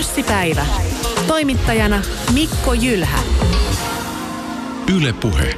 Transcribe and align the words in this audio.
Pörssipäivä. 0.00 0.66
Toimittajana 1.26 2.02
Mikko 2.34 2.74
Jylhä. 2.74 3.18
Yle 4.96 5.12
Puhe. 5.12 5.54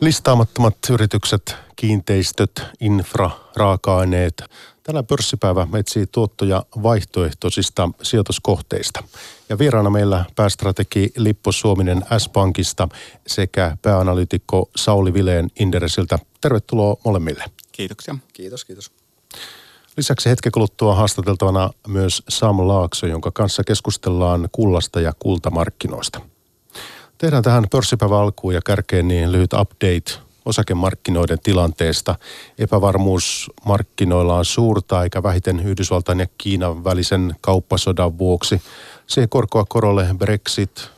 Listaamattomat 0.00 0.76
yritykset, 0.90 1.56
kiinteistöt, 1.76 2.62
infra, 2.80 3.30
raaka-aineet. 3.56 4.44
Tänään 4.82 5.06
pörssipäivä 5.06 5.66
etsii 5.78 6.06
tuottoja 6.12 6.64
vaihtoehtoisista 6.82 7.88
sijoituskohteista. 8.02 9.04
Ja 9.48 9.58
vieraana 9.58 9.90
meillä 9.90 10.24
päästrategi 10.36 11.12
Lippo 11.16 11.52
Suominen 11.52 12.02
S-Pankista 12.18 12.88
sekä 13.26 13.76
pääanalytikko 13.82 14.70
Sauli 14.76 15.14
Vileen 15.14 15.50
Inderesiltä. 15.60 16.18
Tervetuloa 16.40 16.96
molemmille. 17.04 17.44
Kiitoksia. 17.72 18.14
Kiitos, 18.32 18.64
kiitos. 18.64 18.92
Lisäksi 19.96 20.30
hetken 20.30 20.52
kuluttua 20.52 20.94
haastateltavana 20.94 21.70
myös 21.86 22.22
Sam 22.28 22.68
Laakso, 22.68 23.06
jonka 23.06 23.30
kanssa 23.30 23.64
keskustellaan 23.64 24.48
kullasta 24.52 25.00
ja 25.00 25.12
kultamarkkinoista. 25.18 26.20
Tehdään 27.18 27.42
tähän 27.42 27.66
pörssipäivä 27.70 28.20
alkuun 28.20 28.54
ja 28.54 28.60
kärkeen 28.64 29.08
niin 29.08 29.32
lyhyt 29.32 29.52
update 29.52 30.12
osakemarkkinoiden 30.44 31.38
tilanteesta. 31.42 32.14
Epävarmuus 32.58 33.50
markkinoilla 33.64 34.36
on 34.36 34.44
suurta, 34.44 35.02
eikä 35.02 35.22
vähiten 35.22 35.60
Yhdysvaltain 35.60 36.20
ja 36.20 36.26
Kiinan 36.38 36.84
välisen 36.84 37.36
kauppasodan 37.40 38.18
vuoksi. 38.18 38.62
Siihen 39.06 39.28
korkoa 39.28 39.64
korolle 39.68 40.06
Brexit 40.18 40.90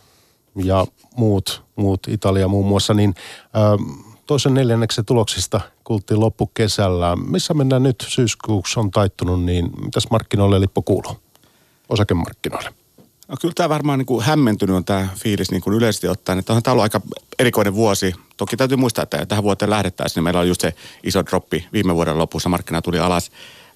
ja 0.56 0.87
muut, 1.17 1.62
muut 1.77 2.09
Italia 2.09 2.48
muun 2.48 2.67
muassa, 2.67 2.95
niin 2.95 3.15
ähm, 3.56 4.01
toisen 4.27 4.55
neljänneksen 4.55 5.05
tuloksista 5.05 5.61
kuultiin 5.84 6.20
loppukesällä. 6.20 7.16
Missä 7.16 7.55
mennään 7.55 7.83
nyt? 7.83 8.05
Syyskuussa 8.09 8.80
on 8.80 8.91
taittunut, 8.91 9.45
niin 9.45 9.70
mitäs 9.84 10.06
markkinoille 10.11 10.61
Lippo 10.61 10.83
kuuluu? 10.83 11.20
Osakemarkkinoille. 11.88 12.70
No, 13.28 13.36
kyllä 13.41 13.55
tämä 13.56 13.69
varmaan 13.69 13.98
niin 13.98 14.06
kuin 14.06 14.25
hämmentynyt 14.25 14.77
on 14.77 14.84
tämä 14.84 15.09
fiilis 15.17 15.50
niin 15.50 15.62
kuin 15.62 15.77
yleisesti 15.77 16.09
ottaen. 16.09 16.39
Että 16.39 16.53
on 16.53 16.62
tämä 16.62 16.72
ollut 16.72 16.83
aika 16.83 17.00
erikoinen 17.39 17.75
vuosi. 17.75 18.14
Toki 18.36 18.56
täytyy 18.56 18.77
muistaa, 18.77 19.03
että 19.03 19.27
tähän 19.27 19.44
vuoteen 19.44 19.70
lähdettäisiin, 19.70 20.14
niin 20.14 20.25
meillä 20.25 20.41
oli 20.41 20.48
just 20.48 20.61
se 20.61 20.75
iso 21.03 21.27
droppi 21.27 21.69
viime 21.72 21.94
vuoden 21.94 22.19
lopussa. 22.19 22.48
Markkina 22.48 22.83
tuli 22.83 22.98
alas. 22.98 23.31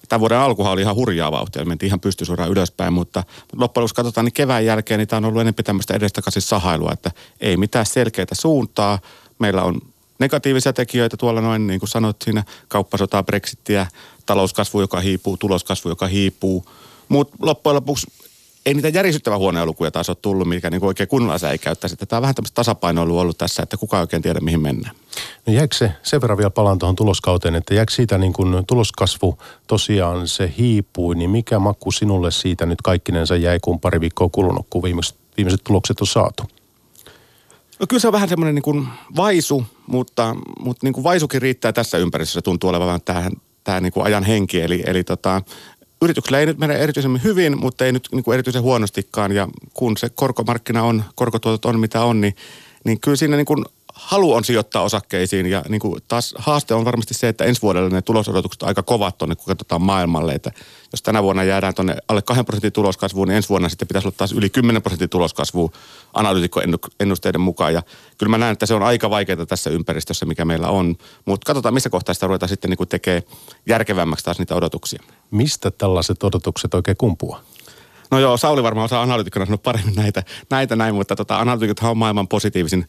Tämän 0.09 0.21
vuoden 0.21 0.39
alkuhan 0.39 0.73
oli 0.73 0.81
ihan 0.81 0.95
hurjaa 0.95 1.33
vauhtia. 1.33 1.65
Mentiin 1.65 1.87
ihan 1.87 2.01
pystysuoraan 2.01 2.51
ylöspäin, 2.51 2.93
mutta 2.93 3.25
loppujen 3.57 3.83
lopuksi 3.83 3.95
katsotaan, 3.95 4.25
niin 4.25 4.33
kevään 4.33 4.65
jälkeen 4.65 4.99
niin 4.99 5.09
tämä 5.09 5.19
on 5.19 5.25
ollut 5.25 5.41
enemmän 5.41 5.65
tämmöistä 5.65 5.95
edestakaisin 5.95 6.43
sahailua, 6.43 6.93
että 6.93 7.11
ei 7.41 7.57
mitään 7.57 7.87
selkeää 7.87 8.27
suuntaa. 8.33 8.99
Meillä 9.39 9.63
on 9.63 9.81
negatiivisia 10.19 10.73
tekijöitä 10.73 11.17
tuolla 11.17 11.41
noin, 11.41 11.67
niin 11.67 11.81
kuin 11.81 11.91
sanoit 11.91 12.17
siinä, 12.25 12.45
kauppasotaa, 12.69 13.23
brexittiä, 13.23 13.87
talouskasvu, 14.27 14.81
joka 14.81 15.01
hiipuu, 15.01 15.37
tuloskasvu, 15.37 15.89
joka 15.89 16.07
hiipuu. 16.07 16.65
Mutta 17.09 17.37
loppujen 17.43 17.75
lopuksi 17.75 18.07
ei 18.67 18.75
niitä 18.75 18.89
järisyttävän 18.89 19.39
huonoja 19.39 19.67
lukuja 19.67 19.91
taas 19.91 20.09
ole 20.09 20.17
tullut, 20.23 20.49
mikä 20.49 20.71
niin 20.71 20.85
oikein 20.85 21.09
kunnolla 21.09 21.39
säikäyttäisi. 21.39 21.97
Tämä 21.97 22.19
on 22.19 22.23
vähän 22.23 22.35
tämmöistä 22.35 22.55
tasapainoilua 22.55 23.21
ollut 23.21 23.39
tässä, 23.39 23.63
että 23.63 23.77
kukaan 23.77 24.01
oikein 24.01 24.23
tiedä, 24.23 24.41
mihin 24.41 24.61
mennään. 24.61 24.97
No 25.47 25.53
jäikö 25.53 25.77
se, 25.77 25.93
sen 26.03 26.21
verran 26.21 26.39
vielä 26.39 26.51
palaan 26.51 26.79
tuohon 26.79 26.97
tuloskauteen, 26.97 27.55
että 27.55 27.75
jäikö 27.75 27.93
siitä 27.93 28.19
niin 28.19 28.33
kuin 28.33 28.67
tuloskasvu 28.67 29.39
tosiaan 29.67 30.29
se 30.29 30.53
hiipui, 30.59 31.15
niin 31.15 31.31
mikä 31.31 31.59
maku 31.59 31.93
sinulle 31.93 32.31
siitä 32.31 32.67
nyt 32.67 32.83
kaikkinensa 32.83 33.37
jäi, 33.37 33.59
kun 33.61 33.81
pari 33.81 34.01
viikkoa 34.01 34.29
kulunut, 34.33 34.67
kun 34.71 34.83
viimeiset, 34.83 35.17
viimeiset 35.37 35.65
tulokset 35.65 36.01
on 36.01 36.07
saatu? 36.07 36.43
No 37.81 37.87
kyllä 37.89 38.01
se 38.01 38.07
on 38.07 38.13
vähän 38.13 38.29
semmoinen 38.29 38.55
niin 38.55 38.63
kuin 38.63 38.87
vaisu, 39.17 39.67
mutta, 39.87 40.37
mutta 40.61 40.87
niin 40.87 40.93
kuin 40.93 41.05
vaisukin 41.05 41.43
riittää 41.43 41.73
tässä 41.73 41.99
ympäristössä, 41.99 42.43
tuntuu 42.43 42.71
olevan 42.71 43.01
tähän, 43.05 43.33
tämä 43.65 43.81
niin 43.81 43.93
kuin 43.93 44.07
ajan 44.07 44.25
henki. 44.25 44.61
Eli, 44.61 44.83
eli 44.87 45.05
tota, 45.05 45.43
yrityksellä 46.03 46.41
ei 46.41 46.47
nyt 46.47 46.59
mene 46.59 46.75
erityisen 46.75 47.21
hyvin, 47.25 47.59
mutta 47.61 47.87
ei 47.87 47.93
nyt 47.93 48.09
niin 48.13 48.25
kuin 48.25 48.35
erityisen 48.35 48.63
huonostikaan. 48.63 49.33
Ja 49.33 49.49
kun 49.75 49.97
se 49.97 50.09
korkomarkkina 50.15 50.83
on, 50.83 51.05
korkotuotot 51.15 51.65
on 51.65 51.81
mitä 51.81 52.05
on, 52.05 52.21
niin, 52.21 52.37
niin 52.85 53.01
kyllä 53.01 53.17
siinä 53.17 53.37
niin 53.37 53.47
kuin 53.47 53.65
halu 53.99 54.33
on 54.33 54.45
sijoittaa 54.45 54.83
osakkeisiin 54.83 55.47
ja 55.47 55.63
niin 55.69 55.81
kuin 55.81 56.03
taas 56.09 56.35
haaste 56.39 56.75
on 56.75 56.85
varmasti 56.85 57.15
se, 57.15 57.29
että 57.29 57.45
ensi 57.45 57.63
vuodelle 57.63 57.91
ne 57.91 58.03
tulosodotukset 58.03 58.63
on 58.63 58.69
aika 58.69 58.83
kovat 58.83 59.19
tuonne, 59.19 59.35
kun 59.35 59.45
katsotaan 59.47 59.83
maailmalle, 59.83 60.33
että 60.33 60.53
jos 60.93 61.03
tänä 61.03 61.23
vuonna 61.23 61.45
jäädään 61.45 61.75
tuonne 61.75 61.97
alle 62.09 62.23
2 62.23 62.45
prosentin 62.45 62.73
tuloskasvuun, 62.73 63.29
niin 63.29 63.37
ensi 63.37 63.49
vuonna 63.49 63.69
sitten 63.69 63.89
pitäisi 63.89 64.09
olla 64.09 64.15
taas 64.19 64.33
yli 64.33 64.51
10 64.51 64.83
prosentin 64.83 65.09
tuloskasvu 65.09 65.73
analyytikkoennusteiden 66.15 67.41
mukaan 67.41 67.75
ja 67.75 67.83
kyllä 68.19 68.31
mä 68.31 68.39
näen, 68.39 68.53
että 68.53 68.67
se 68.67 68.75
on 68.75 68.83
aika 68.83 69.11
vaikeaa 69.11 69.47
tässä 69.47 69.71
ympäristössä, 69.71 70.27
mikä 70.27 70.45
meillä 70.45 70.69
on, 70.69 70.97
mutta 71.25 71.47
katsotaan 71.47 71.75
missä 71.75 71.91
kohtaa 71.91 72.15
sitä 72.15 72.27
ruvetaan 72.27 72.49
sitten 72.49 72.71
niin 72.71 72.89
tekee 72.89 73.23
järkevämmäksi 73.67 74.25
taas 74.25 74.39
niitä 74.39 74.55
odotuksia. 74.55 75.03
Mistä 75.31 75.71
tällaiset 75.71 76.23
odotukset 76.23 76.75
oikein 76.75 76.97
kumpua? 76.97 77.41
No 78.11 78.19
joo, 78.19 78.37
Sauli 78.37 78.63
varmaan 78.63 78.85
osaa 78.85 79.03
analyytikkona 79.03 79.47
sanoa 79.47 79.59
paremmin 79.59 79.95
näitä, 79.95 80.23
näitä 80.51 80.77
näin, 80.77 80.95
mutta 80.95 81.17
tota, 81.17 81.39
analyytikothan 81.39 81.91
on 81.91 81.99
maailman 81.99 82.29
positiivisin 82.29 82.89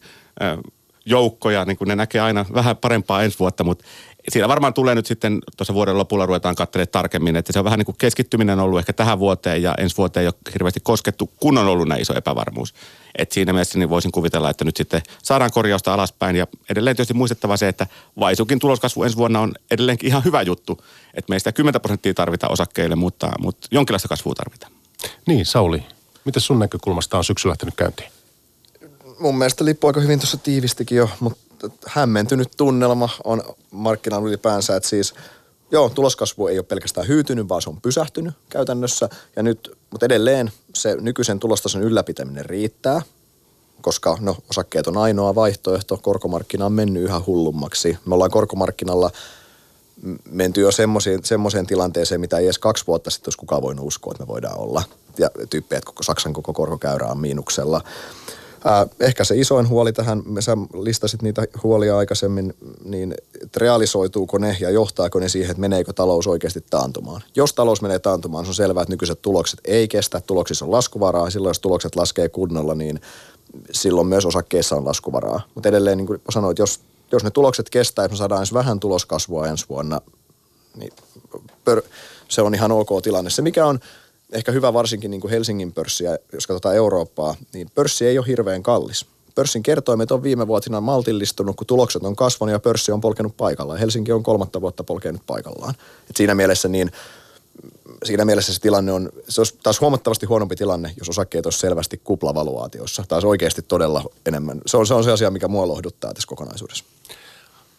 joukkoja, 1.10 1.64
niin 1.64 1.76
kuin 1.76 1.88
ne 1.88 1.96
näkee 1.96 2.20
aina 2.20 2.46
vähän 2.54 2.76
parempaa 2.76 3.22
ensi 3.22 3.38
vuotta, 3.38 3.64
mutta 3.64 3.84
siinä 4.28 4.48
varmaan 4.48 4.74
tulee 4.74 4.94
nyt 4.94 5.06
sitten 5.06 5.38
tuossa 5.56 5.74
vuoden 5.74 5.98
lopulla 5.98 6.26
ruvetaan 6.26 6.54
katselemaan 6.54 6.92
tarkemmin, 6.92 7.36
että 7.36 7.52
se 7.52 7.58
on 7.58 7.64
vähän 7.64 7.78
niin 7.78 7.86
kuin 7.86 7.96
keskittyminen 7.98 8.60
ollut 8.60 8.78
ehkä 8.78 8.92
tähän 8.92 9.18
vuoteen 9.18 9.62
ja 9.62 9.74
ensi 9.78 9.96
vuoteen 9.96 10.26
ole 10.26 10.34
hirveästi 10.52 10.80
koskettu, 10.80 11.30
kun 11.36 11.58
on 11.58 11.66
ollut 11.66 11.88
näin 11.88 12.02
iso 12.02 12.14
epävarmuus. 12.14 12.74
Et 13.18 13.32
siinä 13.32 13.52
mielessä 13.52 13.78
niin 13.78 13.90
voisin 13.90 14.12
kuvitella, 14.12 14.50
että 14.50 14.64
nyt 14.64 14.76
sitten 14.76 15.02
saadaan 15.22 15.50
korjausta 15.52 15.94
alaspäin 15.94 16.36
ja 16.36 16.46
edelleen 16.70 16.96
tietysti 16.96 17.14
muistettava 17.14 17.56
se, 17.56 17.68
että 17.68 17.86
Vaisukin 18.20 18.58
tuloskasvu 18.58 19.02
ensi 19.02 19.16
vuonna 19.16 19.40
on 19.40 19.52
edelleenkin 19.70 20.06
ihan 20.06 20.24
hyvä 20.24 20.42
juttu, 20.42 20.84
että 21.14 21.30
meistä 21.32 21.52
10 21.52 21.80
prosenttia 21.80 22.14
tarvitaan 22.14 22.52
osakkeille, 22.52 22.96
mutta, 22.96 23.30
mutta 23.38 23.68
jonkinlaista 23.70 24.08
kasvua 24.08 24.34
tarvitaan. 24.34 24.72
Niin, 25.26 25.46
Sauli, 25.46 25.82
miten 26.24 26.42
sun 26.42 26.58
näkökulmasta 26.58 27.18
on 27.18 27.24
syksy 27.24 27.48
lähtenyt 27.48 27.74
käyntiin? 27.74 28.10
Mun 29.20 29.38
mielestä 29.38 29.64
lippu 29.64 29.86
aika 29.86 30.00
hyvin 30.00 30.18
tuossa 30.18 30.36
tiivistikin 30.36 30.98
jo, 30.98 31.08
mutta 31.20 31.70
hämmentynyt 31.86 32.48
tunnelma 32.56 33.08
on 33.24 33.42
markkinalla 33.70 34.28
ylipäänsä, 34.28 34.76
että 34.76 34.88
siis 34.88 35.14
joo, 35.70 35.88
tuloskasvu 35.88 36.46
ei 36.46 36.58
ole 36.58 36.66
pelkästään 36.66 37.08
hyytynyt, 37.08 37.48
vaan 37.48 37.62
se 37.62 37.70
on 37.70 37.80
pysähtynyt 37.80 38.34
käytännössä. 38.48 39.08
Ja 39.36 39.42
nyt, 39.42 39.76
mutta 39.90 40.06
edelleen 40.06 40.52
se 40.74 40.96
nykyisen 41.00 41.38
tulostason 41.38 41.82
ylläpitäminen 41.82 42.44
riittää, 42.44 43.02
koska 43.80 44.16
no, 44.20 44.36
osakkeet 44.50 44.86
on 44.86 44.96
ainoa 44.96 45.34
vaihtoehto. 45.34 45.96
Korkomarkkina 45.96 46.66
on 46.66 46.72
mennyt 46.72 47.02
yhä 47.02 47.20
hullummaksi. 47.26 47.98
Me 48.04 48.14
ollaan 48.14 48.30
korkomarkkinalla 48.30 49.10
menty 50.30 50.60
jo 50.60 50.70
semmoiseen 51.22 51.66
tilanteeseen, 51.66 52.20
mitä 52.20 52.38
ei 52.38 52.44
edes 52.44 52.58
kaksi 52.58 52.86
vuotta 52.86 53.10
sitten 53.10 53.26
olisi 53.28 53.38
kukaan 53.38 53.62
voinut 53.62 53.86
uskoa, 53.86 54.12
että 54.12 54.22
me 54.22 54.28
voidaan 54.28 54.58
olla. 54.58 54.82
Ja 55.18 55.30
tyyppiä, 55.50 55.78
että 55.78 55.86
koko 55.86 56.02
Saksan 56.02 56.32
koko 56.32 56.52
korkokäyrä 56.52 57.06
on 57.06 57.18
miinuksella. 57.18 57.80
Äh, 58.66 58.88
ehkä 59.00 59.24
se 59.24 59.36
isoin 59.36 59.68
huoli 59.68 59.92
tähän, 59.92 60.22
sä 60.40 60.56
listasit 60.82 61.22
niitä 61.22 61.42
huolia 61.62 61.98
aikaisemmin, 61.98 62.54
niin 62.84 63.14
että 63.42 63.60
realisoituuko 63.60 64.38
ne 64.38 64.56
ja 64.60 64.70
johtaako 64.70 65.18
ne 65.18 65.28
siihen, 65.28 65.50
että 65.50 65.60
meneekö 65.60 65.92
talous 65.92 66.26
oikeasti 66.26 66.64
taantumaan. 66.70 67.22
Jos 67.36 67.54
talous 67.54 67.82
menee 67.82 67.98
taantumaan, 67.98 68.44
se 68.44 68.48
on 68.48 68.54
selvää, 68.54 68.82
että 68.82 68.92
nykyiset 68.92 69.22
tulokset 69.22 69.60
ei 69.64 69.88
kestä, 69.88 70.20
tuloksissa 70.26 70.64
on 70.64 70.70
laskuvaraa, 70.70 71.30
silloin 71.30 71.50
jos 71.50 71.60
tulokset 71.60 71.96
laskee 71.96 72.28
kunnolla, 72.28 72.74
niin 72.74 73.00
silloin 73.72 74.06
myös 74.06 74.26
osakkeissa 74.26 74.76
on 74.76 74.84
laskuvaraa. 74.84 75.40
Mutta 75.54 75.68
edelleen 75.68 75.98
niin 75.98 76.06
kuin 76.06 76.22
sanoit, 76.30 76.58
jos, 76.58 76.80
jos 77.12 77.24
ne 77.24 77.30
tulokset 77.30 77.70
kestää, 77.70 78.04
että 78.04 78.12
me 78.14 78.18
saadaan 78.18 78.40
edes 78.40 78.54
vähän 78.54 78.80
tuloskasvua 78.80 79.46
ensi 79.46 79.66
vuonna, 79.68 80.00
niin 80.76 80.92
se 82.28 82.42
on 82.42 82.54
ihan 82.54 82.72
ok 82.72 82.88
tilanne. 83.02 83.30
Se 83.30 83.42
mikä 83.42 83.66
on 83.66 83.80
ehkä 84.32 84.52
hyvä 84.52 84.72
varsinkin 84.72 85.10
niin 85.10 85.20
kuin 85.20 85.30
Helsingin 85.30 85.72
pörssiä, 85.72 86.18
jos 86.32 86.46
katsotaan 86.46 86.76
Eurooppaa, 86.76 87.34
niin 87.52 87.70
pörssi 87.74 88.06
ei 88.06 88.18
ole 88.18 88.26
hirveän 88.26 88.62
kallis. 88.62 89.06
Pörssin 89.34 89.62
kertoimet 89.62 90.10
on 90.10 90.22
viime 90.22 90.46
vuosina 90.46 90.80
maltillistunut, 90.80 91.56
kun 91.56 91.66
tulokset 91.66 92.02
on 92.02 92.16
kasvanut 92.16 92.52
ja 92.52 92.60
pörssi 92.60 92.92
on 92.92 93.00
polkenut 93.00 93.36
paikallaan. 93.36 93.78
Helsinki 93.78 94.12
on 94.12 94.22
kolmatta 94.22 94.60
vuotta 94.60 94.84
polkenut 94.84 95.22
paikallaan. 95.26 95.74
Et 96.10 96.16
siinä 96.16 96.34
mielessä 96.34 96.68
niin 96.68 96.92
siinä 98.04 98.24
mielessä 98.24 98.54
se 98.54 98.60
tilanne 98.60 98.92
on, 98.92 99.10
se 99.28 99.40
olisi 99.40 99.58
taas 99.62 99.80
huomattavasti 99.80 100.26
huonompi 100.26 100.56
tilanne, 100.56 100.94
jos 100.98 101.08
osakkeet 101.08 101.46
olisi 101.46 101.58
selvästi 101.58 102.00
kuplavaluaatiossa. 102.04 103.04
Taas 103.08 103.24
oikeasti 103.24 103.62
todella 103.62 104.04
enemmän. 104.26 104.60
Se 104.66 104.76
on, 104.76 104.86
se 104.86 104.94
on 104.94 105.04
se 105.04 105.12
asia, 105.12 105.30
mikä 105.30 105.48
mua 105.48 105.68
lohduttaa 105.68 106.14
tässä 106.14 106.26
kokonaisuudessa. 106.26 106.84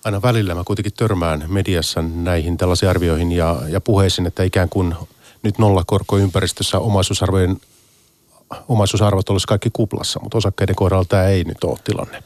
Aina 0.03 0.21
välillä 0.21 0.55
mä 0.55 0.63
kuitenkin 0.63 0.93
törmään 0.93 1.45
mediassa 1.47 2.01
näihin 2.01 2.57
tällaisiin 2.57 2.89
arvioihin 2.89 3.31
ja, 3.31 3.61
ja 3.67 3.81
puheisiin, 3.81 4.27
että 4.27 4.43
ikään 4.43 4.69
kuin 4.69 4.95
nyt 5.43 5.57
nollakorkoympäristössä 5.57 6.79
omaisuusarvojen 6.79 7.57
omaisuusarvot 8.67 9.29
olisi 9.29 9.47
kaikki 9.47 9.69
kuplassa, 9.73 10.19
mutta 10.23 10.37
osakkeiden 10.37 10.75
kohdalla 10.75 11.05
tämä 11.05 11.25
ei 11.25 11.43
nyt 11.43 11.63
ole 11.63 11.79
tilanne. 11.83 12.23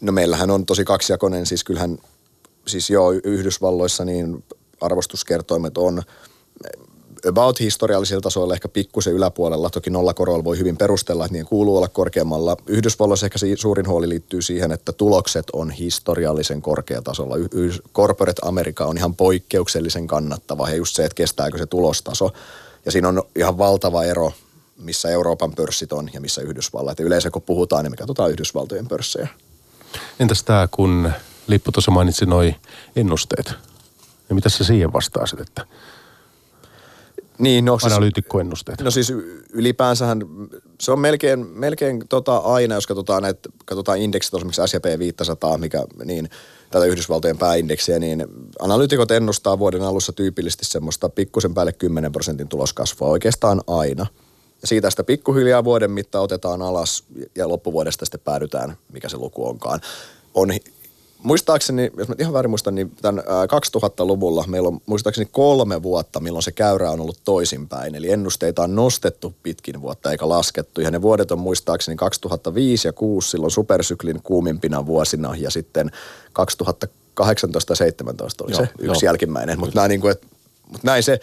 No 0.00 0.12
meillähän 0.12 0.50
on 0.50 0.66
tosi 0.66 0.84
kaksijakoinen, 0.84 1.46
siis 1.46 1.64
kyllähän, 1.64 1.98
siis 2.66 2.90
joo, 2.90 3.12
Yhdysvalloissa 3.12 4.04
niin 4.04 4.44
arvostuskertoimet 4.80 5.78
on 5.78 6.02
about 7.28 7.60
historiallisilla 7.60 8.20
tasoilla 8.20 8.54
ehkä 8.54 8.68
pikkusen 8.68 9.12
yläpuolella. 9.12 9.70
Toki 9.70 9.90
nollakorolla 9.90 10.44
voi 10.44 10.58
hyvin 10.58 10.76
perustella, 10.76 11.24
että 11.24 11.32
niin 11.32 11.46
kuuluu 11.46 11.76
olla 11.76 11.88
korkeammalla. 11.88 12.56
Yhdysvalloissa 12.66 13.26
ehkä 13.26 13.38
suurin 13.56 13.88
huoli 13.88 14.08
liittyy 14.08 14.42
siihen, 14.42 14.72
että 14.72 14.92
tulokset 14.92 15.46
on 15.52 15.70
historiallisen 15.70 16.62
korkeatasolla. 16.62 17.36
Corporate 17.94 18.42
America 18.44 18.84
on 18.84 18.98
ihan 18.98 19.14
poikkeuksellisen 19.14 20.06
kannattava. 20.06 20.70
Ja 20.70 20.76
just 20.76 20.96
se, 20.96 21.04
että 21.04 21.14
kestääkö 21.14 21.58
se 21.58 21.66
tulostaso. 21.66 22.30
Ja 22.84 22.92
siinä 22.92 23.08
on 23.08 23.22
ihan 23.36 23.58
valtava 23.58 24.04
ero, 24.04 24.32
missä 24.76 25.08
Euroopan 25.08 25.52
pörssit 25.52 25.92
on 25.92 26.10
ja 26.12 26.20
missä 26.20 26.42
Yhdysvallat. 26.42 26.98
Ja 26.98 27.04
yleensä 27.04 27.30
kun 27.30 27.42
puhutaan, 27.42 27.84
niin 27.84 27.92
me 27.92 27.96
katsotaan 27.96 28.30
Yhdysvaltojen 28.30 28.88
pörssejä. 28.88 29.28
Entäs 30.20 30.42
tämä, 30.42 30.68
kun 30.70 31.12
Lippu 31.46 31.72
tuossa 31.72 31.90
mainitsi 31.90 32.26
noi 32.26 32.54
ennusteet. 32.96 33.52
Ja 34.28 34.34
mitä 34.34 34.48
sä 34.48 34.64
siihen 34.64 34.92
vastaisit, 34.92 35.40
että 35.40 35.66
niin, 37.38 37.64
no 37.64 37.78
siis, 37.78 37.92
analyytikkoennusteet? 37.92 38.80
No 38.80 38.90
siis 38.90 39.12
ylipäänsähän 39.52 40.20
se 40.80 40.92
on 40.92 41.00
melkein, 41.00 41.46
melkein 41.46 42.08
tota 42.08 42.36
aina, 42.36 42.74
jos 42.74 42.86
katsotaan, 42.86 43.24
että 43.24 43.48
katsotaan 43.64 43.98
indeksit, 43.98 44.34
esimerkiksi 44.34 44.62
S&P 44.66 44.98
500, 44.98 45.58
mikä 45.58 45.84
niin 46.04 46.28
tätä 46.70 46.84
Yhdysvaltojen 46.84 47.38
pääindeksiä, 47.38 47.98
niin 47.98 48.26
analyytikot 48.60 49.10
ennustaa 49.10 49.58
vuoden 49.58 49.82
alussa 49.82 50.12
tyypillisesti 50.12 50.64
semmoista 50.64 51.08
pikkusen 51.08 51.54
päälle 51.54 51.72
10 51.72 52.12
prosentin 52.12 52.48
tuloskasvua 52.48 53.08
oikeastaan 53.08 53.60
aina. 53.66 54.06
Ja 54.62 54.68
siitä 54.68 54.90
sitä 54.90 55.04
pikkuhiljaa 55.04 55.64
vuoden 55.64 55.90
mittaan 55.90 56.24
otetaan 56.24 56.62
alas 56.62 57.04
ja 57.34 57.48
loppuvuodesta 57.48 58.04
sitten 58.04 58.20
päädytään, 58.20 58.76
mikä 58.92 59.08
se 59.08 59.16
luku 59.16 59.48
onkaan. 59.48 59.80
On 60.34 60.50
muistaakseni, 61.22 61.90
jos 61.96 62.08
mä 62.08 62.14
ihan 62.18 62.32
väärin 62.32 62.50
muistan, 62.50 62.74
niin 62.74 62.92
tämän 63.02 63.24
2000-luvulla 63.24 64.44
meillä 64.46 64.68
on 64.68 64.80
muistaakseni 64.86 65.28
kolme 65.32 65.82
vuotta, 65.82 66.20
milloin 66.20 66.42
se 66.42 66.52
käyrä 66.52 66.90
on 66.90 67.00
ollut 67.00 67.20
toisinpäin. 67.24 67.94
Eli 67.94 68.10
ennusteita 68.10 68.62
on 68.62 68.74
nostettu 68.74 69.34
pitkin 69.42 69.80
vuotta 69.80 70.10
eikä 70.10 70.28
laskettu. 70.28 70.80
Ja 70.80 70.90
ne 70.90 71.02
vuodet 71.02 71.30
on 71.30 71.38
muistaakseni 71.38 71.96
2005 71.96 72.88
ja 72.88 72.92
2006 72.92 73.30
silloin 73.30 73.50
supersyklin 73.50 74.20
kuumimpina 74.22 74.86
vuosina 74.86 75.34
ja 75.38 75.50
sitten 75.50 75.90
2018 76.32 76.86
ja 76.86 77.06
2017 77.14 78.44
oli 78.44 78.52
joo, 78.52 78.60
se 78.60 78.68
yksi 78.78 79.04
joo. 79.04 79.10
jälkimmäinen. 79.10 79.58
Mutta 79.58 79.80
näin, 79.80 79.88
niin 79.88 80.00
kuin, 80.00 80.14
mut 80.72 80.82
näin 80.82 81.02
se 81.02 81.20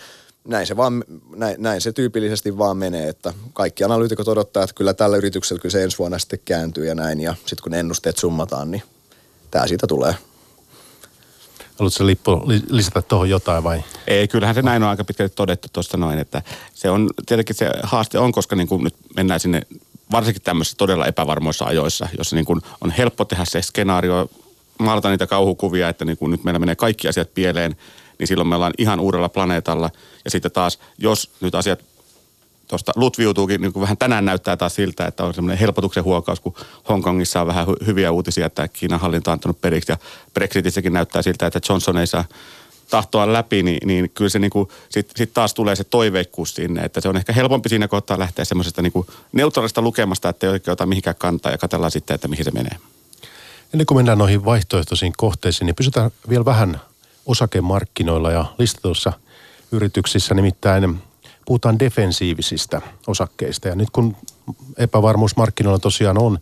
näin 0.47 0.67
se, 0.67 0.77
vaan, 0.77 1.03
näin, 1.35 1.55
näin 1.59 1.81
se 1.81 1.91
tyypillisesti 1.91 2.57
vaan 2.57 2.77
menee, 2.77 3.09
että 3.09 3.33
kaikki 3.53 3.83
analyytikot 3.83 4.27
odottaa, 4.27 4.63
että 4.63 4.75
kyllä 4.75 4.93
tällä 4.93 5.17
yrityksellä 5.17 5.61
kyllä 5.61 5.71
se 5.71 5.83
ensi 5.83 5.97
vuonna 5.97 6.19
sitten 6.19 6.39
kääntyy 6.45 6.85
ja 6.85 6.95
näin. 6.95 7.21
Ja 7.21 7.35
sitten 7.39 7.63
kun 7.63 7.73
ennusteet 7.73 8.17
summataan, 8.17 8.71
niin 8.71 8.83
tämä 9.53 9.67
siitä 9.67 9.87
tulee. 9.87 10.15
Haluatko 11.79 12.05
Lippo 12.05 12.45
lisätä 12.69 13.01
tuohon 13.01 13.29
jotain 13.29 13.63
vai? 13.63 13.83
Ei, 14.07 14.27
kyllähän 14.27 14.55
se 14.55 14.61
näin 14.61 14.83
on 14.83 14.89
aika 14.89 15.03
pitkälti 15.03 15.35
todettu 15.35 15.67
tuosta 15.73 15.97
noin, 15.97 16.19
että 16.19 16.41
se 16.73 16.89
on, 16.89 17.09
tietenkin 17.25 17.55
se 17.55 17.69
haaste 17.83 18.19
on, 18.19 18.31
koska 18.31 18.55
niin 18.55 18.67
kuin 18.67 18.83
nyt 18.83 18.95
mennään 19.15 19.39
sinne 19.39 19.61
varsinkin 20.11 20.41
tämmöisissä 20.41 20.77
todella 20.77 21.05
epävarmoissa 21.05 21.65
ajoissa, 21.65 22.07
jossa 22.17 22.35
niin 22.35 22.45
kuin 22.45 22.61
on 22.81 22.91
helppo 22.91 23.25
tehdä 23.25 23.45
se 23.45 23.61
skenaario, 23.61 24.29
maalata 24.79 25.09
niitä 25.09 25.27
kauhukuvia, 25.27 25.89
että 25.89 26.05
niin 26.05 26.17
kuin 26.17 26.31
nyt 26.31 26.43
meillä 26.43 26.59
menee 26.59 26.75
kaikki 26.75 27.07
asiat 27.07 27.33
pieleen, 27.33 27.75
niin 28.19 28.27
silloin 28.27 28.47
me 28.47 28.55
ollaan 28.55 28.73
ihan 28.77 28.99
uudella 28.99 29.29
planeetalla. 29.29 29.89
Ja 30.25 30.31
sitten 30.31 30.51
taas, 30.51 30.79
jos 30.97 31.31
nyt 31.41 31.55
asiat 31.55 31.79
tuosta 32.67 32.91
lutviutuukin, 32.95 33.61
niin 33.61 33.73
kuin 33.73 33.81
vähän 33.81 33.97
tänään 33.97 34.25
näyttää 34.25 34.57
taas 34.57 34.75
siltä, 34.75 35.05
että 35.05 35.23
on 35.23 35.33
semmoinen 35.33 35.57
helpotuksen 35.57 36.03
huokaus, 36.03 36.39
kun 36.39 36.55
Hongkongissa 36.89 37.41
on 37.41 37.47
vähän 37.47 37.67
hyviä 37.85 38.11
uutisia, 38.11 38.45
että 38.45 38.67
Kiinan 38.67 38.99
hallinto 38.99 39.31
on 39.31 39.33
antanut 39.33 39.61
periksi 39.61 39.91
ja 39.91 39.97
Brexitissäkin 40.33 40.93
näyttää 40.93 41.21
siltä, 41.21 41.47
että 41.47 41.59
Johnson 41.69 41.97
ei 41.97 42.07
saa 42.07 42.25
tahtoa 42.89 43.33
läpi, 43.33 43.63
niin, 43.63 43.87
niin 43.87 44.09
kyllä 44.09 44.29
se 44.29 44.39
niinku, 44.39 44.71
sitten 44.89 45.17
sit 45.17 45.33
taas 45.33 45.53
tulee 45.53 45.75
se 45.75 45.83
toiveikkuus 45.83 46.55
sinne, 46.55 46.81
että 46.81 47.01
se 47.01 47.09
on 47.09 47.17
ehkä 47.17 47.33
helpompi 47.33 47.69
siinä 47.69 47.87
kohtaa 47.87 48.19
lähteä 48.19 48.45
semmoisesta 48.45 48.81
niinku 48.81 49.05
neutraalista 49.31 49.81
lukemasta, 49.81 50.29
että 50.29 50.47
ei 50.47 50.51
oikein 50.51 50.73
ota 50.73 50.85
mihinkään 50.85 51.15
kantaa 51.19 51.51
ja 51.51 51.57
katsellaan 51.57 51.91
sitten, 51.91 52.15
että 52.15 52.27
mihin 52.27 52.45
se 52.45 52.51
menee. 52.51 52.77
Ennen 53.73 53.85
kuin 53.85 53.97
mennään 53.97 54.17
noihin 54.17 54.45
vaihtoehtoisiin 54.45 55.13
kohteisiin, 55.17 55.65
niin 55.65 55.75
pysytään 55.75 56.11
vielä 56.29 56.45
vähän 56.45 56.81
osakemarkkinoilla 57.25 58.31
ja 58.31 58.45
listatuissa 58.57 59.13
yrityksissä, 59.71 60.35
nimittäin 60.35 61.01
puhutaan 61.45 61.79
defensiivisistä 61.79 62.81
osakkeista. 63.07 63.67
Ja 63.67 63.75
nyt 63.75 63.89
kun 63.89 64.15
epävarmuus 64.77 65.35
markkinoilla 65.35 65.79
tosiaan 65.79 66.17
on, 66.17 66.39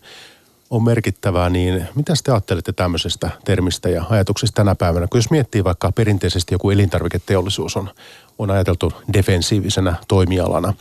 on 0.72 0.82
merkittävää, 0.84 1.50
niin 1.50 1.88
mitä 1.94 2.12
te 2.24 2.32
ajattelette 2.32 2.72
tämmöisestä 2.72 3.30
termistä 3.44 3.88
ja 3.88 4.04
ajatuksista 4.10 4.54
tänä 4.56 4.74
päivänä? 4.74 5.06
Kun 5.06 5.18
jos 5.18 5.30
miettii 5.30 5.64
vaikka 5.64 5.92
perinteisesti 5.92 6.54
joku 6.54 6.70
elintarviketeollisuus 6.70 7.76
on, 7.76 7.90
on 8.38 8.50
ajateltu 8.50 8.92
defensiivisenä 9.12 9.94
toimialana. 10.08 10.74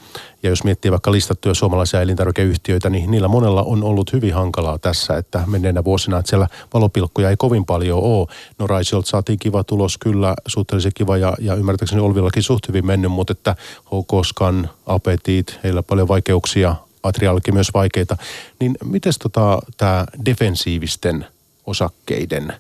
Ja 0.43 0.49
jos 0.49 0.63
miettii 0.63 0.91
vaikka 0.91 1.11
listattuja 1.11 1.53
suomalaisia 1.53 2.01
elintarvikeyhtiöitä, 2.01 2.89
niin 2.89 3.11
niillä 3.11 3.27
monella 3.27 3.63
on 3.63 3.83
ollut 3.83 4.13
hyvin 4.13 4.33
hankalaa 4.33 4.79
tässä, 4.79 5.17
että 5.17 5.43
menneenä 5.47 5.83
vuosina, 5.83 6.19
että 6.19 6.29
siellä 6.29 6.47
valopilkkuja 6.73 7.29
ei 7.29 7.38
kovin 7.38 7.65
paljon 7.65 7.99
ole. 7.99 8.27
No 8.59 8.67
Raisilta 8.67 9.09
saatiin 9.09 9.39
kiva 9.39 9.63
tulos, 9.63 9.97
kyllä 9.97 10.35
suhteellisen 10.47 10.91
kiva 10.95 11.17
ja, 11.17 11.33
ja 11.39 11.55
ymmärtääkseni 11.55 12.01
Olvillakin 12.01 12.43
suht 12.43 12.67
hyvin 12.67 12.85
mennyt, 12.85 13.11
mutta 13.11 13.31
että 13.31 13.55
Hokoskan, 13.91 14.69
Apetit, 14.85 15.59
heillä 15.63 15.83
paljon 15.83 16.07
vaikeuksia, 16.07 16.75
Atrialkin 17.03 17.53
myös 17.53 17.74
vaikeita. 17.74 18.18
Niin 18.59 18.77
miten 18.83 19.13
tota, 19.19 19.59
tämä 19.77 20.06
defensiivisten 20.25 21.25
osakkeiden 21.65 22.53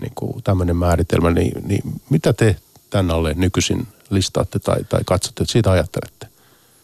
niin 0.00 0.42
tämmöinen 0.44 0.76
määritelmä, 0.76 1.30
niin, 1.30 1.52
niin 1.68 1.82
mitä 2.10 2.32
te 2.32 2.56
tänne 2.90 3.14
alle 3.14 3.34
nykyisin 3.34 3.86
listaatte 4.10 4.58
tai, 4.58 4.84
tai 4.84 5.00
katsotte, 5.06 5.42
että 5.42 5.52
siitä 5.52 5.70
ajattelette? 5.70 6.26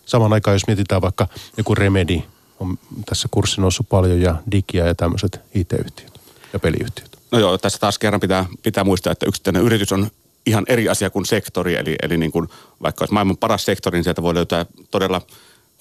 Samaan 0.06 0.32
aikaan, 0.32 0.55
jos 0.55 0.66
mietitään 0.66 1.02
vaikka 1.02 1.28
joku 1.56 1.75
Remedi, 1.75 2.22
on 2.60 2.78
tässä 3.06 3.28
kurssi 3.31 3.60
noussut 3.60 3.88
paljon 3.88 4.20
ja 4.20 4.34
Digia 4.50 4.87
ja 4.87 4.94
tämmöiset 4.94 5.40
IT-yhtiöt 5.55 6.20
ja 6.52 6.58
peliyhtiöt. 6.58 7.19
No 7.31 7.38
joo, 7.38 7.58
tässä 7.58 7.78
taas 7.78 7.99
kerran 7.99 8.20
pitää, 8.20 8.46
pitää 8.62 8.84
muistaa, 8.84 9.12
että 9.12 9.26
yksittäinen 9.26 9.62
yritys 9.62 9.93
on 9.93 10.10
ihan 10.46 10.64
eri 10.69 10.88
asia 10.88 11.10
kuin 11.10 11.26
sektori. 11.26 11.76
Eli, 11.76 11.96
eli 12.02 12.16
niin 12.16 12.32
kuin, 12.32 12.49
vaikka 12.82 13.02
olisi 13.02 13.14
maailman 13.14 13.37
paras 13.37 13.64
sektori, 13.64 13.99
niin 13.99 14.05
sieltä 14.05 14.22
voi 14.22 14.34
löytää 14.34 14.66
todella 14.90 15.22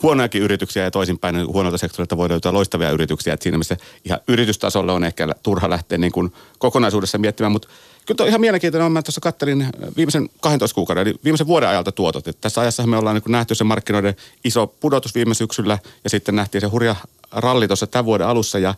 huonojakin 0.03 0.41
yrityksiä 0.41 0.83
ja 0.83 0.91
toisinpäin 0.91 1.35
niin 1.35 1.47
huonolta 1.47 1.77
sektorilta 1.77 2.17
voi 2.17 2.29
löytää 2.29 2.53
loistavia 2.53 2.91
yrityksiä. 2.91 3.33
Että 3.33 3.43
siinä 3.43 3.57
missä 3.57 3.77
ihan 4.05 4.19
yritystasolla 4.27 4.93
on 4.93 5.03
ehkä 5.03 5.27
turha 5.43 5.69
lähteä 5.69 5.97
niin 5.97 6.11
kuin 6.11 6.33
kokonaisuudessa 6.59 7.17
miettimään, 7.17 7.51
mutta 7.51 7.67
Kyllä 8.07 8.23
on 8.23 8.27
ihan 8.27 8.41
mielenkiintoinen 8.41 8.91
Mä 8.91 9.01
tuossa 9.01 9.21
kattelin 9.21 9.67
viimeisen 9.97 10.29
12 10.41 10.75
kuukauden, 10.75 11.01
eli 11.01 11.15
viimeisen 11.23 11.47
vuoden 11.47 11.69
ajalta 11.69 11.91
tuotot. 11.91 12.27
Että 12.27 12.41
tässä 12.41 12.61
ajassa 12.61 12.87
me 12.87 12.97
ollaan 12.97 13.15
niin 13.15 13.31
nähty 13.31 13.55
se 13.55 13.63
markkinoiden 13.63 14.15
iso 14.43 14.67
pudotus 14.67 15.15
viime 15.15 15.33
syksyllä 15.33 15.79
ja 16.03 16.09
sitten 16.09 16.35
nähtiin 16.35 16.61
se 16.61 16.67
hurja 16.67 16.95
ralli 17.31 17.67
tuossa 17.67 17.87
tämän 17.87 18.05
vuoden 18.05 18.27
alussa. 18.27 18.59
Ja 18.59 18.75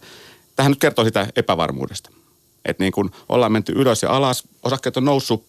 tähän 0.56 0.72
nyt 0.72 0.80
kertoo 0.80 1.06
sitä 1.06 1.28
epävarmuudesta. 1.36 2.10
Että 2.66 2.84
niin 2.84 2.92
kuin 2.92 3.12
ollaan 3.30 3.52
menty 3.52 3.72
ylös 3.76 4.04
ja 4.04 4.10
alas, 4.10 4.44
osakkeet 4.64 4.98
on 4.98 5.06
noussut 5.06 5.46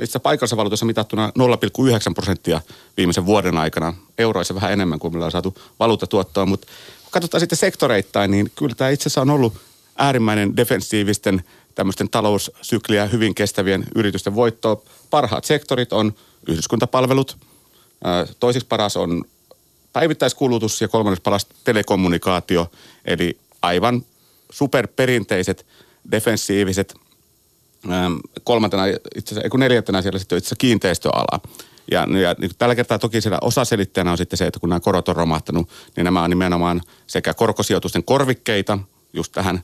itse 0.00 0.18
paikallisessa 0.18 0.56
valuutassa 0.56 0.86
mitattuna 0.86 1.32
0,9 1.38 2.14
prosenttia 2.14 2.60
viimeisen 2.96 3.26
vuoden 3.26 3.58
aikana. 3.58 3.94
Euroissa 4.18 4.54
vähän 4.54 4.72
enemmän 4.72 4.98
kuin 4.98 5.12
millä 5.12 5.26
on 5.26 5.32
saatu 5.32 5.54
valuuttatuottoa, 5.80 6.46
mutta 6.46 6.66
katsotaan 7.10 7.40
sitten 7.40 7.58
sektoreittain, 7.58 8.30
niin 8.30 8.52
kyllä 8.56 8.74
tämä 8.74 8.90
itse 8.90 9.02
asiassa 9.02 9.20
on 9.20 9.30
ollut 9.30 9.52
äärimmäinen 9.98 10.56
defensiivisten 10.56 11.44
tämmöisten 11.74 12.10
taloussykliä 12.10 13.06
hyvin 13.06 13.34
kestävien 13.34 13.84
yritysten 13.94 14.34
voittoa. 14.34 14.82
Parhaat 15.10 15.44
sektorit 15.44 15.92
on 15.92 16.14
yhdyskuntapalvelut, 16.48 17.36
toisiksi 18.40 18.66
paras 18.68 18.96
on 18.96 19.24
päivittäiskulutus 19.92 20.80
ja 20.80 20.88
kolmanneksi 20.88 21.22
paras 21.22 21.46
telekommunikaatio, 21.64 22.70
eli 23.04 23.38
aivan 23.62 24.02
superperinteiset, 24.50 25.66
defensiiviset. 26.10 26.94
Kolmantena, 28.44 28.86
itse 28.86 29.34
asiassa, 29.34 29.50
kun 29.50 29.60
neljäntenä 29.60 30.02
siellä 30.02 30.18
sitten 30.18 30.36
on 30.36 30.38
itse 30.38 30.54
kiinteistöala. 30.58 31.40
Ja, 31.90 32.00
ja 32.00 32.34
niin 32.38 32.50
tällä 32.58 32.74
kertaa 32.74 32.98
toki 32.98 33.20
siellä 33.20 33.38
osaselittäjänä 33.40 34.10
on 34.10 34.18
sitten 34.18 34.36
se, 34.36 34.46
että 34.46 34.60
kun 34.60 34.68
nämä 34.68 34.80
korot 34.80 35.08
on 35.08 35.16
romahtanut, 35.16 35.68
niin 35.96 36.04
nämä 36.04 36.22
on 36.22 36.30
nimenomaan 36.30 36.80
sekä 37.06 37.34
korkosijoitusten 37.34 38.04
korvikkeita, 38.04 38.78
just 39.12 39.32
tähän 39.32 39.62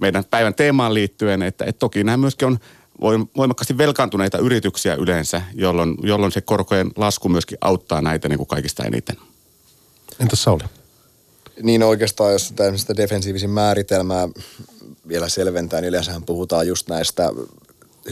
meidän 0.00 0.24
päivän 0.24 0.54
teemaan 0.54 0.94
liittyen, 0.94 1.42
että, 1.42 1.64
että 1.64 1.78
toki 1.78 2.04
nämä 2.04 2.16
myöskin 2.16 2.48
on 2.48 2.58
voimakkaasti 3.36 3.78
velkaantuneita 3.78 4.38
yrityksiä 4.38 4.94
yleensä, 4.94 5.42
jolloin, 5.54 5.96
jolloin 6.02 6.32
se 6.32 6.40
korkojen 6.40 6.90
lasku 6.96 7.28
myöskin 7.28 7.58
auttaa 7.60 8.02
näitä 8.02 8.28
niin 8.28 8.38
kuin 8.38 8.48
kaikista 8.48 8.84
eniten. 8.84 9.16
Entäs 10.20 10.42
Sauli? 10.42 10.62
Niin 11.62 11.82
oikeastaan, 11.82 12.32
jos 12.32 12.52
tämmöistä 12.56 12.96
defensiivisin 12.96 13.50
määritelmää 13.50 14.28
vielä 15.08 15.28
selventää, 15.28 15.80
niin 15.80 15.88
yleensähän 15.88 16.22
puhutaan 16.22 16.66
just 16.66 16.88
näistä 16.88 17.30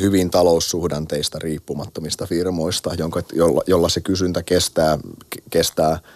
hyvin 0.01 0.31
taloussuhdanteista 0.31 1.39
riippumattomista 1.39 2.27
firmoista, 2.27 2.95
jonka, 2.99 3.23
jolla, 3.33 3.63
jolla 3.67 3.89
se 3.89 4.01
kysyntä 4.01 4.43
kestää, 4.43 4.99
kestää– 5.51 5.99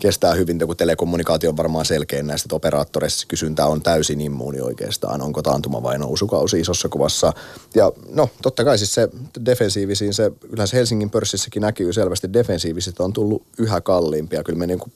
kestää 0.00 0.34
hyvin, 0.34 0.58
kun 0.66 0.76
telekommunikaatio 0.76 1.50
on 1.50 1.56
varmaan 1.56 1.84
selkein 1.84 2.26
näistä, 2.26 2.46
että 2.46 2.56
operaattoreissa 2.56 3.26
kysyntä 3.26 3.66
on 3.66 3.82
täysin 3.82 4.20
immuuni 4.20 4.60
oikeastaan, 4.60 5.22
onko 5.22 5.42
taantuma 5.42 5.82
vai 5.82 5.98
nousukausi 5.98 6.60
isossa 6.60 6.88
kuvassa. 6.88 7.32
Ja 7.74 7.92
no, 8.08 8.28
totta 8.42 8.64
kai 8.64 8.78
siis 8.78 8.94
se 8.94 9.08
defensiivisiin, 9.44 10.14
se 10.14 10.32
yleensä 10.52 10.76
Helsingin 10.76 11.10
pörssissäkin 11.10 11.62
näkyy 11.62 11.92
selvästi, 11.92 12.32
defensiiviset 12.32 13.00
on 13.00 13.12
tullut 13.12 13.42
yhä 13.58 13.80
kalliimpia. 13.80 14.44
Kyllä 14.44 14.58
me 14.58 14.66
niin 14.66 14.78
kuin 14.78 14.92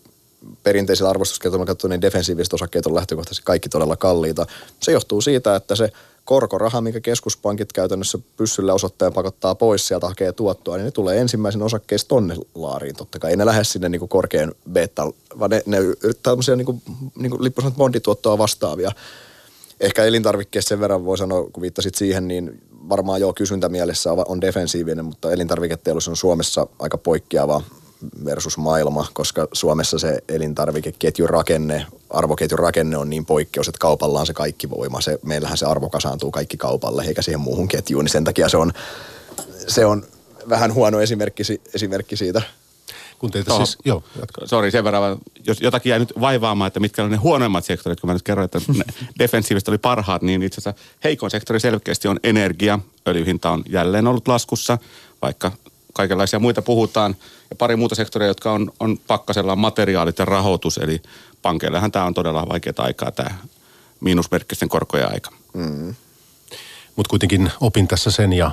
perinteisillä 0.62 1.10
arvostuskertoilla 1.10 1.66
katsoen, 1.66 1.90
niin 1.90 2.00
defensiiviset 2.00 2.52
osakkeet 2.52 2.86
on 2.86 2.94
lähtökohtaisesti 2.94 3.44
kaikki 3.44 3.68
todella 3.68 3.96
kalliita. 3.96 4.46
Se 4.80 4.92
johtuu 4.92 5.20
siitä, 5.20 5.56
että 5.56 5.76
se 5.76 5.92
korkoraha, 6.24 6.80
mikä 6.80 7.00
keskuspankit 7.00 7.72
käytännössä 7.72 8.18
pyssyllä 8.36 8.74
osoittajan 8.74 9.12
pakottaa 9.12 9.54
pois 9.54 9.88
sieltä 9.88 10.08
hakee 10.08 10.32
tuottoa, 10.32 10.76
niin 10.76 10.84
ne 10.84 10.90
tulee 10.90 11.20
ensimmäisen 11.20 11.62
osakkeessa 11.62 12.08
tonne 12.08 12.36
laariin 12.54 12.96
totta 12.96 13.18
kai. 13.18 13.30
Ei 13.30 13.36
ne 13.36 13.46
lähde 13.46 13.64
sinne 13.64 13.88
niin 13.88 14.08
korkean 14.08 14.52
beta, 14.72 15.12
vaan 15.38 15.50
ne, 15.50 15.62
ne 15.66 15.78
yrittää 15.78 16.30
tämmöisiä 16.30 16.56
niin 16.56 16.66
kuin, 16.66 16.82
niin 17.14 17.30
kuin 17.30 17.44
lippusanat 17.44 17.76
bondituottoa 17.76 18.38
vastaavia. 18.38 18.92
Ehkä 19.80 20.04
elintarvikkeessa 20.04 20.68
sen 20.68 20.80
verran 20.80 21.04
voi 21.04 21.18
sanoa, 21.18 21.46
kun 21.52 21.60
viittasit 21.60 21.94
siihen, 21.94 22.28
niin 22.28 22.62
varmaan 22.88 23.20
joo 23.20 23.32
kysyntämielessä 23.32 24.12
on 24.12 24.40
defensiivinen, 24.40 25.04
mutta 25.04 25.32
elintarviketeollisuus 25.32 26.12
on 26.12 26.16
Suomessa 26.16 26.66
aika 26.78 26.98
poikkeava 26.98 27.62
versus 28.24 28.58
maailma, 28.58 29.06
koska 29.12 29.48
Suomessa 29.52 29.98
se 29.98 30.18
elintarvikeketjun 30.28 31.30
rakenne, 31.30 31.86
arvoketjun 32.10 32.58
rakenne 32.58 32.96
on 32.96 33.10
niin 33.10 33.26
poikkeus, 33.26 33.68
että 33.68 33.78
kaupalla 33.78 34.20
on 34.20 34.26
se 34.26 34.32
kaikki 34.32 34.70
voima. 34.70 35.00
Se, 35.00 35.18
meillähän 35.22 35.58
se 35.58 35.66
arvo 35.66 35.88
kasaantuu 35.88 36.30
kaikki 36.30 36.56
kaupalle 36.56 37.04
eikä 37.04 37.22
siihen 37.22 37.40
muuhun 37.40 37.68
ketjuun, 37.68 38.04
niin 38.04 38.12
sen 38.12 38.24
takia 38.24 38.48
se 38.48 38.56
on, 38.56 38.72
se 39.66 39.86
on 39.86 40.04
vähän 40.48 40.74
huono 40.74 41.00
esimerkki, 41.00 41.42
esimerkki 41.74 42.16
siitä. 42.16 42.42
Kun 43.18 43.30
teitä 43.30 43.48
Toho, 43.48 43.66
siis, 43.66 43.78
joo, 43.84 44.02
jatka. 44.20 44.46
Sori, 44.46 44.70
sen 44.70 44.84
verran, 44.84 45.18
jos 45.46 45.60
jotakin 45.60 45.90
jäi 45.90 45.98
nyt 45.98 46.12
vaivaamaan, 46.20 46.66
että 46.66 46.80
mitkä 46.80 47.02
ovat 47.02 47.10
ne 47.10 47.16
huonoimmat 47.16 47.64
sektorit, 47.64 48.00
kun 48.00 48.08
mä 48.08 48.14
nyt 48.14 48.22
kerroin, 48.22 48.44
että 48.44 48.60
defensiivistä 49.18 49.70
oli 49.70 49.78
parhaat, 49.78 50.22
niin 50.22 50.42
itse 50.42 50.60
asiassa 50.60 50.82
heikon 51.04 51.30
sektori 51.30 51.60
selkeästi 51.60 52.08
on 52.08 52.20
energia. 52.22 52.78
Öljyhinta 53.08 53.50
on 53.50 53.62
jälleen 53.68 54.06
ollut 54.06 54.28
laskussa, 54.28 54.78
vaikka 55.22 55.52
kaikenlaisia 56.00 56.38
muita 56.38 56.62
puhutaan. 56.62 57.16
Ja 57.50 57.56
pari 57.56 57.76
muuta 57.76 57.94
sektoria, 57.94 58.28
jotka 58.28 58.52
on, 58.52 58.72
on 58.80 58.98
pakkasella 58.98 59.56
materiaalit 59.56 60.18
ja 60.18 60.24
rahoitus. 60.24 60.78
Eli 60.78 61.02
pankeillehan 61.42 61.92
tämä 61.92 62.04
on 62.04 62.14
todella 62.14 62.48
vaikeaa 62.48 62.74
aikaa, 62.78 63.10
tämä 63.10 63.38
miinusmerkkisten 64.00 64.68
korkojen 64.68 65.12
aika. 65.12 65.30
Mm. 65.54 65.94
Mutta 66.96 67.10
kuitenkin 67.10 67.52
opin 67.60 67.88
tässä 67.88 68.10
sen 68.10 68.32
ja 68.32 68.50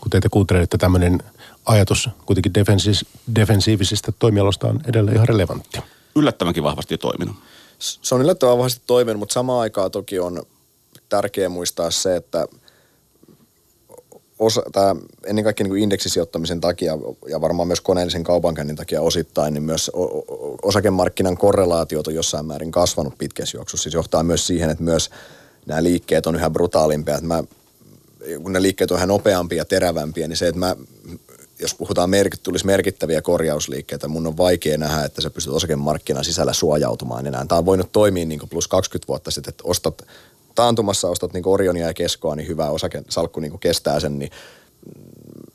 kun 0.00 0.10
teitä 0.10 0.28
kuuntelette, 0.28 0.78
tämmöinen 0.78 1.22
ajatus 1.66 2.08
kuitenkin 2.26 2.52
defensi- 2.54 3.06
defensiivisistä 3.36 4.12
toimialoista 4.12 4.68
on 4.68 4.80
edelleen 4.86 5.16
ihan 5.16 5.28
relevantti. 5.28 5.78
Yllättävänkin 6.16 6.62
vahvasti 6.62 6.98
toiminut. 6.98 7.36
Se 7.78 8.14
on 8.14 8.20
yllättävän 8.20 8.58
vahvasti 8.58 8.82
toiminut, 8.86 9.18
mutta 9.18 9.32
samaan 9.32 9.60
aikaan 9.60 9.90
toki 9.90 10.18
on 10.18 10.42
tärkeää 11.08 11.48
muistaa 11.48 11.90
se, 11.90 12.16
että– 12.16 12.46
osa, 14.42 14.62
tämä 14.72 14.96
ennen 15.26 15.44
kaikkea 15.44 15.66
niin 15.66 15.82
indeksisijoittamisen 15.82 16.60
takia 16.60 16.98
ja 17.28 17.40
varmaan 17.40 17.68
myös 17.68 17.80
koneellisen 17.80 18.24
kaupankäynnin 18.24 18.76
takia 18.76 19.02
osittain, 19.02 19.54
niin 19.54 19.62
myös 19.62 19.90
osakemarkkinan 20.62 21.36
korrelaatiot 21.36 22.06
on 22.06 22.14
jossain 22.14 22.46
määrin 22.46 22.70
kasvanut 22.70 23.18
pitkässä 23.18 23.56
juoksussa. 23.56 23.82
Siis 23.82 23.94
johtaa 23.94 24.22
myös 24.22 24.46
siihen, 24.46 24.70
että 24.70 24.84
myös 24.84 25.10
nämä 25.66 25.82
liikkeet 25.82 26.26
on 26.26 26.34
yhä 26.34 26.50
brutaalimpia. 26.50 27.20
Mä, 27.20 27.44
kun 28.42 28.52
ne 28.52 28.62
liikkeet 28.62 28.90
on 28.90 28.96
yhä 28.96 29.06
nopeampia 29.06 29.58
ja 29.58 29.64
terävämpiä, 29.64 30.28
niin 30.28 30.36
se, 30.36 30.48
että 30.48 30.58
mä, 30.58 30.76
jos 31.58 31.74
puhutaan 31.74 32.10
merkit, 32.10 32.42
tulisi 32.42 32.66
merkittäviä 32.66 33.22
korjausliikkeitä, 33.22 34.08
mun 34.08 34.26
on 34.26 34.36
vaikea 34.36 34.78
nähdä, 34.78 35.04
että 35.04 35.20
sä 35.20 35.30
pystyt 35.30 35.54
osakemarkkinan 35.54 36.24
sisällä 36.24 36.52
suojautumaan 36.52 37.26
enää. 37.26 37.46
Tämä 37.46 37.58
on 37.58 37.66
voinut 37.66 37.92
toimia 37.92 38.24
niin 38.24 38.48
plus 38.50 38.68
20 38.68 39.08
vuotta 39.08 39.30
sitten, 39.30 39.50
että 39.50 39.64
ostat 39.66 40.02
taantumassa 40.54 41.08
ostat 41.08 41.32
niin 41.32 41.48
Orionia 41.48 41.86
ja 41.86 41.94
Keskoa, 41.94 42.36
niin 42.36 42.48
hyvä 42.48 42.66
salkku 43.08 43.40
niin 43.40 43.58
kestää 43.58 44.00
sen, 44.00 44.18
niin 44.18 44.30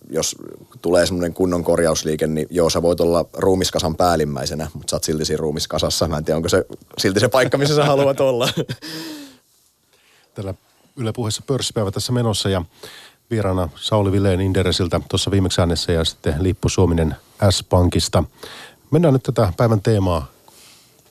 jos 0.09 0.35
tulee 0.81 1.05
semmoinen 1.05 1.33
kunnon 1.33 1.63
korjausliike, 1.63 2.27
niin 2.27 2.47
joo, 2.49 2.69
sä 2.69 2.81
voit 2.81 3.01
olla 3.01 3.25
ruumiskasan 3.33 3.95
päällimmäisenä, 3.95 4.67
mutta 4.73 4.89
sä 4.89 4.95
oot 4.95 5.03
silti 5.03 5.25
siinä 5.25 5.39
ruumiskasassa. 5.39 6.07
Mä 6.07 6.17
en 6.17 6.25
tiedä, 6.25 6.35
onko 6.37 6.49
se 6.49 6.65
silti 6.97 7.19
se 7.19 7.27
paikka, 7.27 7.57
missä 7.57 7.75
sä 7.75 7.85
haluat 7.85 8.19
olla. 8.19 8.49
Tällä 10.35 10.53
Yle 10.95 11.13
puheessa 11.13 11.43
pörssipäivä 11.47 11.91
tässä 11.91 12.13
menossa 12.13 12.49
ja 12.49 12.61
vieraana 13.31 13.69
Sauli 13.75 14.11
Vileen 14.11 14.41
Inderesiltä 14.41 15.01
tuossa 15.09 15.31
viimeksi 15.31 15.61
äänessä 15.61 15.91
ja 15.91 16.05
sitten 16.05 16.43
Lippu 16.43 16.69
Suominen 16.69 17.15
S-Pankista. 17.49 18.23
Mennään 18.91 19.13
nyt 19.13 19.23
tätä 19.23 19.53
päivän 19.57 19.81
teemaa 19.81 20.27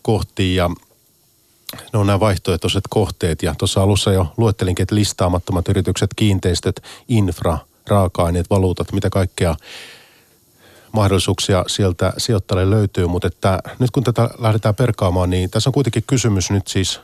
kohti 0.03 0.55
ja 0.55 0.71
ne 1.93 1.99
on 1.99 2.07
nämä 2.07 2.21
vaihtoehtoiset 2.21 2.85
kohteet. 2.91 3.43
Ja 3.43 3.55
tuossa 3.59 3.83
alussa 3.83 4.13
jo 4.13 4.33
luettelinkin, 4.37 4.83
että 4.83 4.95
listaamattomat 4.95 5.69
yritykset, 5.69 6.11
kiinteistöt, 6.17 6.83
infra, 7.09 7.59
raaka-aineet, 7.87 8.51
valuutat, 8.51 8.93
mitä 8.93 9.11
kaikkea 9.11 9.57
mahdollisuuksia 10.93 11.65
sieltä 11.67 12.13
sijoittajalle 12.19 12.71
löytyy. 12.71 13.07
Mutta 13.07 13.29
että 13.29 13.63
nyt 13.79 13.91
kun 13.91 14.05
tätä 14.05 14.31
lähdetään 14.39 14.75
perkaamaan, 14.75 15.31
niin 15.31 15.51
tässä 15.51 15.71
on 15.71 15.75
kuitenkin 15.75 16.05
kysymys 16.07 16.51
nyt 16.51 16.69
siis 16.69 17.01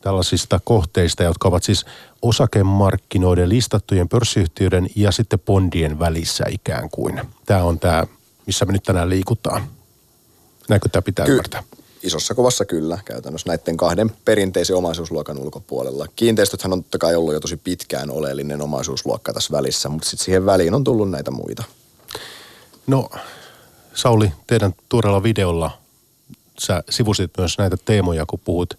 tällaisista 0.00 0.60
kohteista, 0.64 1.22
jotka 1.22 1.48
ovat 1.48 1.62
siis 1.62 1.86
osakemarkkinoiden 2.22 3.48
listattujen 3.48 4.08
pörssiyhtiöiden 4.08 4.86
ja 4.96 5.12
sitten 5.12 5.38
bondien 5.38 5.98
välissä 5.98 6.44
ikään 6.48 6.90
kuin. 6.90 7.20
Tämä 7.46 7.62
on 7.62 7.78
tämä, 7.78 8.06
missä 8.46 8.64
me 8.64 8.72
nyt 8.72 8.82
tänään 8.82 9.08
liikutaan. 9.08 9.62
Näinkö 10.68 10.88
tämä 10.88 11.02
pitää 11.02 11.26
Ky- 11.26 11.32
ymmärtää? 11.32 11.62
Isossa 12.06 12.34
kuvassa 12.34 12.64
kyllä 12.64 12.98
käytännössä 13.04 13.48
näiden 13.48 13.76
kahden 13.76 14.12
perinteisen 14.24 14.76
omaisuusluokan 14.76 15.38
ulkopuolella. 15.38 16.06
Kiinteistöthän 16.16 16.72
on 16.72 16.82
totta 16.82 16.98
kai 16.98 17.16
ollut 17.16 17.34
jo 17.34 17.40
tosi 17.40 17.56
pitkään 17.56 18.10
oleellinen 18.10 18.62
omaisuusluokka 18.62 19.32
tässä 19.32 19.56
välissä, 19.56 19.88
mutta 19.88 20.08
sitten 20.08 20.24
siihen 20.24 20.46
väliin 20.46 20.74
on 20.74 20.84
tullut 20.84 21.10
näitä 21.10 21.30
muita. 21.30 21.64
No 22.86 23.10
Sauli, 23.94 24.32
teidän 24.46 24.74
tuoreella 24.88 25.22
videolla 25.22 25.70
sä 26.58 26.82
sivusit 26.90 27.30
myös 27.38 27.58
näitä 27.58 27.76
teemoja, 27.84 28.26
kun 28.26 28.40
puhut, 28.44 28.78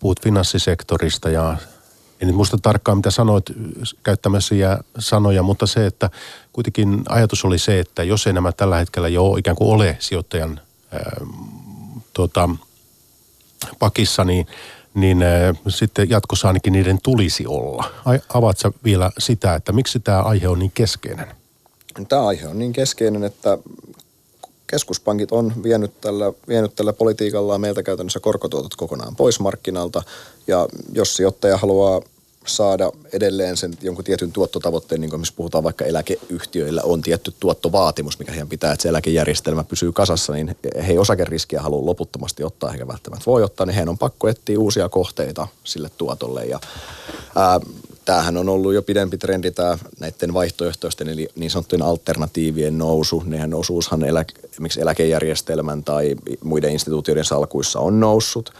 puhut 0.00 0.20
finanssisektorista 0.22 1.30
ja 1.30 1.56
en 2.20 2.26
nyt 2.26 2.36
muista 2.36 2.58
tarkkaan, 2.62 2.98
mitä 2.98 3.10
sanoit 3.10 3.44
käyttämässä 4.02 4.54
sanoja, 4.98 5.42
mutta 5.42 5.66
se, 5.66 5.86
että 5.86 6.10
kuitenkin 6.52 7.02
ajatus 7.08 7.44
oli 7.44 7.58
se, 7.58 7.80
että 7.80 8.02
jos 8.02 8.26
ei 8.26 8.32
nämä 8.32 8.52
tällä 8.52 8.78
hetkellä 8.78 9.08
jo 9.08 9.36
ikään 9.36 9.56
kuin 9.56 9.70
ole 9.70 9.96
sijoittajan 10.00 10.60
tuota, 12.14 12.48
pakissa, 13.78 14.24
niin, 14.24 14.46
niin 14.94 15.22
äh, 15.22 15.56
sitten 15.68 16.10
jatkossa 16.10 16.48
ainakin 16.48 16.72
niiden 16.72 16.98
tulisi 17.02 17.46
olla. 17.46 17.90
Avaat 18.34 18.58
sä 18.58 18.72
vielä 18.84 19.10
sitä, 19.18 19.54
että 19.54 19.72
miksi 19.72 20.00
tämä 20.00 20.22
aihe 20.22 20.48
on 20.48 20.58
niin 20.58 20.72
keskeinen? 20.74 21.26
Tämä 22.08 22.26
aihe 22.26 22.48
on 22.48 22.58
niin 22.58 22.72
keskeinen, 22.72 23.24
että 23.24 23.58
keskuspankit 24.66 25.32
on 25.32 25.52
vienyt 25.62 26.00
tällä, 26.00 26.32
vienyt 26.48 26.74
tällä 26.74 26.92
politiikallaan 26.92 27.60
meiltä 27.60 27.82
käytännössä 27.82 28.20
korkotuotot 28.20 28.76
kokonaan 28.76 29.16
pois 29.16 29.40
markkinalta. 29.40 30.02
Ja 30.46 30.68
jos 30.92 31.16
sijoittaja 31.16 31.56
haluaa 31.56 32.00
saada 32.46 32.90
edelleen 33.12 33.56
sen 33.56 33.74
jonkun 33.82 34.04
tietyn 34.04 34.32
tuottotavoitteen, 34.32 35.00
niin 35.00 35.10
kuin 35.10 35.20
missä 35.20 35.34
puhutaan 35.36 35.64
vaikka 35.64 35.84
eläkeyhtiöillä 35.84 36.82
on 36.84 37.02
tietty 37.02 37.34
tuottovaatimus, 37.40 38.18
mikä 38.18 38.32
heidän 38.32 38.48
pitää, 38.48 38.72
että 38.72 38.82
se 38.82 38.88
eläkejärjestelmä 38.88 39.64
pysyy 39.64 39.92
kasassa, 39.92 40.32
niin 40.32 40.56
he 40.86 40.92
ei 40.92 40.98
osakeriskiä 40.98 41.60
halua 41.60 41.86
loputtomasti 41.86 42.44
ottaa, 42.44 42.72
eikä 42.72 42.88
välttämättä 42.88 43.26
voi 43.26 43.42
ottaa, 43.42 43.66
niin 43.66 43.74
heidän 43.74 43.88
on 43.88 43.98
pakko 43.98 44.28
etsiä 44.28 44.58
uusia 44.58 44.88
kohteita 44.88 45.48
sille 45.64 45.90
tuotolle. 45.98 46.44
Ja, 46.44 46.60
ää, 47.36 47.60
tämähän 48.04 48.36
on 48.36 48.48
ollut 48.48 48.74
jo 48.74 48.82
pidempi 48.82 49.18
trendi 49.18 49.50
tämä 49.50 49.78
näiden 50.00 50.34
vaihtoehtoisten 50.34 51.08
eli 51.08 51.28
niin 51.36 51.50
sanottujen 51.50 51.82
alternatiivien 51.82 52.78
nousu. 52.78 53.22
Nehän 53.26 53.54
osuushan 53.54 54.04
elä, 54.04 54.24
esimerkiksi 54.52 54.80
eläkejärjestelmän 54.80 55.84
tai 55.84 56.16
muiden 56.44 56.72
instituutioiden 56.72 57.24
salkuissa 57.24 57.80
on 57.80 58.00
noussut– 58.00 58.52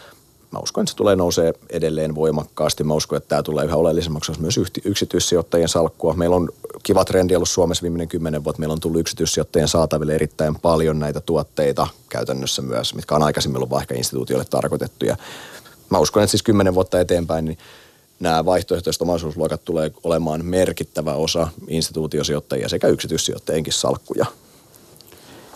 mä 0.55 0.61
uskon, 0.63 0.83
että 0.83 0.91
se 0.91 0.97
tulee 0.97 1.17
nousee 1.17 1.53
edelleen 1.71 2.15
voimakkaasti. 2.15 2.85
Mä 2.85 2.95
uskon, 2.95 3.17
että 3.17 3.29
tämä 3.29 3.43
tulee 3.43 3.65
yhä 3.65 3.77
oleellisemmaksi 3.77 4.33
myös 4.41 4.61
yksityissijoittajien 4.85 5.69
salkkua. 5.69 6.15
Meillä 6.15 6.37
on 6.37 6.49
kiva 6.83 7.05
trendi 7.05 7.37
ollut 7.37 7.49
Suomessa 7.49 7.83
viimeinen 7.83 8.09
kymmenen 8.09 8.45
vuotta. 8.45 8.61
Meillä 8.61 8.73
on 8.73 8.81
tullut 8.81 9.01
yksityissijoittajien 9.01 9.69
saataville 9.69 10.15
erittäin 10.15 10.57
paljon 10.57 10.99
näitä 10.99 11.21
tuotteita 11.21 11.87
käytännössä 12.09 12.63
myös, 12.63 12.95
mitkä 12.95 13.15
on 13.15 13.23
aikaisemmin 13.23 13.57
ollut 13.57 13.71
vaikka 13.71 13.95
instituutioille 13.95 14.47
tarkoitettuja. 14.51 15.17
Mä 15.91 15.99
uskon, 15.99 16.23
että 16.23 16.31
siis 16.31 16.43
kymmenen 16.43 16.75
vuotta 16.75 17.01
eteenpäin 17.01 17.45
niin 17.45 17.59
nämä 18.21 18.45
vaihtoehtoiset 18.45 19.03
omaisuusluokat 19.03 19.65
tulee 19.65 19.91
olemaan 20.05 20.45
merkittävä 20.45 21.15
osa 21.15 21.49
instituutiosijoittajia 21.69 22.69
sekä 22.69 22.89
yksityissijoittajienkin 22.89 23.73
salkkuja. 23.73 24.27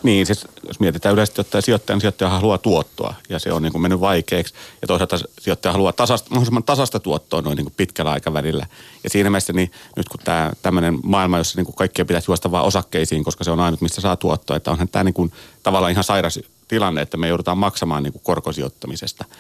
Niin, 0.03 0.27
siis 0.27 0.47
jos 0.69 0.81
mietitään 0.81 1.13
yleisesti 1.13 1.41
ottaen 1.41 1.63
sijoittaja, 1.63 1.95
niin 1.95 2.01
sijoittaja 2.01 2.31
haluaa 2.31 2.59
tuottoa 2.59 3.15
ja 3.29 3.39
se 3.39 3.53
on 3.53 3.63
niin 3.63 3.73
kuin 3.73 3.83
mennyt 3.83 4.01
vaikeaksi. 4.01 4.55
Ja 4.83 4.89
toisaalta 4.89 5.19
sijoittaja 5.41 5.73
haluaa 5.73 5.93
tasasta, 5.93 6.31
mahdollisimman 6.31 6.65
tasasta 6.65 7.01
tuottoa 7.01 7.43
noin 7.43 7.57
niin 7.57 7.65
kuin 7.65 7.75
pitkällä 7.77 8.11
aikavälillä. 8.11 8.67
Ja 9.05 9.11
siinä 9.11 9.31
mielessä 9.31 9.53
niin 9.53 9.73
nyt 9.97 10.09
kun 10.09 10.21
tämä 10.25 10.53
tämmöinen 10.63 10.99
maailma, 11.03 11.39
jossa 11.39 11.59
niin 11.59 11.67
kuin 11.67 11.77
kaikkea 11.77 12.05
pitäisi 12.05 12.31
juosta 12.31 12.51
vaan 12.51 12.65
osakkeisiin, 12.65 13.25
koska 13.25 13.45
se 13.45 13.51
on 13.51 13.61
ainut, 13.61 13.81
mistä 13.81 14.01
saa 14.01 14.17
tuottoa, 14.17 14.57
että 14.57 14.71
onhan 14.71 14.89
tämä 14.89 15.05
niin 15.05 15.15
kuin 15.15 15.33
tavallaan 15.63 15.93
ihan 15.93 16.05
sairas 16.05 16.41
tilanne, 16.69 17.03
että 17.03 17.17
me 17.17 17.29
joudutaan 17.29 17.59
maksamaan 17.59 18.03
niin 18.03 18.13
kuin 18.13 18.23
korkosijoittamisesta– 18.25 19.25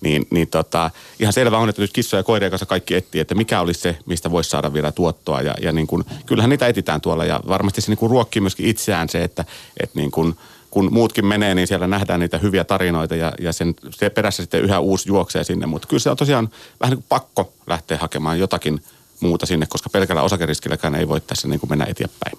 niin, 0.00 0.26
niin 0.30 0.48
tota, 0.48 0.90
ihan 1.18 1.32
selvä 1.32 1.58
on, 1.58 1.68
että 1.68 1.82
nyt 1.82 1.92
kissoja 1.92 2.18
ja 2.18 2.24
koirien 2.24 2.50
kanssa 2.50 2.66
kaikki 2.66 2.94
etsii, 2.94 3.20
että 3.20 3.34
mikä 3.34 3.60
olisi 3.60 3.80
se, 3.80 3.98
mistä 4.06 4.30
voisi 4.30 4.50
saada 4.50 4.72
vielä 4.72 4.92
tuottoa. 4.92 5.40
Ja, 5.40 5.54
ja 5.62 5.72
niin 5.72 5.86
kuin, 5.86 6.04
kyllähän 6.26 6.50
niitä 6.50 6.66
etitään 6.66 7.00
tuolla 7.00 7.24
ja 7.24 7.40
varmasti 7.48 7.80
se 7.80 7.90
niin 7.90 7.98
kuin 7.98 8.10
ruokkii 8.10 8.40
myöskin 8.40 8.66
itseään 8.66 9.08
se, 9.08 9.24
että, 9.24 9.44
että 9.80 9.98
niin 9.98 10.10
kuin, 10.10 10.36
kun 10.70 10.92
muutkin 10.92 11.26
menee, 11.26 11.54
niin 11.54 11.66
siellä 11.66 11.86
nähdään 11.86 12.20
niitä 12.20 12.38
hyviä 12.38 12.64
tarinoita 12.64 13.16
ja, 13.16 13.32
ja 13.40 13.52
sen, 13.52 13.74
se 13.90 14.10
perässä 14.10 14.42
sitten 14.42 14.62
yhä 14.62 14.80
uusi 14.80 15.08
juoksee 15.08 15.44
sinne. 15.44 15.66
Mutta 15.66 15.88
kyllä 15.88 16.00
se 16.00 16.10
on 16.10 16.16
tosiaan 16.16 16.50
vähän 16.80 16.90
niin 16.90 17.02
kuin 17.02 17.08
pakko 17.08 17.52
lähteä 17.66 17.98
hakemaan 17.98 18.38
jotakin 18.38 18.80
muuta 19.20 19.46
sinne, 19.46 19.66
koska 19.66 19.90
pelkällä 19.90 20.22
osakeriskilläkään 20.22 20.94
ei 20.94 21.08
voi 21.08 21.20
tässä 21.20 21.48
niin 21.48 21.60
kuin 21.60 21.70
mennä 21.70 21.84
eteenpäin. 21.88 22.38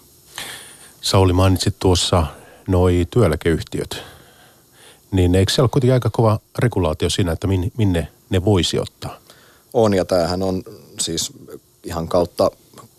Sauli 1.01 1.33
mainitsit 1.33 1.75
tuossa 1.79 2.25
noi 2.67 3.07
työeläkeyhtiöt. 3.09 4.03
Niin 5.11 5.35
eikö 5.35 5.51
se 5.51 5.61
ole 5.61 5.69
kuitenkin 5.69 5.93
aika 5.93 6.09
kova 6.09 6.39
regulaatio 6.59 7.09
siinä, 7.09 7.31
että 7.31 7.47
minne 7.77 8.07
ne 8.29 8.45
voisi 8.45 8.79
ottaa? 8.79 9.17
On 9.73 9.93
ja 9.93 10.05
tämähän 10.05 10.43
on 10.43 10.63
siis 10.99 11.31
ihan 11.83 12.07
kautta, 12.07 12.51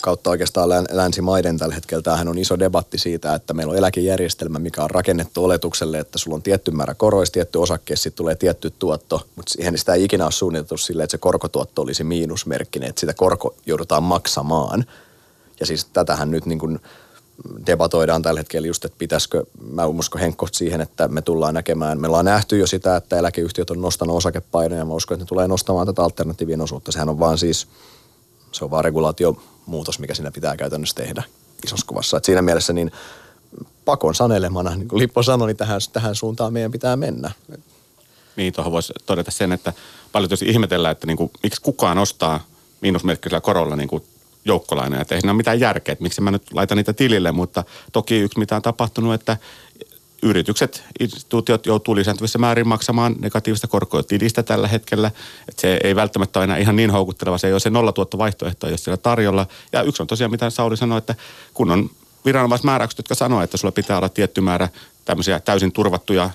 kautta 0.02 0.30
oikeastaan 0.30 0.68
länsimaiden 0.90 1.58
tällä 1.58 1.74
hetkellä. 1.74 2.02
Tämähän 2.02 2.28
on 2.28 2.38
iso 2.38 2.58
debatti 2.58 2.98
siitä, 2.98 3.34
että 3.34 3.54
meillä 3.54 3.70
on 3.70 3.78
eläkejärjestelmä, 3.78 4.58
mikä 4.58 4.84
on 4.84 4.90
rakennettu 4.90 5.44
oletukselle, 5.44 5.98
että 5.98 6.18
sulla 6.18 6.34
on 6.34 6.42
tietty 6.42 6.70
määrä 6.70 6.94
koroista, 6.94 7.32
tietty 7.32 7.58
osakkeessa, 7.58 8.10
tulee 8.10 8.34
tietty 8.34 8.72
tuotto, 8.78 9.26
mutta 9.36 9.52
siihen 9.52 9.78
sitä 9.78 9.94
ei 9.94 10.04
ikinä 10.04 10.24
ole 10.24 10.32
suunniteltu 10.32 10.76
silleen, 10.76 11.04
että 11.04 11.10
se 11.10 11.18
korkotuotto 11.18 11.82
olisi 11.82 12.04
miinusmerkkinen, 12.04 12.88
että 12.88 13.00
sitä 13.00 13.14
korko 13.14 13.54
joudutaan 13.66 14.02
maksamaan. 14.02 14.84
Ja 15.60 15.66
siis 15.66 15.84
tätähän 15.84 16.30
nyt 16.30 16.46
niin 16.46 16.58
kuin 16.58 16.78
debatoidaan 17.66 18.22
tällä 18.22 18.40
hetkellä 18.40 18.66
just, 18.66 18.84
että 18.84 18.98
pitäisikö, 18.98 19.44
mä 19.70 19.86
uskon 19.86 20.20
Henkko 20.20 20.48
siihen, 20.52 20.80
että 20.80 21.08
me 21.08 21.22
tullaan 21.22 21.54
näkemään, 21.54 22.00
me 22.00 22.06
ollaan 22.06 22.24
nähty 22.24 22.58
jo 22.58 22.66
sitä, 22.66 22.96
että 22.96 23.18
eläkeyhtiöt 23.18 23.70
on 23.70 23.80
nostanut 23.80 24.16
osakepainoja, 24.16 24.78
ja 24.78 24.84
mä 24.84 24.94
uskon, 24.94 25.14
että 25.14 25.24
ne 25.24 25.28
tulee 25.28 25.48
nostamaan 25.48 25.86
tätä 25.86 26.02
alternatiivien 26.02 26.60
osuutta. 26.60 26.92
Sehän 26.92 27.08
on 27.08 27.18
vaan 27.18 27.38
siis, 27.38 27.68
se 28.52 28.64
on 28.64 28.70
vaan 28.70 28.84
regulaatiomuutos, 28.84 29.98
mikä 29.98 30.14
siinä 30.14 30.30
pitää 30.30 30.56
käytännössä 30.56 30.94
tehdä 30.94 31.22
isossa 31.66 31.86
kuvassa. 31.86 32.16
Et 32.16 32.24
siinä 32.24 32.42
mielessä 32.42 32.72
niin 32.72 32.92
pakon 33.84 34.14
sanelemana, 34.14 34.76
niin 34.76 34.88
kuin 34.88 35.00
Lippo 35.00 35.22
sanoi, 35.22 35.48
niin 35.48 35.56
tähän, 35.56 35.80
tähän 35.92 36.14
suuntaan 36.14 36.52
meidän 36.52 36.72
pitää 36.72 36.96
mennä. 36.96 37.30
Niin, 38.36 38.52
tuohon 38.52 38.72
voisi 38.72 38.92
todeta 39.06 39.30
sen, 39.30 39.52
että 39.52 39.72
paljon 40.12 40.30
tosi 40.30 40.48
ihmetellään, 40.48 40.92
että 40.92 41.06
niin 41.06 41.16
kuin, 41.16 41.30
miksi 41.42 41.60
kukaan 41.62 41.98
ostaa 41.98 42.40
miinusmerkkisellä 42.80 43.40
korolla 43.40 43.76
niin 43.76 43.88
kuin 43.88 44.04
joukkolainoja. 44.44 45.02
Että 45.02 45.14
ei 45.14 45.20
siinä 45.20 45.32
ole 45.32 45.36
mitään 45.36 45.60
järkeä, 45.60 45.92
että 45.92 46.02
miksi 46.02 46.20
mä 46.20 46.30
nyt 46.30 46.42
laitan 46.52 46.76
niitä 46.76 46.92
tilille, 46.92 47.32
mutta 47.32 47.64
toki 47.92 48.18
yksi 48.18 48.38
mitä 48.38 48.56
on 48.56 48.62
tapahtunut, 48.62 49.14
että 49.14 49.36
yritykset, 50.22 50.84
instituutiot 51.00 51.66
joutuu 51.66 51.96
lisääntyvissä 51.96 52.38
määrin 52.38 52.68
maksamaan 52.68 53.16
negatiivista 53.18 53.66
korkoa 53.66 54.02
tilistä 54.02 54.42
tällä 54.42 54.68
hetkellä. 54.68 55.10
Että 55.48 55.60
se 55.60 55.80
ei 55.84 55.96
välttämättä 55.96 56.44
enää 56.44 56.56
ihan 56.56 56.76
niin 56.76 56.90
houkutteleva. 56.90 57.38
Se 57.38 57.46
ei 57.46 57.52
ole 57.52 57.60
se 57.60 57.70
nollatuottovaihtoehto, 57.70 58.68
jos 58.68 58.84
siellä 58.84 58.96
tarjolla. 58.96 59.46
Ja 59.72 59.82
yksi 59.82 60.02
on 60.02 60.06
tosiaan, 60.06 60.30
mitä 60.30 60.50
Sauli 60.50 60.76
sanoi, 60.76 60.98
että 60.98 61.14
kun 61.54 61.70
on 61.70 61.90
viranomaismääräykset, 62.24 62.98
jotka 62.98 63.14
sanoo, 63.14 63.42
että 63.42 63.56
sulla 63.56 63.72
pitää 63.72 63.96
olla 63.96 64.08
tietty 64.08 64.40
määrä 64.40 64.68
tämmöisiä 65.04 65.40
täysin 65.40 65.72
turvattuja 65.72 66.30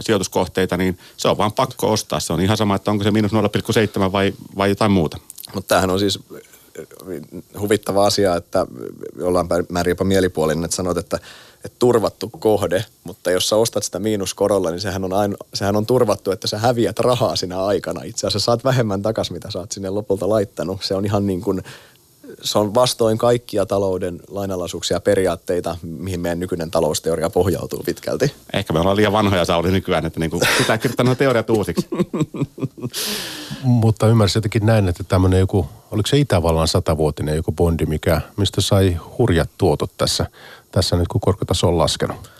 sijoituskohteita, 0.00 0.76
niin 0.76 0.98
se 1.16 1.28
on 1.28 1.38
vaan 1.38 1.52
pakko 1.52 1.92
ostaa. 1.92 2.20
Se 2.20 2.32
on 2.32 2.40
ihan 2.40 2.56
sama, 2.56 2.74
että 2.74 2.90
onko 2.90 3.04
se 3.04 3.10
miinus 3.10 3.32
0,7 3.32 4.12
vai, 4.12 4.32
vai 4.56 4.68
jotain 4.68 4.90
muuta. 4.90 5.18
Mutta 5.54 5.68
tämähän 5.68 5.90
on 5.90 5.98
siis 5.98 6.18
huvittava 7.60 8.06
asia, 8.06 8.36
että 8.36 8.66
ollaan 9.22 9.48
määrin 9.68 9.90
jopa 9.90 10.04
mielipuolinen, 10.04 10.64
että 10.64 10.76
sanot, 10.76 10.98
että, 10.98 11.18
että 11.64 11.76
turvattu 11.78 12.30
kohde, 12.38 12.84
mutta 13.04 13.30
jos 13.30 13.48
sä 13.48 13.56
ostat 13.56 13.84
sitä 13.84 13.98
miinuskorolla, 13.98 14.70
niin 14.70 14.80
sehän 14.80 15.04
on, 15.04 15.12
aino, 15.12 15.36
sehän 15.54 15.76
on 15.76 15.86
turvattu, 15.86 16.30
että 16.30 16.46
sä 16.46 16.58
häviät 16.58 16.98
rahaa 16.98 17.36
sinä 17.36 17.64
aikana. 17.64 18.02
Itse 18.02 18.26
asiassa 18.26 18.44
saat 18.44 18.64
vähemmän 18.64 19.02
takas, 19.02 19.30
mitä 19.30 19.50
sä 19.50 19.58
oot 19.58 19.72
sinne 19.72 19.90
lopulta 19.90 20.28
laittanut. 20.28 20.82
Se 20.82 20.94
on 20.94 21.04
ihan 21.04 21.26
niin 21.26 21.40
kuin, 21.40 21.62
se 22.42 22.58
on 22.58 22.74
vastoin 22.74 23.18
kaikkia 23.18 23.66
talouden 23.66 24.20
lainalaisuuksia 24.28 24.96
ja 24.96 25.00
periaatteita, 25.00 25.76
mihin 25.82 26.20
meidän 26.20 26.40
nykyinen 26.40 26.70
talousteoria 26.70 27.30
pohjautuu 27.30 27.82
pitkälti. 27.86 28.32
Ehkä 28.52 28.72
me 28.72 28.80
ollaan 28.80 28.96
liian 28.96 29.12
vanhoja 29.12 29.44
Sauli 29.44 29.70
nykyään, 29.70 30.06
että 30.06 30.20
niinku 30.20 30.40
pitää 30.58 30.78
kirjoittaa 30.78 31.04
nuo 31.04 31.14
teoriat 31.14 31.50
uusiksi. 31.50 31.88
Mutta 33.62 34.08
ymmärsin 34.08 34.38
jotenkin 34.38 34.66
näin, 34.66 34.88
että 34.88 35.04
tämmöinen 35.04 35.40
joku, 35.40 35.68
oliko 35.90 36.06
se 36.06 36.18
Itävallan 36.18 36.68
satavuotinen 36.68 37.36
joku 37.36 37.52
bondi, 37.52 37.86
mikä, 37.86 38.20
mistä 38.36 38.60
sai 38.60 38.96
hurjat 39.18 39.50
tuotot 39.58 39.90
tässä, 39.98 40.26
tässä 40.72 40.96
nyt 40.96 41.08
kun 41.08 41.20
korkotaso 41.20 41.68
on 41.68 41.78
laskenut. 41.78 42.30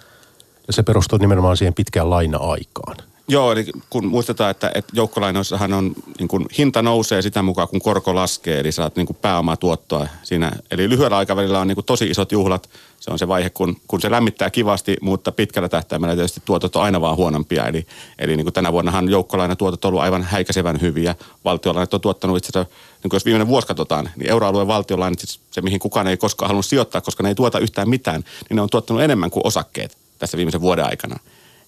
Ja 0.67 0.73
se 0.73 0.83
perustuu 0.83 1.19
nimenomaan 1.19 1.57
siihen 1.57 1.75
pitkään 1.75 2.11
laina-aikaan. 2.11 2.97
Joo, 3.29 3.53
eli 3.53 3.67
kun 3.91 4.07
muistetaan, 4.07 4.51
että, 4.51 4.71
että 4.75 4.93
joukkolainoissahan 4.95 5.73
on, 5.73 5.95
niin 6.19 6.29
kuin, 6.29 6.47
hinta 6.59 6.83
nousee 6.83 7.23
sitä 7.23 7.43
mukaan, 7.43 7.69
kun 7.69 7.81
korko 7.81 8.15
laskee, 8.15 8.61
eli 8.61 8.73
saat 8.73 8.97
niin 8.97 9.07
kuin 9.07 9.17
pääomaa 9.23 9.57
tuottoa 9.57 10.07
siinä. 10.23 10.53
Eli 10.71 10.89
lyhyellä 10.89 11.17
aikavälillä 11.17 11.61
on 11.61 11.69
niin 11.69 11.77
kuin, 11.77 11.85
tosi 11.85 12.07
isot 12.07 12.33
juhlat. 12.33 12.71
Se 13.01 13.11
on 13.11 13.19
se 13.19 13.29
vaihe, 13.29 13.51
kun, 13.51 13.77
kun 13.89 14.01
se 14.01 14.11
lämmittää 14.11 14.51
kivasti, 14.51 14.97
mutta 15.01 15.33
pitkällä 15.33 15.69
tähtäimellä 15.69 16.15
tietysti 16.15 16.43
tuotot 16.45 16.77
on 16.77 16.83
aina 16.83 17.01
vaan 17.01 17.17
huonompia. 17.17 17.67
Eli, 17.67 17.87
eli 18.19 18.37
niin 18.37 18.45
kuin 18.45 18.55
tänä 18.55 18.73
vuonnahan 18.73 19.09
joukkolainatuotot 19.09 19.85
on 19.85 19.89
ollut 19.89 20.03
aivan 20.03 20.23
häikäisevän 20.23 20.81
hyviä. 20.81 21.15
Valtiolainat 21.45 21.95
on 21.95 22.01
tuottanut 22.01 22.37
itse 22.37 22.51
asiassa, 22.59 22.75
niin 23.03 23.11
kuin 23.11 23.17
jos 23.17 23.25
viimeinen 23.25 23.49
vuosi 23.49 23.67
katsotaan, 23.67 24.11
niin 24.17 24.31
euroalueen 24.31 24.69
valtiolainat, 24.69 25.19
siis 25.19 25.41
se 25.51 25.61
mihin 25.61 25.81
kukaan 25.81 26.07
ei 26.07 26.17
koskaan 26.17 26.49
halunnut 26.49 26.67
sijoittaa, 26.67 27.01
koska 27.01 27.23
ne 27.23 27.29
ei 27.29 27.35
tuota 27.35 27.59
yhtään 27.59 27.89
mitään, 27.89 28.25
niin 28.49 28.57
ne 28.57 28.63
on 28.63 28.71
tuottanut 28.71 29.03
enemmän 29.03 29.31
kuin 29.31 29.47
osakkeet 29.47 29.97
tässä 30.19 30.37
viimeisen 30.37 30.61
vuoden 30.61 30.85
aikana 30.85 31.19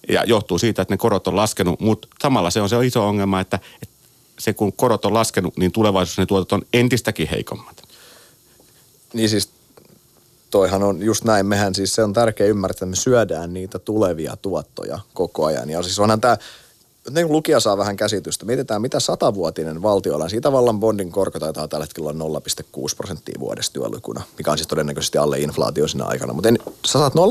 ja 0.09 0.23
johtuu 0.23 0.57
siitä, 0.57 0.81
että 0.81 0.93
ne 0.93 0.97
korot 0.97 1.27
on 1.27 1.35
laskenut, 1.35 1.79
mutta 1.79 2.07
samalla 2.21 2.49
se 2.49 2.61
on 2.61 2.69
se 2.69 2.85
iso 2.85 3.07
ongelma, 3.07 3.39
että, 3.39 3.59
se 4.39 4.53
kun 4.53 4.73
korot 4.73 5.05
on 5.05 5.13
laskenut, 5.13 5.57
niin 5.57 5.71
tulevaisuudessa 5.71 6.21
ne 6.21 6.25
tuotot 6.25 6.51
on 6.51 6.61
entistäkin 6.73 7.27
heikommat. 7.27 7.83
Niin 9.13 9.29
siis 9.29 9.49
toihan 10.51 10.83
on 10.83 11.03
just 11.03 11.23
näin. 11.23 11.45
Mehän 11.45 11.75
siis 11.75 11.95
se 11.95 12.03
on 12.03 12.13
tärkeä 12.13 12.47
ymmärtää, 12.47 12.75
että 12.75 12.85
me 12.85 12.95
syödään 12.95 13.53
niitä 13.53 13.79
tulevia 13.79 14.37
tuottoja 14.41 14.99
koko 15.13 15.45
ajan. 15.45 15.69
Ja 15.69 15.83
siis 15.83 15.99
onhan 15.99 16.21
tämä 16.21 16.37
niin 17.09 17.31
lukija 17.31 17.59
saa 17.59 17.77
vähän 17.77 17.97
käsitystä. 17.97 18.45
Mietitään, 18.45 18.81
mitä 18.81 18.99
satavuotinen 18.99 19.81
valtiolla, 19.81 20.29
siitä 20.29 20.51
vallan 20.51 20.79
bondin 20.79 21.11
korko 21.11 21.39
taitaa 21.39 21.67
tällä 21.67 21.85
hetkellä 21.85 22.09
olla 22.09 22.39
0,6 22.89 22.95
prosenttia 22.97 23.39
vuodessa 23.39 23.73
työlukuna, 23.73 24.23
mikä 24.37 24.51
on 24.51 24.57
siis 24.57 24.67
todennäköisesti 24.67 25.17
alle 25.17 25.39
inflaatio 25.39 25.87
siinä 25.87 26.05
aikana. 26.05 26.33
Mutta 26.33 26.49
sä 26.85 26.99
saat 26.99 27.13
0,6 27.13 27.21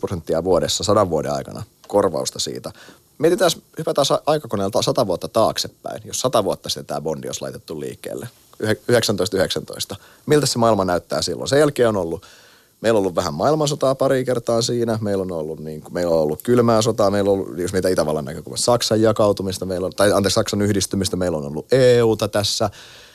prosenttia 0.00 0.44
vuodessa 0.44 0.84
sadan 0.84 1.10
vuoden 1.10 1.32
aikana 1.32 1.62
korvausta 1.88 2.38
siitä. 2.38 2.72
Mietitään, 3.18 3.50
hypätään 3.78 4.06
aikakoneelta 4.26 4.82
sata 4.82 5.06
vuotta 5.06 5.28
taaksepäin, 5.28 6.02
jos 6.04 6.20
sata 6.20 6.44
vuotta 6.44 6.68
sitten 6.68 6.86
tämä 6.86 7.00
bondi 7.00 7.28
olisi 7.28 7.42
laitettu 7.42 7.80
liikkeelle. 7.80 8.28
1919. 8.58 9.96
Miltä 10.26 10.46
se 10.46 10.58
maailma 10.58 10.84
näyttää 10.84 11.22
silloin? 11.22 11.48
Sen 11.48 11.58
jälkeen 11.58 11.88
on 11.88 11.96
ollut 11.96 12.26
Meillä 12.84 12.98
on 12.98 13.02
ollut 13.02 13.14
vähän 13.14 13.34
maailmansotaa 13.34 13.94
pari 13.94 14.24
kertaa 14.24 14.62
siinä. 14.62 14.98
Meillä 15.00 15.22
on 15.22 15.32
ollut, 15.32 15.60
niin 15.60 15.80
kuin, 15.80 15.94
meillä 15.94 16.14
on 16.14 16.20
ollut 16.20 16.42
kylmää 16.42 16.82
sotaa. 16.82 17.10
Meillä 17.10 17.30
on 17.30 17.38
ollut, 17.38 17.58
jos 17.58 17.72
meitä 17.72 17.88
Itävallan 17.88 18.24
näkökulmasta, 18.24 18.64
Saksan 18.64 19.02
jakautumista. 19.02 19.66
Meillä 19.66 19.86
on, 19.86 19.92
tai 19.96 20.12
anteeksi, 20.12 20.34
Saksan 20.34 20.62
yhdistymistä. 20.62 21.16
Meillä 21.16 21.38
on 21.38 21.46
ollut 21.46 21.72
EUta 21.72 22.28
tässä. 22.28 22.70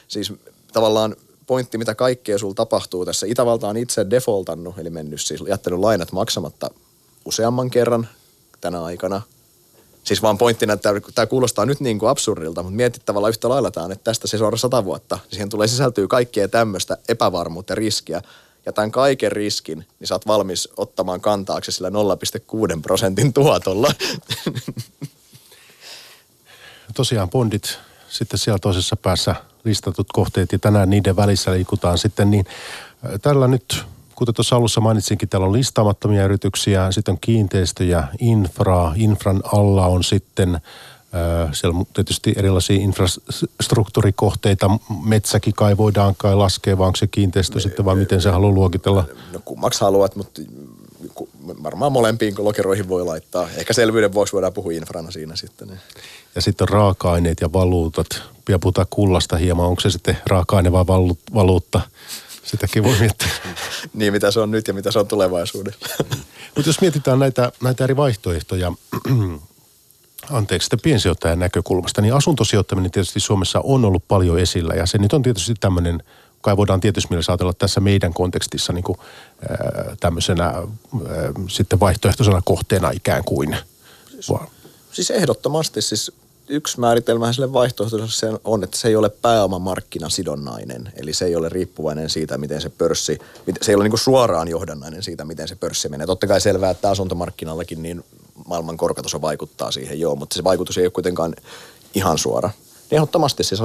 Siis 0.08 0.34
tavallaan 0.74 1.16
pointti, 1.48 1.78
mitä 1.78 1.96
kaikkea 1.96 2.38
sulla 2.38 2.54
tapahtuu 2.54 3.06
tässä. 3.06 3.28
Itävalta 3.28 3.68
on 3.68 3.78
itse 3.78 4.06
defaultannut, 4.10 4.80
eli 4.80 4.90
mennyt 4.90 5.22
siis 5.22 5.44
jättänyt 5.48 5.80
lainat 5.80 6.12
maksamatta 6.12 6.70
useamman 7.26 7.70
kerran 7.70 8.08
tänä 8.62 8.84
aikana. 8.84 9.22
Siis 10.04 10.22
vaan 10.22 10.38
pointtina, 10.38 10.74
että 10.74 10.94
tämä 11.16 11.26
kuulostaa 11.26 11.66
nyt 11.66 11.80
niin 11.80 12.00
kuin 12.00 12.10
absurdilta, 12.10 12.64
mutta 12.64 12.76
mietit 12.76 13.06
tavallaan 13.06 13.30
yhtä 13.30 13.50
lailla 13.50 13.72
tämän, 13.72 13.92
että 13.92 14.04
tästä 14.04 14.28
se 14.28 14.38
suora 14.38 14.58
sata 14.58 14.86
vuotta. 14.86 15.20
Siihen 15.32 15.50
tulee 15.50 15.68
sisältyy 15.68 16.08
kaikkea 16.08 16.48
tämmöistä 16.48 16.98
epävarmuutta 17.10 17.72
ja 17.72 17.76
riskiä, 17.76 18.22
ja 18.70 18.74
tämän 18.74 18.92
kaiken 18.92 19.32
riskin, 19.32 19.86
niin 20.00 20.08
sä 20.08 20.16
oot 20.16 20.28
valmis 20.28 20.70
ottamaan 20.78 21.22
kantaaksi 21.22 21.72
sillä 21.72 21.90
0,6 21.90 21.96
prosentin 22.82 23.34
tuotolla. 23.34 23.92
Tosiaan 26.96 27.30
bondit 27.30 27.80
sitten 28.10 28.40
siellä 28.40 28.60
toisessa 28.60 28.96
päässä 28.96 29.36
listatut 29.64 30.08
kohteet 30.14 30.52
ja 30.52 30.60
tänään 30.60 30.90
niiden 30.90 31.16
välissä 31.16 31.52
liikutaan 31.52 31.98
sitten, 31.98 32.32
niin 32.32 32.46
tällä 33.22 33.48
nyt, 33.48 33.86
kuten 34.16 34.36
tuossa 34.36 34.56
alussa 34.56 34.82
mainitsinkin, 34.82 35.30
täällä 35.30 35.48
on 35.48 35.54
listaamattomia 35.54 36.26
yrityksiä, 36.26 36.92
sitten 36.92 37.12
on 37.12 37.20
kiinteistöjä, 37.22 38.08
infraa, 38.20 38.94
infran 38.96 39.42
alla 39.54 39.88
on 39.88 40.04
sitten 40.04 40.62
siellä 41.52 41.80
on 41.80 41.86
tietysti 41.93 42.34
erilaisia 42.38 42.82
infrastruktuurikohteita. 42.82 44.69
Metsäkin 45.04 45.54
kai 45.54 45.78
voidaan 45.78 46.15
kai 46.17 46.36
laskea, 46.36 46.78
vai 46.78 46.88
onko 46.88 46.95
se 46.95 47.08
kiinteistö 47.08 47.56
me, 47.56 47.62
sitten 47.62 47.86
vai 47.86 47.95
miten 47.95 48.22
se 48.22 48.30
haluaa 48.30 48.54
luokitella? 48.54 49.06
No 49.34 49.39
kummaksi 49.45 49.82
haluat, 49.82 50.15
mutta 50.15 50.41
varmaan 51.63 51.91
molempiin 51.91 52.36
lokeroihin 52.38 52.89
voi 52.89 53.06
laittaa. 53.06 53.50
Ehkä 53.58 53.74
selvyyden 53.74 54.13
vuoksi 54.13 54.34
voidaan 54.34 54.54
puhua 54.54 54.72
infrana 54.72 55.12
siinä 55.12 55.36
sitten. 55.36 55.67
Niin. 55.67 55.80
Ja 56.36 56.41
sitten 56.41 56.65
on 56.65 56.69
raaka-aineet 56.69 57.41
ja 57.41 57.54
valuutat. 57.54 58.08
Pidä 58.45 58.60
puhutaan 58.60 58.88
kullasta 58.89 59.38
hieman. 59.38 59.65
Onko 59.65 59.82
se 59.82 59.89
sitten 59.89 60.17
raaka-aine 60.26 60.72
vai 60.72 60.88
valuutta? 61.34 61.82
Sitäkin 62.43 62.84
voi 62.84 62.95
miettiä. 63.00 63.28
niin, 63.93 64.13
mitä 64.13 64.32
se 64.32 64.39
on 64.39 64.52
nyt 64.52 64.67
ja 64.67 64.74
mitä 64.74 64.91
se 64.91 65.00
on 65.00 65.08
tulevaisuudessa. 65.08 66.04
Mutta 66.56 66.69
jos 66.69 66.82
mietitään 66.82 67.19
näitä, 67.19 67.52
näitä 67.63 67.84
eri 67.84 67.95
vaihtoehtoja, 67.95 68.74
anteeksi, 70.30 70.65
sitten 70.65 70.80
piensijoittajan 70.84 71.39
näkökulmasta, 71.39 72.02
niin 72.02 72.13
asuntosijoittaminen 72.13 72.92
tietysti 72.92 73.20
Suomessa 73.20 73.62
on 73.63 73.86
ollut 73.86 74.04
paljon 74.08 74.39
esillä 74.39 74.74
ja 74.74 74.86
se 74.86 74.98
nyt 74.98 75.13
on 75.13 75.22
tietysti 75.22 75.54
tämmöinen, 75.60 76.04
kai 76.42 76.58
voidaan 76.58 76.80
tietysti 76.80 77.10
mielessä 77.10 77.32
ajatella 77.32 77.54
tässä 77.54 77.80
meidän 77.80 78.13
kontekstissa 78.13 78.74
niin 78.74 78.84
kuin, 78.84 79.00
ää, 79.50 79.96
tämmöisenä 80.00 80.46
ää, 80.46 80.63
sitten 81.50 81.80
vaihtoehtoisena 81.80 82.42
kohteena 82.46 82.92
ikään 82.92 83.24
kuin. 83.24 83.58
Siis, 84.10 84.39
siis 84.92 85.12
ehdottomasti, 85.12 85.82
siis 85.82 86.12
yksi 86.50 86.80
määritelmä 86.80 87.34
sille 87.34 87.54
vaihtoehtoiselle 87.54 88.39
on, 88.44 88.63
että 88.63 88.78
se 88.78 88.88
ei 88.88 88.96
ole 88.96 89.10
pääomamarkkinasidonnainen. 89.10 90.92
Eli 90.96 91.13
se 91.13 91.26
ei 91.26 91.36
ole 91.36 91.50
riippuvainen 91.50 92.10
siitä, 92.10 92.38
miten 92.38 92.62
se 92.62 92.70
pörssi, 92.70 93.20
se 93.62 93.72
ei 93.72 93.76
ole 93.76 93.84
niin 93.84 93.98
suoraan 93.98 94.48
johdannainen 94.48 95.04
siitä, 95.04 95.26
miten 95.26 95.48
se 95.48 95.56
pörssi 95.56 95.89
menee. 95.89 96.08
Totta 96.08 96.28
kai 96.28 96.42
selvää, 96.42 96.70
että 96.70 96.89
asuntomarkkinallakin 96.89 97.84
niin 97.84 98.04
maailman 98.47 98.78
korkotaso 98.78 99.21
vaikuttaa 99.21 99.71
siihen, 99.71 99.99
joo, 99.99 100.15
mutta 100.15 100.36
se 100.36 100.43
vaikutus 100.43 100.78
ei 100.78 100.86
ole 100.86 100.91
kuitenkaan 100.91 101.36
ihan 101.95 102.17
suora. 102.17 102.49
Ehdottomasti 102.91 103.43
siis 103.43 103.62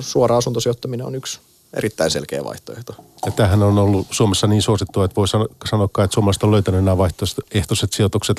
suora 0.00 0.36
asuntosijoittaminen 0.36 1.06
on 1.06 1.14
yksi 1.14 1.40
erittäin 1.74 2.10
selkeä 2.10 2.44
vaihtoehto. 2.44 2.94
Ja 3.26 3.32
tämähän 3.32 3.62
on 3.62 3.78
ollut 3.78 4.06
Suomessa 4.10 4.46
niin 4.46 4.62
suosittua, 4.62 5.04
että 5.04 5.16
voi 5.16 5.28
sanoa, 5.28 5.84
että 5.84 6.14
suomalaiset 6.14 6.42
on 6.42 6.50
löytänyt 6.50 6.84
nämä 6.84 6.98
vaihtoehtoiset 6.98 7.92
sijoitukset 7.92 8.36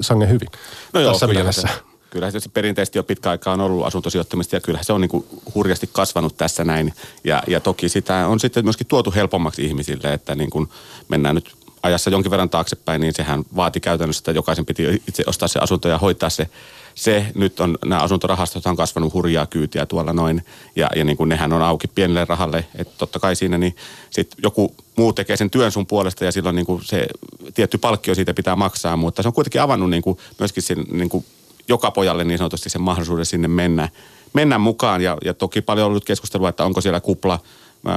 sangen 0.00 0.28
hyvin 0.28 0.48
no 0.92 1.00
joo, 1.00 1.12
tässä 1.12 1.26
mielessä. 1.26 1.62
Se, 1.62 1.68
kyllä 2.10 2.30
se 2.30 2.48
perinteisesti 2.48 2.98
jo 2.98 3.02
pitkä 3.02 3.30
aikaa 3.30 3.54
on 3.54 3.60
ollut 3.60 3.86
asuntosijoittamista 3.86 4.56
ja 4.56 4.60
kyllä 4.60 4.78
se 4.82 4.92
on 4.92 5.00
niin 5.00 5.08
kuin 5.08 5.26
hurjasti 5.54 5.90
kasvanut 5.92 6.36
tässä 6.36 6.64
näin. 6.64 6.94
Ja, 7.24 7.42
ja 7.46 7.60
toki 7.60 7.88
sitä 7.88 8.26
on 8.26 8.40
sitten 8.40 8.64
myöskin 8.64 8.86
tuotu 8.86 9.12
helpommaksi 9.14 9.64
ihmisille, 9.64 10.12
että 10.12 10.34
niin 10.34 10.50
kuin 10.50 10.68
mennään 11.08 11.34
nyt 11.34 11.57
ajassa 11.82 12.10
jonkin 12.10 12.30
verran 12.30 12.50
taaksepäin, 12.50 13.00
niin 13.00 13.14
sehän 13.14 13.44
vaati 13.56 13.80
käytännössä, 13.80 14.20
että 14.20 14.30
jokaisen 14.30 14.66
piti 14.66 15.02
itse 15.08 15.22
ostaa 15.26 15.48
se 15.48 15.58
asunto 15.58 15.88
ja 15.88 15.98
hoitaa 15.98 16.30
se. 16.30 16.48
Se 16.94 17.26
nyt 17.34 17.60
on, 17.60 17.78
nämä 17.84 18.00
asuntorahastot 18.00 18.66
on 18.66 18.76
kasvanut 18.76 19.14
hurjaa 19.14 19.46
kyytiä 19.46 19.86
tuolla 19.86 20.12
noin, 20.12 20.44
ja, 20.76 20.88
ja 20.96 21.04
niin 21.04 21.16
kuin 21.16 21.28
nehän 21.28 21.52
on 21.52 21.62
auki 21.62 21.88
pienelle 21.88 22.24
rahalle, 22.24 22.64
että 22.74 22.94
totta 22.98 23.18
kai 23.18 23.36
siinä 23.36 23.58
niin 23.58 23.76
sit 24.10 24.34
joku 24.42 24.74
muu 24.96 25.12
tekee 25.12 25.36
sen 25.36 25.50
työn 25.50 25.72
sun 25.72 25.86
puolesta 25.86 26.24
ja 26.24 26.32
silloin 26.32 26.56
niin 26.56 26.66
kuin 26.66 26.84
se 26.84 27.06
tietty 27.54 27.78
palkkio 27.78 28.14
siitä 28.14 28.34
pitää 28.34 28.56
maksaa, 28.56 28.96
mutta 28.96 29.22
se 29.22 29.28
on 29.28 29.34
kuitenkin 29.34 29.60
avannut 29.60 29.90
niin 29.90 30.02
kuin 30.02 30.18
myöskin 30.38 30.62
sen, 30.62 30.84
niin 30.90 31.08
kuin 31.08 31.24
joka 31.68 31.90
pojalle 31.90 32.24
niin 32.24 32.38
sanotusti 32.38 32.70
sen 32.70 32.82
mahdollisuuden 32.82 33.26
sinne 33.26 33.48
mennä, 33.48 33.88
mennä 34.32 34.58
mukaan. 34.58 35.02
Ja, 35.02 35.18
ja 35.24 35.34
toki 35.34 35.60
paljon 35.60 35.84
on 35.84 35.90
ollut 35.90 36.04
keskustelua, 36.04 36.48
että 36.48 36.64
onko 36.64 36.80
siellä 36.80 37.00
kupla, 37.00 37.38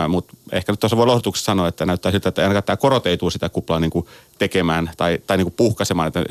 mutta 0.07 0.33
ehkä 0.51 0.71
nyt 0.71 0.79
tuossa 0.79 0.97
voi 0.97 1.05
lohdutuksessa 1.05 1.45
sanoa, 1.45 1.67
että 1.67 1.85
näyttää 1.85 2.11
siltä, 2.11 2.29
että 2.29 2.41
ainakaan 2.41 2.63
tämä 2.63 2.77
korot 2.77 3.07
ei 3.07 3.17
tule 3.17 3.31
sitä 3.31 3.49
kuplaa 3.49 3.79
niin 3.79 3.91
kuin 3.91 4.05
tekemään 4.37 4.91
tai, 4.97 5.19
tai 5.27 5.37
niin 5.37 5.45
kuin 5.45 5.53
puhkaisemaan, 5.57 6.07
että 6.07 6.23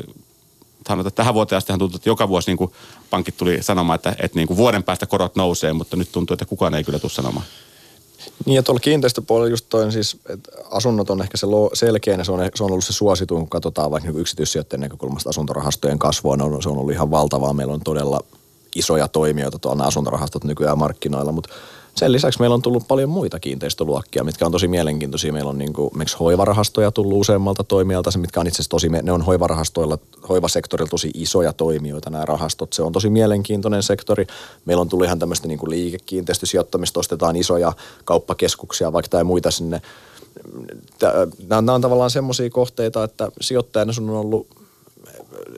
sanotaan, 0.89 1.09
että 1.09 1.17
tähän 1.17 1.35
vuoteen 1.35 1.57
asti 1.57 1.73
tuntuu, 1.79 1.97
että 1.97 2.09
joka 2.09 2.29
vuosi 2.29 2.51
niin 2.51 2.59
kuin 2.59 2.73
pankit 3.11 3.37
tuli 3.37 3.63
sanomaan, 3.63 3.95
että, 3.95 4.11
että 4.11 4.39
niin 4.39 4.47
kuin 4.47 4.57
vuoden 4.57 4.83
päästä 4.83 5.07
korot 5.07 5.37
nousee, 5.37 5.73
mutta 5.73 5.97
nyt 5.97 6.13
tuntuu, 6.13 6.35
että 6.35 6.45
kukaan 6.45 6.75
ei 6.75 6.85
kyllä 6.85 6.99
tule 6.99 7.11
sanomaan. 7.11 7.47
Niin 8.47 8.57
ja 8.57 8.63
tuolla 8.63 8.81
kiinteistöpuolella 8.81 9.51
just 9.51 9.67
toi, 9.69 9.93
siis, 9.93 10.17
että 10.29 10.51
asunnot 10.71 11.11
on 11.11 11.23
ehkä 11.23 11.37
se 11.37 11.47
selkeä, 11.73 12.15
ja 12.15 12.25
se 12.25 12.33
on, 12.33 12.41
se 12.55 12.65
on 12.65 12.71
ollut 12.71 12.85
se 12.85 12.93
suosituin, 12.93 13.41
kun 13.41 13.49
katsotaan 13.49 13.91
vaikka 13.91 14.11
niin 14.11 14.21
yksityissijoittajien 14.21 14.81
näkökulmasta 14.81 15.31
asuntorahastojen 15.31 15.99
kasvua, 15.99 16.37
on, 16.41 16.63
se 16.63 16.69
on 16.69 16.79
ollut 16.79 16.93
ihan 16.93 17.11
valtavaa. 17.11 17.53
Meillä 17.53 17.75
on 17.75 17.81
todella 17.81 18.21
isoja 18.75 19.09
toimijoita 19.09 19.59
tuolla 19.59 19.85
asuntorahastot 19.85 20.45
nykyään 20.45 20.79
markkinoilla, 20.79 21.33
mutta 21.33 21.55
sen 21.95 22.13
lisäksi 22.13 22.41
meillä 22.41 22.55
on 22.55 22.63
tullut 22.63 22.89
paljon 22.89 23.11
muita 23.11 23.41
kiinteistöluokkia, 23.41 24.25
mitkä 24.25 24.47
on 24.47 24.53
tosi 24.53 24.69
mielenkiintoisia. 24.69 25.33
Meillä 25.33 25.51
on 25.51 25.59
niin 25.59 25.73
kuin, 25.73 25.91
hoivarahastoja 26.21 26.91
tullut 26.91 27.21
useammalta 27.21 27.65
toimijalta, 27.65 28.19
mitkä 28.19 28.41
on 28.41 28.47
itse 28.47 28.57
asiassa 28.57 28.71
tosi, 28.71 28.89
ne 28.89 29.13
on 29.13 29.23
hoivarahastoilla, 29.23 29.99
hoivasektorilla 30.29 30.91
tosi 30.91 31.11
isoja 31.15 31.53
toimijoita 31.53 32.11
nämä 32.11 32.25
rahastot. 32.25 32.73
Se 32.73 32.83
on 32.83 32.93
tosi 32.93 33.11
mielenkiintoinen 33.11 33.83
sektori. 33.83 34.27
Meillä 34.65 34.81
on 34.81 34.89
tullut 34.89 35.07
ihan 35.07 35.19
tämmöistä 35.19 35.49
niin 35.49 35.59
kuin 35.59 35.71
liikekiinteistösijoittamista, 35.71 37.01
ostetaan 37.01 37.37
isoja 37.37 37.73
kauppakeskuksia 38.05 38.93
vaikka 38.93 39.09
tai 39.09 39.25
muita 39.25 39.51
sinne. 39.51 39.83
Nämä 41.49 41.75
on 41.75 41.81
tavallaan 41.81 42.11
semmoisia 42.11 42.51
kohteita, 42.51 43.05
että 43.05 43.29
sijoittajana 43.41 43.93
sun 43.93 44.11
on 44.11 44.17
ollut 44.17 44.47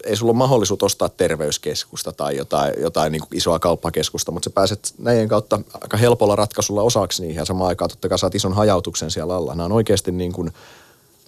ei 0.07 0.17
sulla 0.17 0.31
ole 0.31 0.39
mahdollisuus 0.39 0.83
ostaa 0.83 1.09
terveyskeskusta 1.09 2.13
tai 2.13 2.37
jotain, 2.37 2.75
jotain 2.81 3.13
niin 3.13 3.21
kuin 3.21 3.37
isoa 3.37 3.59
kauppakeskusta, 3.59 4.33
mutta 4.33 4.51
sä 4.51 4.55
pääset 4.55 4.95
näiden 4.99 5.29
kautta 5.29 5.61
aika 5.75 5.97
helpolla 5.97 6.37
ratkaisulla 6.37 6.83
osaksi 6.83 7.23
niihin 7.23 7.37
ja 7.37 7.45
samaan 7.45 7.69
aikaan 7.69 7.91
totta 7.91 8.09
kai 8.09 8.19
saat 8.19 8.35
ison 8.35 8.53
hajautuksen 8.53 9.11
siellä 9.11 9.37
alla. 9.37 9.55
Nämä 9.55 9.65
on 9.65 9.73
oikeasti 9.73 10.13
niin 10.13 10.33
kuin, 10.33 10.53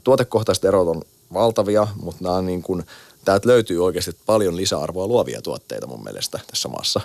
tuotekohtaiset 0.05 0.65
erot 0.65 0.89
on 0.89 1.03
valtavia, 1.33 1.87
mutta 2.03 2.25
nämä 2.25 2.35
on 2.35 2.47
niin 2.47 2.63
kuin, 2.63 2.87
täältä 3.25 3.49
löytyy 3.49 3.85
oikeasti 3.85 4.17
paljon 4.27 4.57
lisäarvoa 4.57 5.07
luovia 5.07 5.43
tuotteita 5.43 5.87
mun 5.87 6.05
mielestä 6.05 6.41
tässä 6.51 6.69
maassa. 6.69 7.01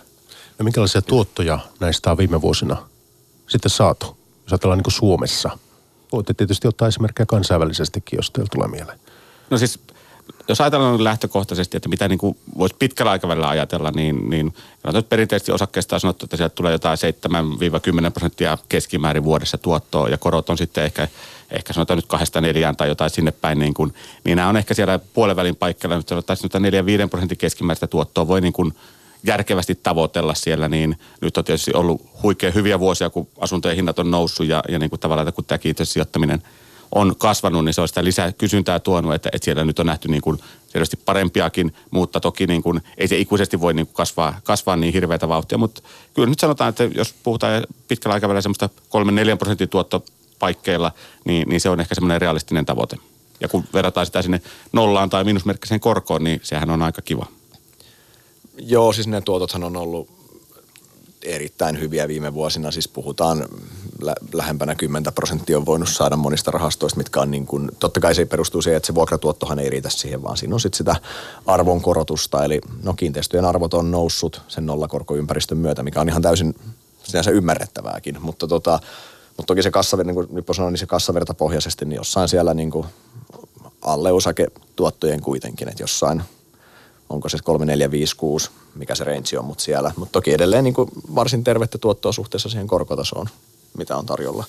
No 0.60 0.64
minkälaisia 0.64 1.02
tuottoja 1.02 1.60
näistä 1.80 2.12
on 2.12 2.18
viime 2.18 2.42
vuosina 2.42 2.88
sitten 3.48 3.70
saatu, 3.70 4.06
jos 4.44 4.54
ajatellaan 4.54 4.78
niin 4.78 4.84
kuin 4.84 4.94
Suomessa? 4.94 5.50
Voitte 6.12 6.34
tietysti 6.34 6.68
ottaa 6.68 6.88
esimerkkejä 6.88 7.26
kansainvälisestikin, 7.26 8.18
jos 8.18 8.32
teillä 8.32 8.50
tulee 8.52 8.68
mieleen. 8.68 9.00
No 9.50 9.58
siis 9.58 9.80
jos 10.48 10.62
ajatellaan 10.62 11.04
lähtökohtaisesti, 11.04 11.78
että 11.78 11.90
mitä 11.90 12.08
niin 12.08 12.20
voisi 12.58 12.76
pitkällä 12.80 13.12
aikavälillä 13.12 13.50
ajatella, 13.50 13.92
niin, 13.92 14.30
niin 14.30 14.54
nyt 14.94 15.10
perinteisesti 15.10 15.52
osakkeesta 15.52 15.96
on 15.96 16.00
sanottu, 16.00 16.26
että 16.26 16.38
sieltä 16.38 16.56
tulee 16.56 16.72
jotain 16.72 16.98
7-10 18.08 18.12
prosenttia 18.12 18.58
keskimäärin 18.70 19.24
vuodessa 19.24 19.58
tuottoa 19.58 20.10
ja 20.10 20.18
korot 20.18 20.50
on 20.50 20.58
sitten 20.58 20.84
ehkä, 20.84 21.08
ehkä 21.52 21.74
sanotaan 21.74 21.98
nyt 21.98 22.06
kahdesta 22.06 22.42
neljään 22.42 22.76
tai 22.76 22.88
jotain 22.88 23.10
sinne 23.10 23.32
päin, 23.32 23.60
niin, 23.60 23.74
kuin, 23.74 23.94
niin 24.24 24.36
nämä 24.36 24.50
on 24.50 24.58
ehkä 24.58 24.74
siellä 24.74 25.00
puolivälin 25.14 25.56
paikalla, 25.56 25.98
nyt 25.98 26.08
sanotaan 26.08 26.38
että 26.46 26.60
4-5 27.06 27.10
prosentin 27.10 27.38
keskimääräistä 27.38 27.88
tuottoa 27.88 28.28
voi 28.28 28.42
niin 28.42 28.54
kuin 28.54 28.74
järkevästi 29.24 29.80
tavoitella 29.84 30.34
siellä, 30.34 30.70
niin 30.70 31.00
nyt 31.22 31.38
on 31.38 31.44
tietysti 31.44 31.74
ollut 31.74 32.02
huikein 32.24 32.54
hyviä 32.54 32.80
vuosia, 32.80 33.10
kun 33.10 33.28
asuntojen 33.40 33.76
hinnat 33.76 34.00
on 34.00 34.12
noussut 34.12 34.48
ja, 34.48 34.64
ja 34.70 34.80
niin 34.80 34.90
kuin 34.90 35.00
tavallaan, 35.00 35.34
kun 35.34 35.46
tämä 35.46 35.58
kiinteistösijoittaminen– 35.58 36.44
on 36.96 37.16
kasvanut, 37.16 37.66
niin 37.66 37.74
se 37.74 37.82
on 37.82 37.88
sitä 37.88 38.04
lisää 38.04 38.32
kysyntää 38.32 38.80
tuonut, 38.80 39.14
että, 39.14 39.30
että 39.34 39.46
siellä 39.46 39.66
nyt 39.66 39.80
on 39.80 39.86
nähty 39.86 40.08
niin 40.08 40.22
kuin 40.22 40.40
selvästi 40.68 40.98
parempiakin, 41.06 41.74
mutta 41.92 42.20
toki 42.20 42.48
niin 42.48 42.64
kuin, 42.64 42.82
ei 42.98 43.08
se 43.08 43.18
ikuisesti 43.18 43.62
voi 43.62 43.74
niin 43.74 43.86
kuin 43.86 43.96
kasvaa, 43.96 44.40
kasvaa 44.44 44.76
niin 44.76 44.94
hirveätä 44.94 45.28
vauhtia, 45.28 45.58
mutta 45.58 45.82
kyllä 46.14 46.30
nyt 46.30 46.40
sanotaan, 46.40 46.70
että 46.70 46.84
jos 46.84 47.14
puhutaan 47.24 47.64
pitkällä 47.88 48.14
aikavälillä 48.14 48.42
semmoista 48.42 48.70
3-4 49.34 49.38
prosentin 49.38 49.70
tuottopaikkeilla, 49.70 50.92
niin, 51.26 51.50
niin 51.50 51.62
se 51.62 51.70
on 51.70 51.80
ehkä 51.80 51.96
semmoinen 51.96 52.22
realistinen 52.22 52.66
tavoite. 52.66 52.98
Ja 53.42 53.48
kun 53.48 53.64
verrataan 53.74 54.06
sitä 54.06 54.22
sinne 54.22 54.42
nollaan 54.72 55.10
tai 55.10 55.24
miinusmerkkiseen 55.24 55.80
korkoon, 55.80 56.24
niin 56.24 56.40
sehän 56.44 56.70
on 56.70 56.82
aika 56.82 57.02
kiva. 57.02 57.26
Joo, 58.58 58.94
siis 58.94 59.08
ne 59.08 59.22
tuotothan 59.22 59.64
on 59.64 59.78
ollut 59.78 60.19
erittäin 61.24 61.80
hyviä 61.80 62.08
viime 62.08 62.34
vuosina. 62.34 62.72
Siis 62.72 62.88
puhutaan 62.88 63.46
lä- 64.02 64.16
lähempänä 64.34 64.76
10 64.76 65.14
prosenttia 65.14 65.58
on 65.58 65.66
voinut 65.66 65.90
saada 65.90 66.16
monista 66.16 66.52
rahastoista, 66.52 66.98
mitkä 66.98 67.22
on 67.22 67.32
niin 67.32 67.46
kuin, 67.46 67.72
totta 67.80 68.00
kai 68.00 68.16
se 68.16 68.26
perustuu 68.26 68.62
siihen, 68.62 68.78
että 68.78 68.88
se 68.88 68.96
vuokratuottohan 68.96 69.60
ei 69.60 69.70
riitä 69.70 69.90
siihen, 69.90 70.24
vaan 70.24 70.38
siinä 70.38 70.56
on 70.56 70.60
sitten 70.60 70.78
sitä 70.78 70.96
arvonkorotusta. 71.46 72.46
Eli 72.46 72.62
no 72.84 72.94
kiinteistöjen 72.94 73.46
arvot 73.46 73.74
on 73.74 73.92
noussut 73.92 74.42
sen 74.48 74.66
nollakorkoympäristön 74.66 75.58
myötä, 75.58 75.84
mikä 75.84 76.02
on 76.02 76.10
ihan 76.10 76.22
täysin 76.22 76.56
sinänsä 77.04 77.32
ymmärrettävääkin. 77.32 78.18
Mutta 78.22 78.48
tota, 78.48 78.80
mutta 79.38 79.48
toki 79.48 79.64
se 79.64 79.72
kassavirta, 79.72 80.08
niin 80.08 80.16
kuin 80.16 80.28
Nippo 80.32 80.54
sanoi, 80.54 80.72
niin 80.72 80.80
se 80.80 80.86
kassavirtapohjaisesti, 80.86 81.86
niin 81.86 81.98
jossain 81.98 82.30
siellä 82.30 82.54
niin 82.54 82.72
kuin 82.72 82.88
alle 83.82 84.12
osaketuottojen 84.12 85.22
kuitenkin, 85.22 85.70
että 85.70 85.84
jossain– 85.84 86.22
onko 87.10 87.30
se 87.30 87.38
3, 87.44 87.66
4, 87.66 87.92
5, 87.92 88.16
6, 88.16 88.50
mikä 88.80 88.96
se 88.96 89.04
range 89.04 89.40
on, 89.40 89.46
mutta 89.46 89.64
siellä. 89.64 89.92
Mutta 89.96 90.12
toki 90.12 90.34
edelleen 90.34 90.64
niin 90.64 90.74
kuin 90.74 90.90
varsin 91.16 91.44
tervettä 91.44 91.78
tuottoa 91.78 92.12
suhteessa 92.12 92.50
siihen 92.50 92.68
korkotasoon, 92.68 93.30
mitä 93.78 93.98
on 93.98 94.06
tarjolla. 94.06 94.46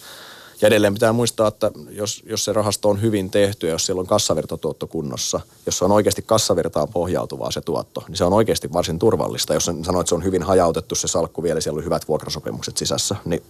Ja 0.61 0.69
edelleen 0.69 0.95
pitää 0.95 1.13
muistaa, 1.13 1.49
että 1.49 1.71
jos, 1.91 2.23
jos 2.27 2.45
se 2.45 2.53
rahasto 2.53 2.89
on 2.89 3.03
hyvin 3.03 3.31
tehty 3.31 3.67
ja 3.67 3.73
jos 3.73 3.87
siellä 3.87 4.01
on 4.01 4.07
kassavirtatuotto 4.07 4.87
kunnossa, 4.87 5.41
jos 5.67 5.79
se 5.79 5.85
on 5.85 5.93
oikeasti 5.93 6.23
kassavirtaan 6.23 6.89
pohjautuvaa 6.89 7.51
se 7.51 7.61
tuotto, 7.61 8.05
niin 8.09 8.17
se 8.17 8.25
on 8.25 8.33
oikeasti 8.33 8.73
varsin 8.73 8.99
turvallista. 8.99 9.55
Jos 9.55 9.65
sanoit, 9.65 9.89
että 9.89 10.09
se 10.09 10.15
on 10.15 10.25
hyvin 10.25 10.43
hajautettu 10.43 10.95
se 10.95 11.09
salkku 11.09 11.43
vielä, 11.43 11.61
siellä 11.61 11.79
on 11.79 11.85
hyvät 11.85 12.09
vuokrasopimukset 12.09 12.77
sisässä, 12.77 13.17
niin 13.25 13.43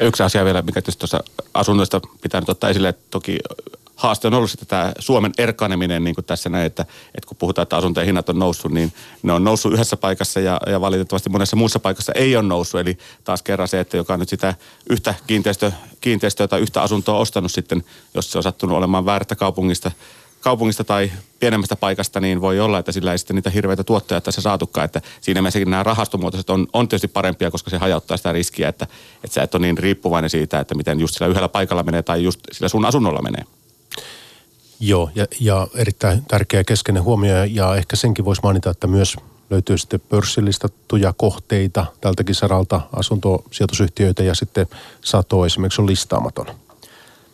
Yksi 0.00 0.22
asia 0.22 0.44
vielä, 0.44 0.62
mikä 0.62 0.80
tietysti 0.80 1.00
tuossa 1.00 1.24
asunnoista 1.54 2.00
pitää 2.22 2.40
nyt 2.40 2.48
ottaa 2.48 2.70
esille, 2.70 2.88
että 2.88 3.02
toki 3.10 3.38
haaste 3.98 4.26
on 4.26 4.34
ollut 4.34 4.50
sitten 4.50 4.68
tämä 4.68 4.92
Suomen 4.98 5.32
erkaneminen, 5.38 6.04
niin 6.04 6.14
kuin 6.14 6.24
tässä 6.24 6.48
näin, 6.48 6.66
että, 6.66 6.82
että 6.82 7.26
kun 7.26 7.36
puhutaan, 7.36 7.62
että 7.62 7.76
asuntojen 7.76 8.06
hinnat 8.06 8.28
on 8.28 8.38
noussut, 8.38 8.72
niin 8.72 8.92
ne 9.22 9.32
on 9.32 9.44
noussut 9.44 9.72
yhdessä 9.72 9.96
paikassa 9.96 10.40
ja, 10.40 10.60
ja 10.66 10.80
valitettavasti 10.80 11.30
monessa 11.30 11.56
muussa 11.56 11.78
paikassa 11.78 12.12
ei 12.14 12.36
ole 12.36 12.44
noussut. 12.44 12.80
Eli 12.80 12.98
taas 13.24 13.42
kerran 13.42 13.68
se, 13.68 13.80
että 13.80 13.96
joka 13.96 14.12
on 14.12 14.20
nyt 14.20 14.28
sitä 14.28 14.54
yhtä 14.90 15.14
kiinteistö, 15.26 15.72
kiinteistöä 16.00 16.48
tai 16.48 16.60
yhtä 16.60 16.82
asuntoa 16.82 17.18
ostanut 17.18 17.52
sitten, 17.52 17.84
jos 18.14 18.32
se 18.32 18.38
on 18.38 18.42
sattunut 18.42 18.76
olemaan 18.76 19.04
väärästä 19.04 19.36
kaupungista, 19.36 19.90
kaupungista 20.40 20.84
tai 20.84 21.12
pienemmästä 21.40 21.76
paikasta, 21.76 22.20
niin 22.20 22.40
voi 22.40 22.60
olla, 22.60 22.78
että 22.78 22.92
sillä 22.92 23.12
ei 23.12 23.18
sitten 23.18 23.34
niitä 23.34 23.50
hirveitä 23.50 23.84
tuottoja 23.84 24.20
tässä 24.20 24.40
saatukaan. 24.40 24.84
Että 24.84 25.00
siinä 25.20 25.42
mielessä 25.42 25.58
nämä 25.58 25.82
rahastomuotoiset 25.82 26.50
on, 26.50 26.66
on 26.72 26.88
tietysti 26.88 27.08
parempia, 27.08 27.50
koska 27.50 27.70
se 27.70 27.78
hajauttaa 27.78 28.16
sitä 28.16 28.32
riskiä, 28.32 28.68
että, 28.68 28.86
että 29.24 29.34
sä 29.34 29.42
et 29.42 29.54
ole 29.54 29.66
niin 29.66 29.78
riippuvainen 29.78 30.30
siitä, 30.30 30.60
että 30.60 30.74
miten 30.74 31.00
just 31.00 31.14
sillä 31.14 31.26
yhdellä 31.26 31.48
paikalla 31.48 31.82
menee 31.82 32.02
tai 32.02 32.24
just 32.24 32.40
sillä 32.52 32.68
sun 32.68 32.84
asunnolla 32.84 33.22
menee. 33.22 33.57
Joo, 34.80 35.10
ja, 35.14 35.26
ja 35.40 35.68
erittäin 35.74 36.24
tärkeä 36.28 36.64
keskeinen 36.64 37.02
huomio, 37.02 37.44
ja 37.44 37.76
ehkä 37.76 37.96
senkin 37.96 38.24
voisi 38.24 38.42
mainita, 38.42 38.70
että 38.70 38.86
myös 38.86 39.16
löytyy 39.50 39.78
sitten 39.78 40.00
pörssilistattuja 40.00 41.14
kohteita 41.16 41.86
tältäkin 42.00 42.34
saralta, 42.34 42.80
asuntosijoitusyhtiöitä 42.92 44.22
ja 44.22 44.34
sitten 44.34 44.66
Sato 45.00 45.46
esimerkiksi 45.46 45.80
on 45.80 45.86
listaamaton. 45.86 46.46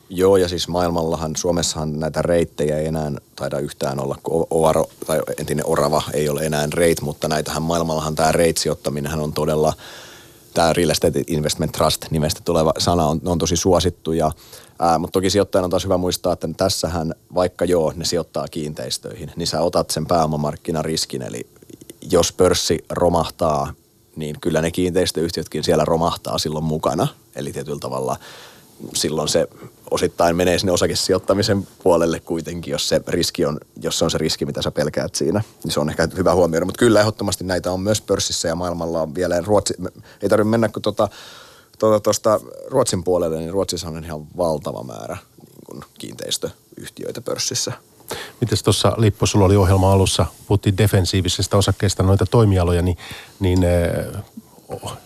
Joo, 0.09 0.37
ja 0.37 0.48
siis 0.48 0.68
maailmallahan, 0.68 1.37
Suomessahan 1.37 2.00
näitä 2.00 2.22
reittejä 2.22 2.78
ei 2.78 2.87
enää 2.87 3.12
taida 3.37 3.59
yhtään 3.59 4.00
olla, 4.00 4.18
kun 4.22 4.46
Oaro, 4.50 4.90
tai 5.07 5.20
entinen 5.38 5.66
orava 5.66 6.02
ei 6.12 6.28
ole 6.28 6.46
enää 6.46 6.68
reit, 6.74 7.00
mutta 7.00 7.28
näitähän 7.28 7.62
maailmallahan 7.62 8.14
tämä 8.14 8.33
reit-sijoittaminen 8.33 9.20
on 9.20 9.33
todella, 9.33 9.72
tämä 10.54 10.72
Real 10.72 10.90
Estate 10.90 11.24
Investment 11.26 11.72
Trust 11.72 12.11
nimestä 12.11 12.40
tuleva 12.44 12.72
sana 12.78 13.07
on, 13.07 13.20
on 13.24 13.38
tosi 13.38 13.57
suosittu 13.57 14.12
ja 14.12 14.30
Ää, 14.78 14.98
mutta 14.98 15.12
toki 15.12 15.30
sijoittajan 15.30 15.64
on 15.64 15.70
taas 15.70 15.84
hyvä 15.84 15.96
muistaa, 15.96 16.32
että 16.32 16.48
tässähän 16.56 17.14
vaikka 17.34 17.64
joo, 17.64 17.92
ne 17.96 18.04
sijoittaa 18.04 18.48
kiinteistöihin, 18.48 19.30
niin 19.37 19.46
sä 19.46 19.60
otat 19.60 19.90
sen 19.90 20.06
pääomamarkkinariskin. 20.06 21.22
Eli 21.22 21.46
jos 22.10 22.32
pörssi 22.32 22.84
romahtaa, 22.90 23.72
niin 24.16 24.40
kyllä 24.40 24.60
ne 24.60 24.70
kiinteistöyhtiötkin 24.70 25.64
siellä 25.64 25.84
romahtaa 25.84 26.38
silloin 26.38 26.64
mukana. 26.64 27.08
Eli 27.37 27.52
tietyllä 27.52 27.80
tavalla 27.80 28.16
silloin 28.94 29.28
se 29.28 29.48
osittain 29.90 30.37
menee 30.37 30.58
sinne 30.58 30.72
osakesijoittamisen 30.72 31.68
puolelle 31.82 32.20
kuitenkin, 32.20 32.72
jos 32.72 32.88
se 32.88 33.00
riski 33.08 33.44
on, 33.44 33.58
jos 33.82 33.98
se 33.98 34.04
on 34.04 34.10
se 34.10 34.18
riski, 34.18 34.46
mitä 34.46 34.62
sä 34.62 34.70
pelkäät 34.70 35.14
siinä. 35.14 35.42
Niin 35.64 35.72
se 35.72 35.80
on 35.80 35.90
ehkä 35.90 36.08
hyvä 36.16 36.34
huomioida. 36.34 36.66
Mutta 36.66 36.78
kyllä 36.78 37.00
ehdottomasti 37.00 37.44
näitä 37.44 37.72
on 37.72 37.80
myös 37.80 38.00
pörssissä 38.00 38.48
ja 38.48 38.54
maailmalla 38.54 39.02
on 39.02 39.14
vielä. 39.14 39.40
Ruotsi, 39.40 39.74
ei 40.22 40.28
tarvitse 40.28 40.50
mennä 40.50 40.68
kuin 40.68 40.82
tuota, 41.78 42.00
tuosta 42.00 42.40
Ruotsin 42.66 43.04
puolelle, 43.04 43.38
niin 43.38 43.52
Ruotsissa 43.52 43.88
on 43.88 44.04
ihan 44.04 44.26
valtava 44.37 44.82
määrä 44.82 45.16
niin 45.38 45.58
kuin 45.66 45.84
kiinteistöyhtiöitä 45.98 47.20
pörssissä. 47.20 47.72
Miten 48.40 48.58
tuossa 48.64 48.92
Lippo, 48.96 49.26
sulla 49.26 49.44
oli 49.44 49.56
ohjelma 49.56 49.92
alussa, 49.92 50.26
puhuttiin 50.48 50.78
defensiivisestä 50.78 51.56
osakkeista 51.56 52.02
noita 52.02 52.26
toimialoja, 52.26 52.82
niin, 52.82 52.96
niin 53.40 53.58
oh, 54.68 54.96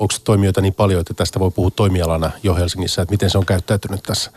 onko 0.00 0.14
toimijoita 0.24 0.60
niin 0.60 0.74
paljon, 0.74 1.00
että 1.00 1.14
tästä 1.14 1.40
voi 1.40 1.50
puhua 1.50 1.70
toimialana 1.70 2.30
jo 2.42 2.54
Helsingissä, 2.54 3.02
että 3.02 3.12
miten 3.12 3.30
se 3.30 3.38
on 3.38 3.46
käyttäytynyt 3.46 4.02
tässä? 4.02 4.30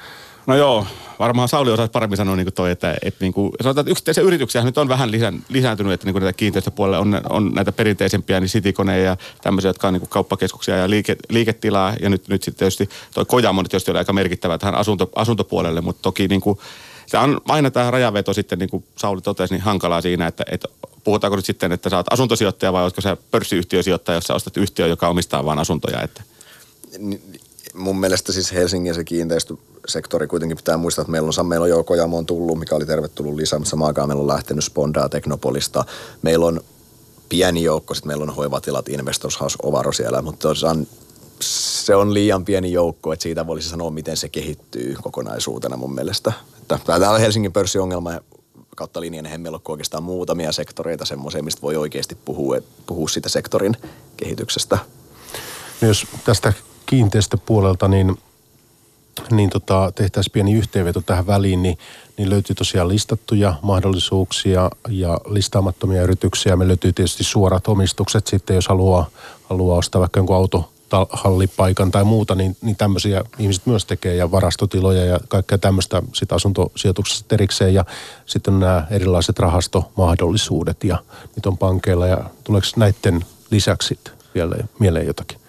No 0.47 0.55
joo, 0.55 0.87
varmaan 1.19 1.49
Sauli 1.49 1.71
osaisi 1.71 1.91
paremmin 1.91 2.17
sanoa 2.17 2.35
niin 2.35 2.45
kuin 2.45 2.53
toi, 2.53 2.71
että, 2.71 2.95
että, 3.01 3.25
niin 3.25 3.33
kuin, 3.33 3.51
sanotaan, 3.61 3.81
että 3.81 3.91
yksittäisiä 3.91 4.23
yrityksiä 4.23 4.63
nyt 4.63 4.77
on 4.77 4.87
vähän 4.87 5.11
lisän, 5.11 5.45
lisääntynyt, 5.49 5.93
että 5.93 6.05
niin 6.05 6.13
kuin 6.13 6.23
näitä 6.23 6.37
kiinteistöpuolella 6.37 6.99
on, 6.99 7.21
on 7.29 7.51
näitä 7.55 7.71
perinteisempiä, 7.71 8.39
niin 8.39 8.49
sitikoneja 8.49 9.03
ja 9.03 9.17
tämmöisiä, 9.41 9.69
jotka 9.69 9.87
on 9.87 9.93
niin 9.93 10.01
kuin 10.01 10.09
kauppakeskuksia 10.09 10.77
ja 10.77 10.89
liike, 10.89 11.15
liiketilaa. 11.29 11.93
Ja 12.01 12.09
nyt, 12.09 12.27
nyt 12.27 12.43
sitten 12.43 12.59
tietysti 12.59 12.89
toi 13.13 13.25
Kojamo 13.25 13.61
nyt 13.61 13.71
tietysti 13.71 13.91
oli 13.91 13.97
aika 13.97 14.13
merkittävä 14.13 14.57
tähän 14.57 14.75
asunto, 14.75 15.09
asuntopuolelle, 15.15 15.81
mutta 15.81 16.01
toki 16.01 16.27
niin 16.27 16.41
kuin, 16.41 16.59
se 17.05 17.17
on 17.17 17.41
aina 17.47 17.71
tämä 17.71 17.91
rajaveto 17.91 18.33
sitten, 18.33 18.59
niin 18.59 18.69
kuin 18.69 18.85
Sauli 18.95 19.21
totesi, 19.21 19.53
niin 19.53 19.61
hankalaa 19.61 20.01
siinä, 20.01 20.27
että, 20.27 20.43
että 20.51 20.67
puhutaanko 21.03 21.35
nyt 21.35 21.45
sitten, 21.45 21.71
että 21.71 21.89
sä 21.89 21.97
oot 21.97 22.13
asuntosijoittaja 22.13 22.73
vai 22.73 22.83
oletko 22.83 23.01
sä 23.01 23.17
pörssiyhtiösijoittaja, 23.31 24.17
jos 24.17 24.23
sä 24.23 24.35
ostat 24.35 24.57
yhtiö, 24.57 24.87
joka 24.87 25.07
omistaa 25.07 25.45
vain 25.45 25.59
asuntoja? 25.59 26.01
Että 26.01 26.23
mun 27.73 27.99
mielestä 27.99 28.31
siis 28.31 28.53
Helsingin 28.53 28.95
se 28.95 29.03
kiinteistösektori 29.87 30.27
kuitenkin 30.27 30.57
pitää 30.57 30.77
muistaa, 30.77 31.01
että 31.01 31.11
meillä 31.11 31.29
on, 31.39 31.45
meillä 31.45 31.75
on 31.75 31.85
Kojamoon 31.85 32.25
tullut, 32.25 32.59
mikä 32.59 32.75
oli 32.75 32.85
tervetullut 32.85 33.35
lisää, 33.35 33.59
mutta 33.59 33.69
samaan 33.69 33.87
aikaan 33.87 34.07
meillä 34.07 34.21
on 34.21 34.27
lähtenyt 34.27 34.63
Spondaa 34.63 35.09
Teknopolista. 35.09 35.85
Meillä 36.21 36.45
on 36.45 36.61
pieni 37.29 37.63
joukko, 37.63 37.93
sitten 37.93 38.07
meillä 38.07 38.23
on 38.23 38.35
hoivatilat, 38.35 38.89
Investors 38.89 39.39
House, 39.39 39.57
Ovaro 39.63 39.91
siellä, 39.91 40.21
mutta 40.21 40.47
tosiaan 40.47 40.87
se 41.39 41.95
on 41.95 42.13
liian 42.13 42.45
pieni 42.45 42.71
joukko, 42.71 43.13
että 43.13 43.23
siitä 43.23 43.47
voisi 43.47 43.69
sanoa, 43.69 43.91
miten 43.91 44.17
se 44.17 44.29
kehittyy 44.29 44.95
kokonaisuutena 45.01 45.77
mun 45.77 45.95
mielestä. 45.95 46.33
Tämä 46.67 47.11
on 47.11 47.19
Helsingin 47.19 47.53
pörssiongelma 47.53 48.11
kautta 48.75 49.01
linjan, 49.01 49.25
eihän 49.25 49.41
meillä 49.41 49.55
ole 49.55 49.61
oikeastaan 49.67 50.03
muutamia 50.03 50.51
sektoreita 50.51 51.05
semmoisia, 51.05 51.43
mistä 51.43 51.61
voi 51.61 51.75
oikeasti 51.75 52.17
puhua, 52.25 52.57
puhua 52.87 53.07
siitä 53.07 53.29
sektorin 53.29 53.77
kehityksestä. 54.17 54.77
Myös 55.81 56.05
tästä 56.25 56.53
kiinteistöpuolelta, 56.85 57.87
niin, 57.87 58.17
niin 59.31 59.49
tota, 59.49 59.91
tehtäisiin 59.95 60.31
pieni 60.31 60.53
yhteenveto 60.53 61.01
tähän 61.01 61.27
väliin, 61.27 61.63
niin, 61.63 61.77
niin 62.17 62.29
löytyy 62.29 62.55
tosiaan 62.55 62.87
listattuja 62.87 63.53
mahdollisuuksia 63.61 64.69
ja 64.89 65.17
listaamattomia 65.29 66.03
yrityksiä. 66.03 66.55
Me 66.55 66.67
löytyy 66.67 66.93
tietysti 66.93 67.23
suorat 67.23 67.67
omistukset 67.67 68.27
sitten, 68.27 68.55
jos 68.55 68.67
haluaa, 68.67 69.09
haluaa 69.49 69.77
ostaa 69.77 69.99
vaikka 69.99 70.19
jonkun 70.19 70.35
auto 70.35 70.69
hallipaikan 71.09 71.91
tai 71.91 72.03
muuta, 72.03 72.35
niin, 72.35 72.57
niin 72.61 72.75
tämmöisiä 72.75 73.23
ihmiset 73.39 73.65
myös 73.65 73.85
tekee 73.85 74.15
ja 74.15 74.31
varastotiloja 74.31 75.05
ja 75.05 75.19
kaikkea 75.27 75.57
tämmöistä 75.57 76.03
sitten 76.13 76.35
asuntosijoituksesta 76.35 77.35
erikseen 77.35 77.73
ja 77.73 77.85
sitten 78.25 78.53
on 78.53 78.59
nämä 78.59 78.87
erilaiset 78.89 79.39
rahastomahdollisuudet 79.39 80.83
ja 80.83 80.97
niitä 81.35 81.49
on 81.49 81.57
pankeilla 81.57 82.07
ja 82.07 82.29
tuleeko 82.43 82.67
näiden 82.75 83.25
lisäksi 83.51 83.99
vielä 84.35 84.55
mieleen 84.79 85.07
jotakin? 85.07 85.46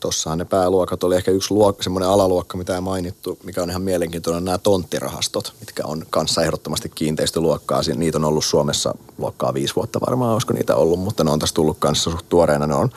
Tuossahan 0.00 0.38
ne 0.38 0.44
pääluokat 0.44 1.04
oli 1.04 1.16
ehkä 1.16 1.30
yksi 1.30 1.54
luokka, 1.54 1.82
semmoinen 1.82 2.08
alaluokka, 2.08 2.56
mitä 2.56 2.74
ei 2.74 2.80
mainittu, 2.80 3.38
mikä 3.44 3.62
on 3.62 3.70
ihan 3.70 3.82
mielenkiintoinen, 3.82 4.44
nämä 4.44 4.58
tonttirahastot, 4.58 5.52
mitkä 5.60 5.82
on 5.86 6.06
kanssa 6.10 6.42
ehdottomasti 6.42 6.88
kiinteistöluokkaa. 6.88 7.82
Niitä 7.96 8.18
on 8.18 8.24
ollut 8.24 8.44
Suomessa 8.44 8.94
luokkaa 9.18 9.54
viisi 9.54 9.74
vuotta 9.76 10.00
varmaan, 10.00 10.32
olisiko 10.32 10.52
niitä 10.52 10.76
ollut, 10.76 11.00
mutta 11.00 11.24
ne 11.24 11.30
on 11.30 11.38
tässä 11.38 11.54
tullut 11.54 11.76
kanssa 11.78 12.10
suht 12.10 12.28
tuoreena. 12.28 12.66
Ne 12.66 12.74
on, 12.74 12.90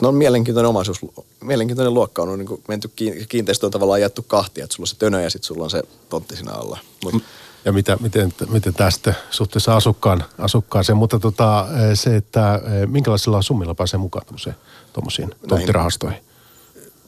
ne 0.00 0.08
on 0.08 0.14
mielenkiintoinen 0.14 0.68
omaisuus, 0.68 1.00
mielenkiintoinen 1.40 1.94
luokka. 1.94 2.22
On 2.22 2.38
niin 2.38 2.62
menty 2.68 2.90
kiinteistöön 3.28 3.72
tavallaan 3.72 4.00
jätty 4.00 4.24
kahtia, 4.26 4.64
että 4.64 4.76
sulla 4.76 4.84
on 4.84 4.88
se 4.88 4.96
tönö 4.98 5.22
ja 5.22 5.30
sitten 5.30 5.46
sulla 5.46 5.64
on 5.64 5.70
se 5.70 5.82
tontti 6.08 6.36
siinä 6.36 6.52
alla. 6.52 6.78
Mut, 7.04 7.14
ja 7.64 7.72
mitä, 7.72 7.96
miten, 8.00 8.32
miten 8.48 8.74
tästä 8.74 9.14
suhteessa 9.30 9.76
asukkaan, 9.76 10.24
asukkaaseen, 10.38 10.96
mutta 10.96 11.18
tota, 11.18 11.66
se, 11.94 12.16
että 12.16 12.60
minkälaisilla 12.86 13.42
summilla 13.42 13.74
pääsee 13.74 13.98
mukaan 13.98 14.26
tuommoisiin 14.92 15.30
tonttirahastoihin? 15.48 16.24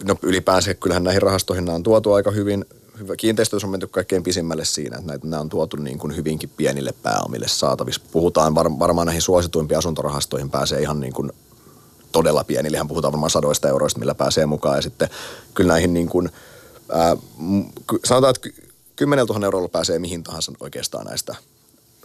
No 0.05 0.17
ylipäänsä 0.23 0.75
kyllähän 0.75 1.05
näihin 1.05 1.23
rahastoihin 1.23 1.65
nämä 1.65 1.77
on 1.77 1.83
tuotu 1.83 2.13
aika 2.13 2.31
hyvin. 2.31 2.65
Hyvä. 2.99 3.17
Kiinteistössä 3.17 3.67
on 3.67 3.71
menty 3.71 3.87
kaikkein 3.87 4.23
pisimmälle 4.23 4.65
siinä, 4.65 4.97
että 4.97 5.07
näitä, 5.07 5.27
nämä 5.27 5.41
on 5.41 5.49
tuotu 5.49 5.77
niin 5.77 5.99
kuin 5.99 6.17
hyvinkin 6.17 6.51
pienille 6.57 6.95
pääomille 7.03 7.49
saatavissa. 7.49 8.01
Puhutaan 8.13 8.55
var, 8.55 8.71
varmaan 8.79 9.07
näihin 9.07 9.23
suosituimpiin 9.23 9.79
asuntorahastoihin 9.79 10.51
pääsee 10.51 10.81
ihan 10.81 11.01
niin 11.01 11.13
kuin 11.13 11.33
todella 12.13 12.45
pienille. 12.45 12.77
Ihan 12.77 12.89
puhutaan 12.89 13.13
varmaan 13.13 13.31
sadoista 13.31 13.69
euroista, 13.69 13.99
millä 13.99 14.15
pääsee 14.15 14.47
mukaan. 14.47 14.77
Ja 14.77 14.83
sitten 14.83 15.09
kyllä 15.55 15.73
näihin 15.73 15.95
niin 15.95 16.09
kuin, 16.09 16.31
ää, 16.93 17.17
sanotaan, 18.05 18.35
että 18.37 18.66
10 18.97 19.27
000 19.27 19.45
eurolla 19.45 19.69
pääsee 19.69 19.99
mihin 19.99 20.23
tahansa 20.23 20.53
oikeastaan 20.61 21.07
näistä 21.07 21.35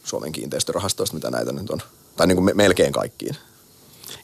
Suomen 0.04 0.32
kiinteistörahastoista, 0.32 1.16
mitä 1.16 1.32
näitä 1.32 1.52
nyt 1.52 1.70
on. 1.70 1.82
Tai 2.18 2.28
niin 2.28 2.38
kuin 2.38 2.58
melkein 2.58 2.94
kaikkiin. 2.94 3.36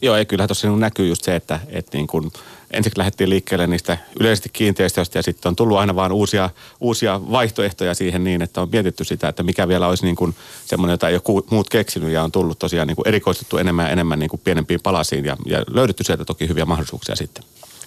Joo, 0.01 0.15
ei 0.15 0.25
kyllähän 0.25 0.47
tuossa 0.47 0.67
niin 0.67 0.79
näkyy 0.79 1.07
just 1.07 1.23
se, 1.23 1.35
että, 1.35 1.59
että 1.67 1.97
niin 1.97 2.07
kun 2.07 2.31
ensiksi 2.71 2.97
lähdettiin 2.97 3.29
liikkeelle 3.29 3.67
niistä 3.67 3.97
yleisesti 4.19 4.49
kiinteistöistä 4.49 5.19
ja 5.19 5.23
sitten 5.23 5.49
on 5.49 5.55
tullut 5.55 5.77
aina 5.77 5.95
vaan 5.95 6.11
uusia, 6.11 6.49
uusia 6.79 7.21
vaihtoehtoja 7.31 7.93
siihen 7.93 8.23
niin, 8.23 8.41
että 8.41 8.61
on 8.61 8.69
mietitty 8.71 9.03
sitä, 9.03 9.29
että 9.29 9.43
mikä 9.43 9.67
vielä 9.67 9.87
olisi 9.87 10.05
niin 10.05 10.15
kuin 10.15 10.35
semmoinen, 10.65 10.93
jota 10.93 11.09
ei 11.09 11.15
ole 11.15 11.43
muut 11.51 11.69
keksinyt 11.69 12.11
ja 12.11 12.23
on 12.23 12.31
tullut 12.31 12.59
tosiaan 12.59 12.87
niin 12.87 12.95
kuin 12.95 13.07
erikoistuttu 13.07 13.57
enemmän 13.57 13.85
ja 13.85 13.91
enemmän 13.91 14.19
niin 14.19 14.29
kuin 14.29 14.41
pienempiin 14.43 14.81
palasiin 14.83 15.25
ja, 15.25 15.37
ja 15.45 15.63
löydetty 15.67 16.03
sieltä 16.03 16.25
toki 16.25 16.47
hyviä 16.47 16.65
mahdollisuuksia 16.65 17.15
sitten. 17.15 17.43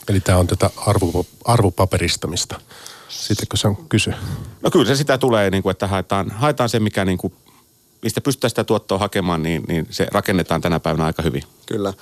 Eli 0.09 0.21
tämä 0.21 0.39
on 0.39 0.47
tätä 0.47 0.71
arvo, 0.77 1.27
arvopaperistamista. 1.45 2.61
Sitäkö 3.21 3.57
se 3.57 3.69
on 3.69 3.77
kysy? 3.89 4.13
No 4.63 4.71
kyllä 4.71 4.85
se 4.85 4.97
sitä 4.97 5.19
tulee, 5.19 5.51
niin 5.51 5.63
kuin, 5.63 5.71
että 5.71 5.87
haetaan, 5.87 6.31
haetaan 6.31 6.69
se, 6.69 6.81
mikä 6.81 7.05
niin 7.05 7.19
kuin 7.19 7.33
mistä 8.03 8.21
pystytään 8.21 8.51
sitä 8.51 8.65
tuottoa 8.65 8.99
hakemaan, 8.99 9.43
niin, 9.43 9.63
niin 9.69 9.87
se 9.91 10.07
rakennetaan 10.13 10.61
tänä 10.61 10.81
päivänä 10.81 11.05
aika 11.05 11.23
hyvin. 11.23 11.43
Kyllä. 11.67 11.93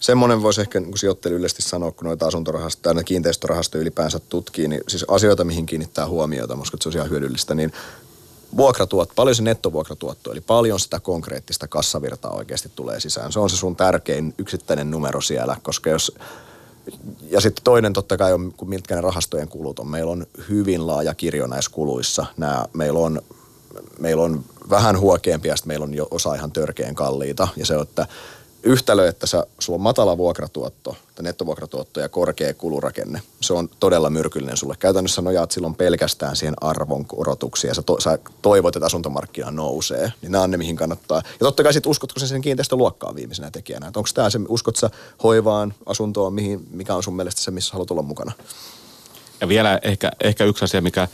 Semmoinen 0.00 0.42
voisi 0.42 0.60
ehkä 0.60 0.80
niin 0.80 0.98
sijoittelu 0.98 1.34
yleisesti 1.34 1.62
sanoa, 1.62 1.92
kun 1.92 2.06
noita 2.06 2.26
asuntorahastoja 2.26 2.94
tai 2.94 3.04
kiinteistörahastoja 3.04 3.82
ylipäänsä 3.82 4.18
tutkii, 4.18 4.68
niin 4.68 4.80
siis 4.88 5.04
asioita, 5.08 5.44
mihin 5.44 5.66
kiinnittää 5.66 6.08
huomiota, 6.08 6.56
koska 6.56 6.76
se 6.80 6.88
on 6.88 6.94
ihan 6.94 7.10
hyödyllistä, 7.10 7.54
niin 7.54 7.72
vuokratuotto, 8.56 9.14
paljon 9.14 9.34
se 9.34 9.42
nettovuokratuotto, 9.42 10.32
eli 10.32 10.40
paljon 10.40 10.80
sitä 10.80 11.00
konkreettista 11.00 11.68
kassavirtaa 11.68 12.30
oikeasti 12.30 12.70
tulee 12.76 13.00
sisään. 13.00 13.32
Se 13.32 13.38
on 13.38 13.50
se 13.50 13.56
sun 13.56 13.76
tärkein 13.76 14.34
yksittäinen 14.38 14.90
numero 14.90 15.20
siellä, 15.20 15.56
koska 15.62 15.90
jos 15.90 16.12
ja 17.30 17.40
sitten 17.40 17.64
toinen 17.64 17.92
totta 17.92 18.16
kai 18.16 18.32
on, 18.32 18.54
mitkä 18.64 18.94
ne 18.94 19.00
rahastojen 19.00 19.48
kulut 19.48 19.78
on. 19.78 19.88
Meillä 19.88 20.12
on 20.12 20.26
hyvin 20.48 20.86
laaja 20.86 21.14
kirjo 21.14 21.46
näissä 21.46 21.70
kuluissa. 21.70 22.26
Nämä, 22.36 22.64
meillä 22.72 22.98
on 22.98 23.22
meillä 23.98 24.22
on 24.22 24.44
vähän 24.70 24.98
huokeampia, 24.98 25.56
sitten 25.56 25.68
meillä 25.68 25.84
on 25.84 25.94
jo 25.94 26.08
osa 26.10 26.34
ihan 26.34 26.52
törkeän 26.52 26.94
kalliita. 26.94 27.48
Ja 27.56 27.66
se 27.66 27.74
että 27.74 28.06
yhtälö, 28.62 29.08
että 29.08 29.26
sä, 29.26 29.46
sulla 29.58 29.76
on 29.76 29.80
matala 29.80 30.18
vuokratuotto, 30.18 30.96
nettovuokratuotto 31.22 32.00
ja 32.00 32.08
korkea 32.08 32.54
kulurakenne, 32.54 33.22
se 33.40 33.52
on 33.52 33.68
todella 33.80 34.10
myrkyllinen 34.10 34.56
sulle. 34.56 34.74
Käytännössä 34.78 35.22
nojaat 35.22 35.50
silloin 35.50 35.74
pelkästään 35.74 36.36
siihen 36.36 36.54
arvon 36.60 37.04
korotuksiin 37.04 37.68
ja 37.68 37.74
sä, 37.74 37.82
to, 37.82 38.00
sä 38.00 38.18
toivot, 38.42 38.76
että 38.76 38.86
asuntomarkkina 38.86 39.50
nousee. 39.50 40.12
Niin 40.22 40.32
nämä 40.32 40.44
on 40.44 40.50
ne, 40.50 40.56
mihin 40.56 40.76
kannattaa. 40.76 41.22
Ja 41.26 41.38
totta 41.38 41.62
kai 41.62 41.72
sitten 41.72 41.90
uskotko 41.90 42.20
sen 42.20 42.42
kiinteistöluokkaan 42.42 43.16
viimeisenä 43.16 43.50
tekijänä. 43.50 43.86
Onko 43.86 44.08
tämä 44.14 44.30
se, 44.30 44.40
uskot 44.48 44.76
sä 44.76 44.90
hoivaan, 45.22 45.74
asuntoon, 45.86 46.32
mihin, 46.32 46.66
mikä 46.70 46.94
on 46.94 47.02
sun 47.02 47.16
mielestä 47.16 47.40
se, 47.40 47.50
missä 47.50 47.72
haluat 47.72 47.90
olla 47.90 48.02
mukana? 48.02 48.32
Ja 49.40 49.48
vielä 49.48 49.80
ehkä, 49.82 50.12
ehkä 50.20 50.44
yksi 50.44 50.64
asia, 50.64 50.80
mikä 50.80 51.08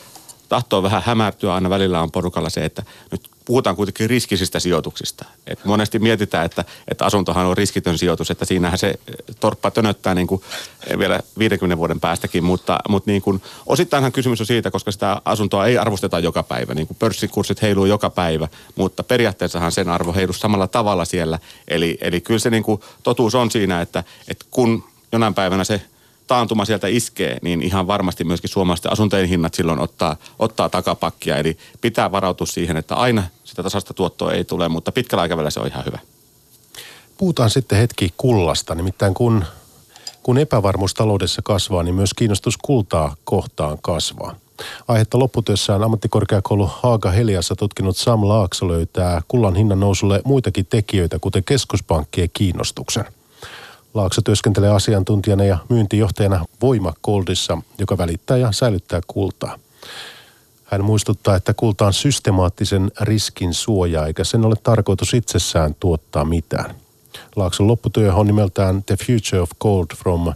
tahtoo 0.48 0.82
vähän 0.82 1.02
hämärtyä 1.06 1.54
aina 1.54 1.70
välillä 1.70 2.02
on 2.02 2.10
porukalla 2.10 2.50
se, 2.50 2.64
että 2.64 2.82
nyt 3.10 3.30
puhutaan 3.44 3.76
kuitenkin 3.76 4.10
riskisistä 4.10 4.60
sijoituksista. 4.60 5.24
Et 5.46 5.64
monesti 5.64 5.98
mietitään, 5.98 6.46
että, 6.46 6.64
että 6.88 7.04
asuntohan 7.04 7.46
on 7.46 7.56
riskitön 7.56 7.98
sijoitus, 7.98 8.30
että 8.30 8.44
siinähän 8.44 8.78
se 8.78 8.94
torppa 9.40 9.70
tönöttää 9.70 10.14
niin 10.14 10.26
kuin 10.26 10.42
vielä 10.98 11.20
50 11.38 11.76
vuoden 11.76 12.00
päästäkin, 12.00 12.44
mutta, 12.44 12.78
mutta 12.88 13.10
niin 13.10 13.22
kuin, 13.22 13.42
osittainhan 13.66 14.12
kysymys 14.12 14.40
on 14.40 14.46
siitä, 14.46 14.70
koska 14.70 14.92
sitä 14.92 15.22
asuntoa 15.24 15.66
ei 15.66 15.78
arvosteta 15.78 16.18
joka 16.18 16.42
päivä, 16.42 16.74
niin 16.74 16.86
kuin 16.86 16.96
pörssikurssit 17.00 17.62
heiluu 17.62 17.84
joka 17.84 18.10
päivä, 18.10 18.48
mutta 18.76 19.02
periaatteessahan 19.02 19.72
sen 19.72 19.88
arvo 19.88 20.12
heiluu 20.12 20.32
samalla 20.32 20.66
tavalla 20.66 21.04
siellä. 21.04 21.38
Eli, 21.68 21.98
eli 22.00 22.20
kyllä 22.20 22.40
se 22.40 22.50
niin 22.50 22.62
kuin, 22.62 22.80
totuus 23.02 23.34
on 23.34 23.50
siinä, 23.50 23.80
että, 23.80 24.04
että 24.28 24.44
kun 24.50 24.84
jonain 25.12 25.34
päivänä 25.34 25.64
se 25.64 25.82
taantuma 26.26 26.64
sieltä 26.64 26.86
iskee, 26.86 27.38
niin 27.42 27.62
ihan 27.62 27.86
varmasti 27.86 28.24
myöskin 28.24 28.50
suomalaisten 28.50 28.92
asuntojen 28.92 29.28
hinnat 29.28 29.54
silloin 29.54 29.78
ottaa, 29.78 30.16
ottaa 30.38 30.68
takapakkia. 30.68 31.36
Eli 31.36 31.58
pitää 31.80 32.12
varautua 32.12 32.46
siihen, 32.46 32.76
että 32.76 32.94
aina 32.94 33.22
sitä 33.44 33.62
tasasta 33.62 33.94
tuottoa 33.94 34.32
ei 34.32 34.44
tule, 34.44 34.68
mutta 34.68 34.92
pitkällä 34.92 35.22
aikavälillä 35.22 35.50
se 35.50 35.60
on 35.60 35.66
ihan 35.66 35.84
hyvä. 35.84 35.98
Puhutaan 37.18 37.50
sitten 37.50 37.78
hetki 37.78 38.14
kullasta, 38.16 38.74
nimittäin 38.74 39.14
kun, 39.14 39.44
kun 40.22 40.38
epävarmuus 40.38 40.94
taloudessa 40.94 41.42
kasvaa, 41.42 41.82
niin 41.82 41.94
myös 41.94 42.14
kiinnostus 42.14 42.56
kultaa 42.56 43.16
kohtaan 43.24 43.78
kasvaa. 43.82 44.34
Aihetta 44.88 45.18
lopputyössään 45.18 45.82
ammattikorkeakoulu 45.84 46.70
Haaga 46.82 47.10
Heliassa 47.10 47.56
tutkinut 47.56 47.96
Sam 47.96 48.28
Laakso 48.28 48.68
löytää 48.68 49.22
kullan 49.28 49.56
hinnan 49.56 49.80
nousulle 49.80 50.22
muitakin 50.24 50.66
tekijöitä, 50.66 51.18
kuten 51.18 51.44
keskuspankkien 51.44 52.30
kiinnostuksen. 52.32 53.04
Laakso 53.96 54.22
työskentelee 54.22 54.70
asiantuntijana 54.70 55.44
ja 55.44 55.58
myyntijohtajana 55.68 56.44
Voima 56.62 56.92
Goldissa, 57.02 57.58
joka 57.78 57.98
välittää 57.98 58.36
ja 58.36 58.52
säilyttää 58.52 59.00
kultaa. 59.06 59.58
Hän 60.64 60.84
muistuttaa, 60.84 61.36
että 61.36 61.54
kulta 61.54 61.86
on 61.86 61.92
systemaattisen 61.92 62.90
riskin 63.00 63.54
suoja, 63.54 64.06
eikä 64.06 64.24
sen 64.24 64.44
ole 64.44 64.54
tarkoitus 64.62 65.14
itsessään 65.14 65.74
tuottaa 65.80 66.24
mitään. 66.24 66.74
Laakson 67.36 67.66
lopputyö 67.66 68.14
on 68.14 68.26
nimeltään 68.26 68.82
The 68.84 68.96
Future 68.96 69.42
of 69.42 69.50
Gold 69.60 69.86
from 69.96 70.32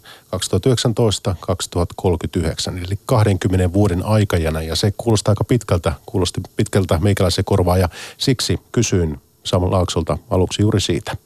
2019-2039, 2.71 2.79
eli 2.87 2.99
20 3.07 3.73
vuoden 3.73 4.05
aikajana, 4.05 4.63
ja 4.63 4.77
se 4.77 4.93
kuulostaa 4.97 5.33
aika 5.33 5.45
pitkältä, 5.45 5.93
kuulosti 6.07 6.41
pitkältä 6.57 6.99
meikäläisen 6.99 7.45
korvaa, 7.45 7.79
ja 7.79 7.89
siksi 8.19 8.61
kysyin 8.73 9.21
Samu 9.45 9.71
Laaksolta 9.71 10.19
aluksi 10.31 10.63
juuri 10.63 10.81
siitä. 10.81 11.17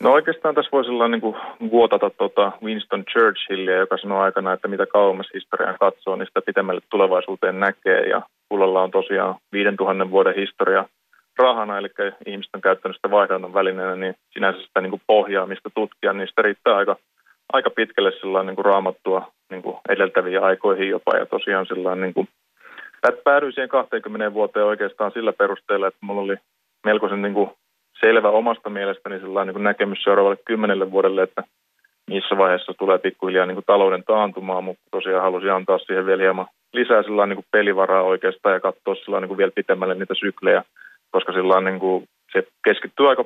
No 0.00 0.12
oikeastaan 0.12 0.54
tässä 0.54 0.72
voisi 0.72 0.90
olla 0.90 1.08
niin 1.08 1.20
kuin 1.20 1.36
vuotata 1.70 2.10
tuota 2.10 2.52
Winston 2.62 3.04
Churchillia, 3.04 3.76
joka 3.76 3.96
sanoi 3.98 4.20
aikana, 4.24 4.52
että 4.52 4.68
mitä 4.68 4.86
kauemmas 4.86 5.30
historian 5.34 5.76
katsoo, 5.80 6.16
niin 6.16 6.26
sitä 6.26 6.42
pitemmälle 6.46 6.80
tulevaisuuteen 6.90 7.60
näkee. 7.60 8.08
Ja 8.08 8.22
kullalla 8.48 8.82
on 8.82 8.90
tosiaan 8.90 9.34
5000 9.52 10.10
vuoden 10.10 10.34
historia 10.34 10.84
rahana, 11.38 11.78
eli 11.78 11.88
ihmiset 12.26 12.54
on 12.54 12.60
käyttänyt 12.60 12.96
sitä 12.96 13.10
vaihdonnan 13.10 13.54
välineenä, 13.54 13.96
niin 13.96 14.14
sinänsä 14.32 14.60
sitä 14.62 14.80
niin 14.80 14.90
kuin 14.90 15.02
pohjaa, 15.06 15.46
mistä 15.46 15.70
tutkia, 15.74 16.12
niin 16.12 16.28
sitä 16.28 16.42
riittää 16.42 16.76
aika, 16.76 16.96
aika 17.52 17.70
pitkälle 17.70 18.12
sillä 18.12 18.42
niin 18.42 18.56
kuin 18.56 18.64
raamattua 18.64 19.32
niin 19.50 19.62
kuin 19.62 19.76
edeltäviin 19.88 20.42
aikoihin 20.42 20.88
jopa. 20.88 21.16
Ja 21.16 21.26
tosiaan 21.26 21.66
sillä 21.66 21.94
niin 21.94 22.14
kuin, 22.14 22.28
päädyin 23.24 23.52
siihen 23.52 23.68
20 23.68 24.34
vuoteen 24.34 24.66
oikeastaan 24.66 25.12
sillä 25.12 25.32
perusteella, 25.32 25.86
että 25.86 26.06
mulla 26.06 26.20
oli 26.20 26.36
melkoisen 26.84 27.22
niin 27.22 27.34
kuin 27.34 27.50
selvä 28.00 28.30
omasta 28.30 28.70
mielestäni 28.70 29.20
sellainen 29.20 29.54
niin 29.54 29.64
näkemys 29.64 30.02
seuraavalle 30.02 30.38
kymmenelle 30.44 30.90
vuodelle, 30.90 31.22
että 31.22 31.42
missä 32.10 32.38
vaiheessa 32.38 32.74
tulee 32.78 32.98
pikkuhiljaa 32.98 33.46
niin 33.46 33.56
kuin 33.56 33.64
talouden 33.66 34.04
taantumaan, 34.04 34.64
mutta 34.64 34.82
tosiaan 34.90 35.22
halusin 35.22 35.52
antaa 35.52 35.78
siihen 35.78 36.06
vielä 36.06 36.22
hieman 36.22 36.46
lisää 36.72 37.02
sellainen 37.02 37.36
niin 37.36 37.44
kuin 37.44 37.52
pelivaraa 37.52 38.02
oikeastaan 38.02 38.52
ja 38.52 38.60
katsoa 38.60 38.94
sellainen 38.94 39.22
niin 39.22 39.28
kuin 39.28 39.38
vielä 39.38 39.50
pitemmälle 39.54 39.94
niitä 39.94 40.14
syklejä, 40.14 40.62
koska 41.10 41.32
sillä 41.32 41.60
niin 41.60 41.80
kuin, 41.80 42.04
se 42.32 42.46
keskittyy 42.64 43.08
aika 43.08 43.24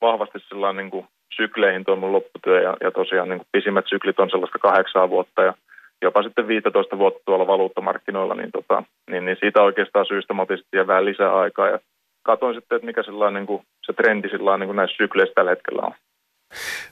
vahvasti 0.00 0.38
sellainen 0.48 0.84
niin 0.84 0.90
kuin 0.90 1.06
sykleihin 1.36 1.84
tuo 1.84 1.96
mun 1.96 2.12
lopputyö 2.12 2.62
ja, 2.62 2.76
ja 2.80 2.90
tosiaan 2.90 3.28
niin 3.28 3.38
kuin 3.38 3.48
pisimmät 3.52 3.84
syklit 3.88 4.20
on 4.20 4.30
sellaista 4.30 4.58
kahdeksaa 4.58 5.10
vuotta 5.10 5.42
ja 5.42 5.54
jopa 6.02 6.22
sitten 6.22 6.48
15 6.48 6.98
vuotta 6.98 7.20
tuolla 7.24 7.46
valuuttamarkkinoilla, 7.46 8.34
niin, 8.34 8.52
tota, 8.52 8.82
niin, 9.10 9.24
niin 9.24 9.36
siitä 9.40 9.62
oikeastaan 9.62 10.06
syystä 10.06 10.34
mä 10.34 10.42
otin 10.42 10.86
vähän 10.86 11.04
lisää 11.04 11.34
aikaa 11.34 11.68
ja 11.68 11.78
katoin 12.22 12.54
sitten, 12.54 12.76
että 12.76 12.86
mikä 12.86 13.02
sellainen 13.02 13.40
niin 13.40 13.46
kuin, 13.46 13.62
se 13.86 13.92
trendi 13.92 14.28
sellainen 14.28 14.60
niin 14.60 14.68
kuin 14.68 14.76
näissä 14.76 14.96
sykleissä 14.96 15.34
tällä 15.34 15.50
hetkellä 15.50 15.82
on. 15.82 15.92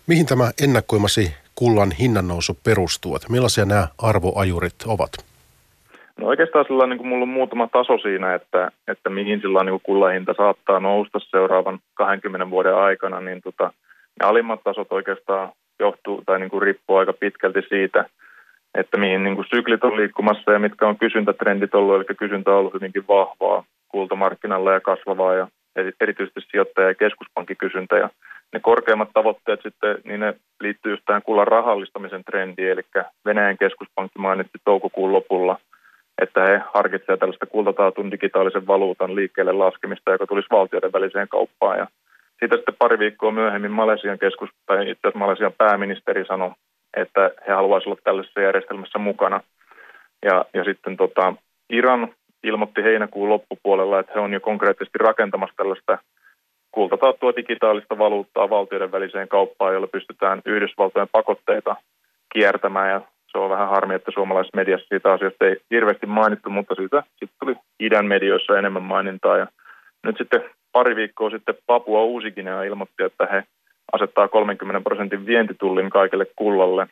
Mihin 0.07 0.27
tämä 0.27 0.51
ennakkoimasi 0.65 1.35
kullan 1.55 1.93
hinnannousu 2.01 2.59
perustuu? 2.65 3.17
Että 3.17 3.29
millaisia 3.31 3.65
nämä 3.65 3.89
arvoajurit 4.03 4.75
ovat? 4.87 5.13
No 6.21 6.27
oikeastaan 6.27 6.65
sillä 6.69 6.87
niin 6.87 6.99
kuin 6.99 7.09
mulla 7.09 7.23
on 7.23 7.29
muutama 7.29 7.67
taso 7.67 7.99
siinä, 7.99 8.35
että, 8.35 8.71
että 8.89 9.11
mihin 9.11 9.41
sillä 9.41 9.65
niin 9.65 9.81
kullan 9.83 10.13
hinta 10.13 10.35
saattaa 10.37 10.81
nousta 10.81 11.19
seuraavan 11.19 11.79
20 11.95 12.51
vuoden 12.51 12.75
aikana, 12.75 13.21
niin 13.21 13.41
tota, 13.41 13.73
ne 14.21 14.27
alimmat 14.29 14.61
tasot 14.65 14.93
oikeastaan 14.93 15.53
johtuu 15.81 16.23
tai 16.27 16.39
niin 16.39 16.51
kuin 16.51 16.63
riippuu 16.63 16.97
aika 16.97 17.13
pitkälti 17.13 17.63
siitä, 17.69 18.05
että 18.75 18.97
mihin 18.97 19.25
niin 19.25 19.35
kuin 19.35 19.47
syklit 19.55 19.85
on 19.85 19.97
liikkumassa 19.97 20.53
ja 20.53 20.59
mitkä 20.59 20.87
on 20.87 20.99
kysyntätrendit 20.99 21.75
ollut, 21.75 21.97
eli 21.97 22.17
kysyntä 22.19 22.51
on 22.51 22.57
ollut 22.57 22.75
hyvinkin 22.75 23.05
vahvaa 23.09 23.65
kultamarkkinalla 23.89 24.73
ja 24.73 24.81
kasvavaa 24.81 25.35
ja 25.35 25.49
erityisesti 26.01 26.41
sijoittaja- 26.41 26.89
ja 26.89 26.95
keskuspankkikysyntä. 26.95 27.97
Ja 27.97 28.11
ne 28.53 28.61
korkeimmat 28.61 29.09
tavoitteet 29.15 29.61
sitten, 29.63 29.99
niin 30.05 30.21
ne 30.21 30.35
liittyy 30.61 30.93
just 30.93 31.03
tähän 31.07 31.23
kullan 31.23 31.47
rahallistamisen 31.47 32.25
trendiin, 32.25 32.71
eli 32.71 32.83
Venäjän 33.25 33.59
keskuspankki 33.59 34.19
mainitsi 34.19 34.59
toukokuun 34.65 35.13
lopulla, 35.13 35.59
että 36.23 36.47
he 36.47 36.61
harkitsevat 36.75 37.21
tällaista 37.21 37.47
kultataatun 37.47 38.11
digitaalisen 38.11 38.67
valuutan 38.67 39.15
liikkeelle 39.17 39.53
laskemista, 39.53 40.11
joka 40.11 40.27
tulisi 40.27 40.49
valtioiden 40.51 40.93
väliseen 40.93 41.29
kauppaan. 41.29 41.79
Ja 41.79 41.87
siitä 42.39 42.57
sitten 42.57 42.75
pari 42.79 42.99
viikkoa 42.99 43.33
myöhemmin 43.33 43.71
Malesian 43.71 44.19
keskus, 44.19 44.51
tai 44.67 44.91
itse 44.91 45.01
asiassa 45.09 45.19
Malesian 45.19 45.53
pääministeri 45.59 46.25
sanoi, 46.25 46.51
että 46.97 47.31
he 47.49 47.53
haluaisivat 47.53 47.93
olla 47.93 48.01
tällaisessa 48.05 48.41
järjestelmässä 48.41 48.99
mukana. 48.99 49.41
Ja, 50.25 50.45
ja 50.55 50.65
sitten 50.65 50.97
tota, 50.97 51.35
Iran 51.71 52.09
ilmoitti 52.45 52.83
heinäkuun 52.83 53.29
loppupuolella, 53.29 54.01
että 54.01 54.13
he 54.15 54.21
on 54.21 54.33
jo 54.33 54.41
konkreettisesti 54.41 54.99
rakentamassa 54.99 55.57
tällaista 55.57 55.99
kultataattua 56.73 57.37
digitaalista 57.37 57.99
valuuttaa 57.99 58.51
valtioiden 58.51 58.93
väliseen 58.93 59.29
kauppaan, 59.29 59.75
jolla 59.75 59.87
pystytään 59.87 60.43
Yhdysvaltojen 60.47 61.09
pakotteita 61.13 61.77
kiertämään. 62.33 62.91
Ja 62.91 63.01
se 63.33 63.39
on 63.39 63.51
vähän 63.51 63.69
harmi, 63.69 63.95
että 63.95 64.11
suomalaisessa 64.11 64.57
mediassa 64.57 64.89
siitä 64.89 65.13
asiasta 65.13 65.47
ei 65.47 65.57
hirveästi 65.71 66.07
mainittu, 66.07 66.51
mutta 66.51 66.75
siitä 66.75 67.03
sitten 67.11 67.37
tuli 67.41 67.57
idän 67.81 68.07
medioissa 68.07 68.59
enemmän 68.59 68.83
mainintaa. 68.83 69.37
Ja 69.37 69.47
nyt 70.03 70.19
sitten 70.19 70.45
pari 70.73 70.97
viikkoa 70.97 71.31
sitten 71.31 71.55
Papua 71.67 72.03
Uusikinea 72.03 72.63
ilmoitti, 72.63 73.03
että 73.03 73.29
he 73.33 73.45
asettaa 73.93 74.29
30 74.29 74.81
prosentin 74.81 75.27
vientitullin 75.27 75.91
kaikille 75.91 76.27
kullalle 76.37 76.87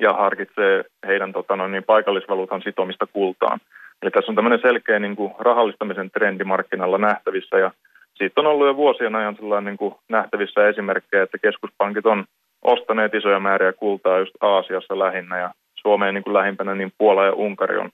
ja 0.00 0.12
harkitsee 0.12 0.84
heidän 1.06 1.32
tota, 1.32 1.56
no, 1.56 1.68
niin, 1.68 1.84
paikallisvaluutan 1.84 2.62
sitomista 2.62 3.06
kultaan. 3.06 3.60
Eli 4.02 4.10
tässä 4.10 4.32
on 4.32 4.36
tämmöinen 4.36 4.60
selkeä 4.62 4.98
niin 4.98 5.16
kuin 5.16 5.34
rahallistamisen 5.38 6.10
trendi 6.10 6.44
markkinalla 6.44 6.98
nähtävissä 6.98 7.58
ja 7.58 7.70
siitä 8.14 8.40
on 8.40 8.46
ollut 8.46 8.66
jo 8.66 8.76
vuosien 8.76 9.16
ajan 9.16 9.36
sellainen 9.36 9.64
niin 9.64 9.78
kuin 9.78 9.94
nähtävissä 10.08 10.68
esimerkkejä, 10.68 11.22
että 11.22 11.38
keskuspankit 11.38 12.06
on 12.06 12.24
ostaneet 12.62 13.14
isoja 13.14 13.40
määriä 13.40 13.72
kultaa 13.72 14.18
just 14.18 14.34
Aasiassa 14.40 14.98
lähinnä 14.98 15.38
ja 15.38 15.50
Suomeen 15.74 16.14
niin 16.14 16.24
kuin 16.24 16.34
lähimpänä 16.34 16.74
niin 16.74 16.92
Puola 16.98 17.24
ja 17.24 17.32
Unkari 17.32 17.78
on 17.78 17.90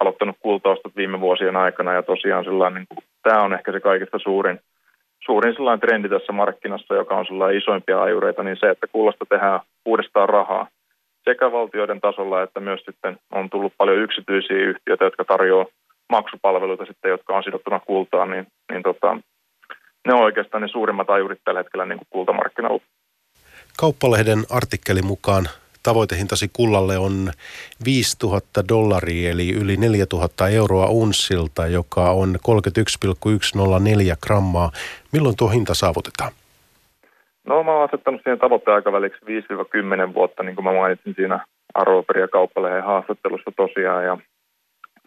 aloittanut 0.00 0.36
kultaostot 0.40 0.96
viime 0.96 1.20
vuosien 1.20 1.56
aikana 1.56 1.92
ja 1.92 2.02
tosiaan 2.02 2.44
sellainen, 2.44 2.80
niin 2.80 2.86
kuin, 2.88 3.04
tämä 3.22 3.42
on 3.42 3.52
ehkä 3.52 3.72
se 3.72 3.80
kaikista 3.80 4.18
suurin, 4.18 4.60
suurin 5.26 5.54
sellainen 5.54 5.80
trendi 5.80 6.08
tässä 6.08 6.32
markkinassa, 6.32 6.94
joka 6.94 7.16
on 7.16 7.26
sellainen 7.26 7.58
isoimpia 7.58 8.02
ajureita, 8.02 8.42
niin 8.42 8.56
se, 8.60 8.70
että 8.70 8.86
kullasta 8.86 9.24
tehdään 9.28 9.60
uudestaan 9.84 10.28
rahaa 10.28 10.68
sekä 11.28 11.52
valtioiden 11.52 12.00
tasolla 12.00 12.42
että 12.42 12.60
myös 12.60 12.80
sitten 12.84 13.18
on 13.32 13.50
tullut 13.50 13.72
paljon 13.78 13.98
yksityisiä 13.98 14.56
yhtiöitä, 14.56 15.04
jotka 15.04 15.24
tarjoaa 15.24 15.66
maksupalveluita 16.10 16.86
sitten, 16.86 17.10
jotka 17.10 17.36
on 17.36 17.42
sidottuna 17.42 17.80
kultaan, 17.80 18.30
niin, 18.30 18.46
niin 18.72 18.82
tota, 18.82 19.18
ne 20.06 20.14
on 20.14 20.20
oikeastaan 20.20 20.62
ne 20.62 20.68
suurimmat 20.68 21.10
ajurit 21.10 21.40
tällä 21.44 21.60
hetkellä 21.60 21.86
niin 21.86 21.98
kuin 21.98 22.08
kultamarkkinoilla. 22.10 22.82
Kauppalehden 23.76 24.38
artikkelin 24.50 25.06
mukaan 25.06 25.48
tavoitehintasi 25.82 26.50
kullalle 26.52 26.98
on 26.98 27.32
5000 27.84 28.68
dollaria 28.68 29.30
eli 29.30 29.50
yli 29.50 29.76
4000 29.76 30.48
euroa 30.48 30.86
unssilta, 30.86 31.66
joka 31.66 32.10
on 32.10 32.38
31,104 32.42 34.16
grammaa. 34.22 34.70
Milloin 35.12 35.36
tuo 35.36 35.48
hinta 35.48 35.74
saavutetaan? 35.74 36.32
No 37.46 37.62
mä 37.62 37.72
oon 37.72 37.88
asettanut 37.88 38.20
siihen 38.22 38.38
tavoitteaikaväliksi 38.38 39.18
5-10 40.08 40.14
vuotta, 40.14 40.42
niin 40.42 40.54
kuin 40.54 40.64
mä 40.64 40.72
mainitsin 40.72 41.14
siinä 41.14 41.46
Arvoperi- 41.74 42.20
ja 42.20 42.28
kauppalehden 42.28 42.84
haastattelussa 42.84 43.52
tosiaan. 43.56 44.04
Ja 44.04 44.18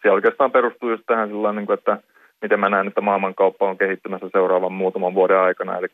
se 0.02 0.10
oikeastaan 0.10 0.52
perustuu 0.52 0.90
just 0.90 1.02
tähän 1.06 1.28
sillä 1.28 1.52
niin 1.52 1.66
kuin, 1.66 1.78
että 1.78 1.98
miten 2.42 2.60
mä 2.60 2.68
näen, 2.68 2.86
että 2.86 3.00
maailmankauppa 3.00 3.68
on 3.68 3.78
kehittymässä 3.78 4.28
seuraavan 4.32 4.72
muutaman 4.72 5.14
vuoden 5.14 5.38
aikana. 5.38 5.78
Eli 5.78 5.88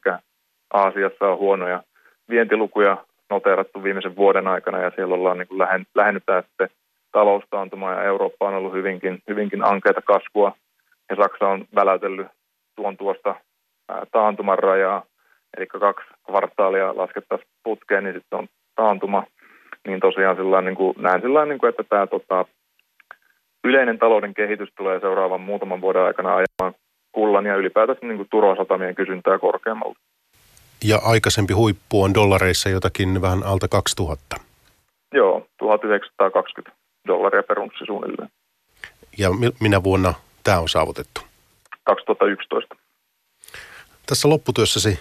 Aasiassa 0.73 1.29
on 1.29 1.39
huonoja 1.39 1.83
vientilukuja 2.31 2.97
noteerattu 3.31 3.83
viimeisen 3.83 4.17
vuoden 4.17 4.47
aikana 4.47 4.79
ja 4.79 4.91
siellä 4.95 5.15
ollaan 5.15 5.39
niin 5.39 5.49
kuin 5.49 5.59
lähen, 5.59 5.87
lähennytään 5.95 6.43
sitten 6.43 6.69
taloustaantuma 7.13 7.93
ja 7.93 8.03
Eurooppa 8.03 8.49
on 8.49 8.55
ollut 8.55 8.73
hyvinkin, 8.73 9.19
hyvinkin 9.29 9.65
ankeita 9.65 10.03
kasvua 10.03 10.53
ja 11.11 11.17
Saksa 11.17 11.49
on 11.49 11.65
väläytellyt 11.75 12.27
tuon 12.77 12.97
tuosta 12.97 13.35
taantuman 14.13 14.59
rajaa, 14.59 15.03
eli 15.57 15.67
kaksi 15.67 16.07
kvartaalia 16.27 16.97
laskettaisiin 16.97 17.51
putkeen, 17.65 18.05
niin 18.05 18.15
sitten 18.15 18.39
on 18.39 18.49
taantuma. 18.75 19.27
Niin 19.87 20.01
tosiaan 20.01 20.37
sillä 20.37 20.61
niin 20.61 20.77
kuin, 20.77 20.95
näen 20.99 21.21
sillä 21.21 21.45
niin 21.45 21.59
kuin, 21.59 21.71
että 21.71 21.85
tämä 21.85 22.07
tota, 22.07 22.45
yleinen 23.65 23.99
talouden 23.99 24.35
kehitys 24.35 24.69
tulee 24.77 25.01
seuraavan 25.01 25.41
muutaman 25.41 25.81
vuoden 25.81 26.03
aikana 26.03 26.29
ajamaan 26.29 26.75
kullan 27.13 27.47
ja 27.47 27.57
ylipäätänsä 27.57 28.07
niin 28.07 28.17
kuin 28.17 28.29
turvasatamien 28.31 28.95
kysyntää 28.95 29.39
korkeammalta. 29.39 30.01
Ja 30.85 30.99
aikaisempi 31.05 31.53
huippu 31.53 32.03
on 32.03 32.15
dollareissa 32.15 32.69
jotakin 32.69 33.23
vähän 33.23 33.43
alta 33.45 33.69
2000. 33.69 34.37
Joo, 35.15 35.47
1920 35.59 36.77
dollaria 37.09 37.43
per 37.43 37.59
unssi 37.59 37.85
suunnilleen. 37.87 38.29
Ja 39.19 39.29
minä 39.61 39.83
vuonna 39.83 40.15
tämä 40.45 40.59
on 40.61 40.69
saavutettu? 40.69 41.21
2011. 41.85 42.77
Tässä 44.07 44.29
lopputyössäsi 44.29 45.01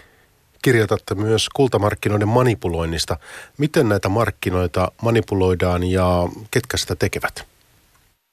kirjoitatte 0.65 1.15
myös 1.15 1.49
kultamarkkinoiden 1.55 2.27
manipuloinnista. 2.27 3.15
Miten 3.59 3.89
näitä 3.89 4.09
markkinoita 4.09 4.87
manipuloidaan 5.01 5.81
ja 5.97 6.07
ketkä 6.53 6.77
sitä 6.77 6.95
tekevät? 6.95 7.35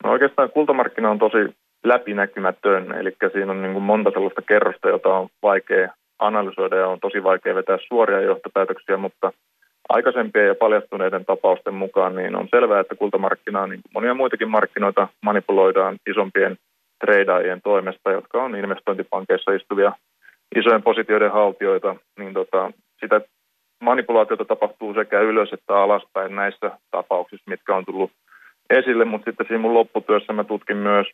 No 0.05 0.11
oikeastaan 0.11 0.51
kultamarkkina 0.51 1.11
on 1.11 1.19
tosi 1.19 1.43
läpinäkymätön, 1.85 2.93
eli 3.01 3.17
siinä 3.33 3.53
on 3.53 3.63
niin 3.63 3.73
kuin 3.73 3.85
monta 3.85 4.11
sellaista 4.11 4.43
kerrosta, 4.43 4.89
jota 4.89 5.09
on 5.09 5.29
vaikea 5.43 5.95
analysoida 6.19 6.77
ja 6.77 6.89
on 6.89 7.01
tosi 7.01 7.23
vaikea 7.23 7.55
vetää 7.55 7.79
suoria 7.89 8.21
johtopäätöksiä, 8.21 8.97
mutta 8.97 9.33
aikaisempien 9.89 10.47
ja 10.47 10.55
paljastuneiden 10.55 11.25
tapausten 11.25 11.75
mukaan 11.75 12.17
niin 12.17 12.37
on 12.37 12.49
selvää, 12.51 12.81
että 12.81 12.95
kultamarkkinaa, 12.95 13.67
niin 13.67 13.81
kuin 13.83 13.93
monia 13.95 14.15
muitakin 14.15 14.51
markkinoita, 14.51 15.09
manipuloidaan 15.23 15.97
isompien 16.11 16.57
treidaajien 17.05 17.61
toimesta, 17.63 18.13
jotka 18.13 18.43
on 18.45 18.57
investointipankeissa 18.57 19.53
istuvia 19.53 19.93
isojen 20.57 20.83
positioiden 20.83 21.33
haltijoita, 21.33 21.97
niin 22.19 22.35
tota, 22.35 22.73
sitä 23.01 23.21
manipulaatiota 23.81 24.45
tapahtuu 24.45 24.95
sekä 24.95 25.21
ylös 25.21 25.53
että 25.53 25.77
alaspäin 25.77 26.37
näissä 26.37 26.71
tapauksissa, 26.91 27.51
mitkä 27.51 27.77
on 27.77 27.85
tullut 27.85 28.11
esille, 28.71 29.05
mutta 29.05 29.25
sitten 29.25 29.47
siinä 29.47 29.61
mun 29.61 29.75
lopputyössä 29.75 30.33
mä 30.33 30.45
tutkin 30.45 30.77
myös 30.77 31.07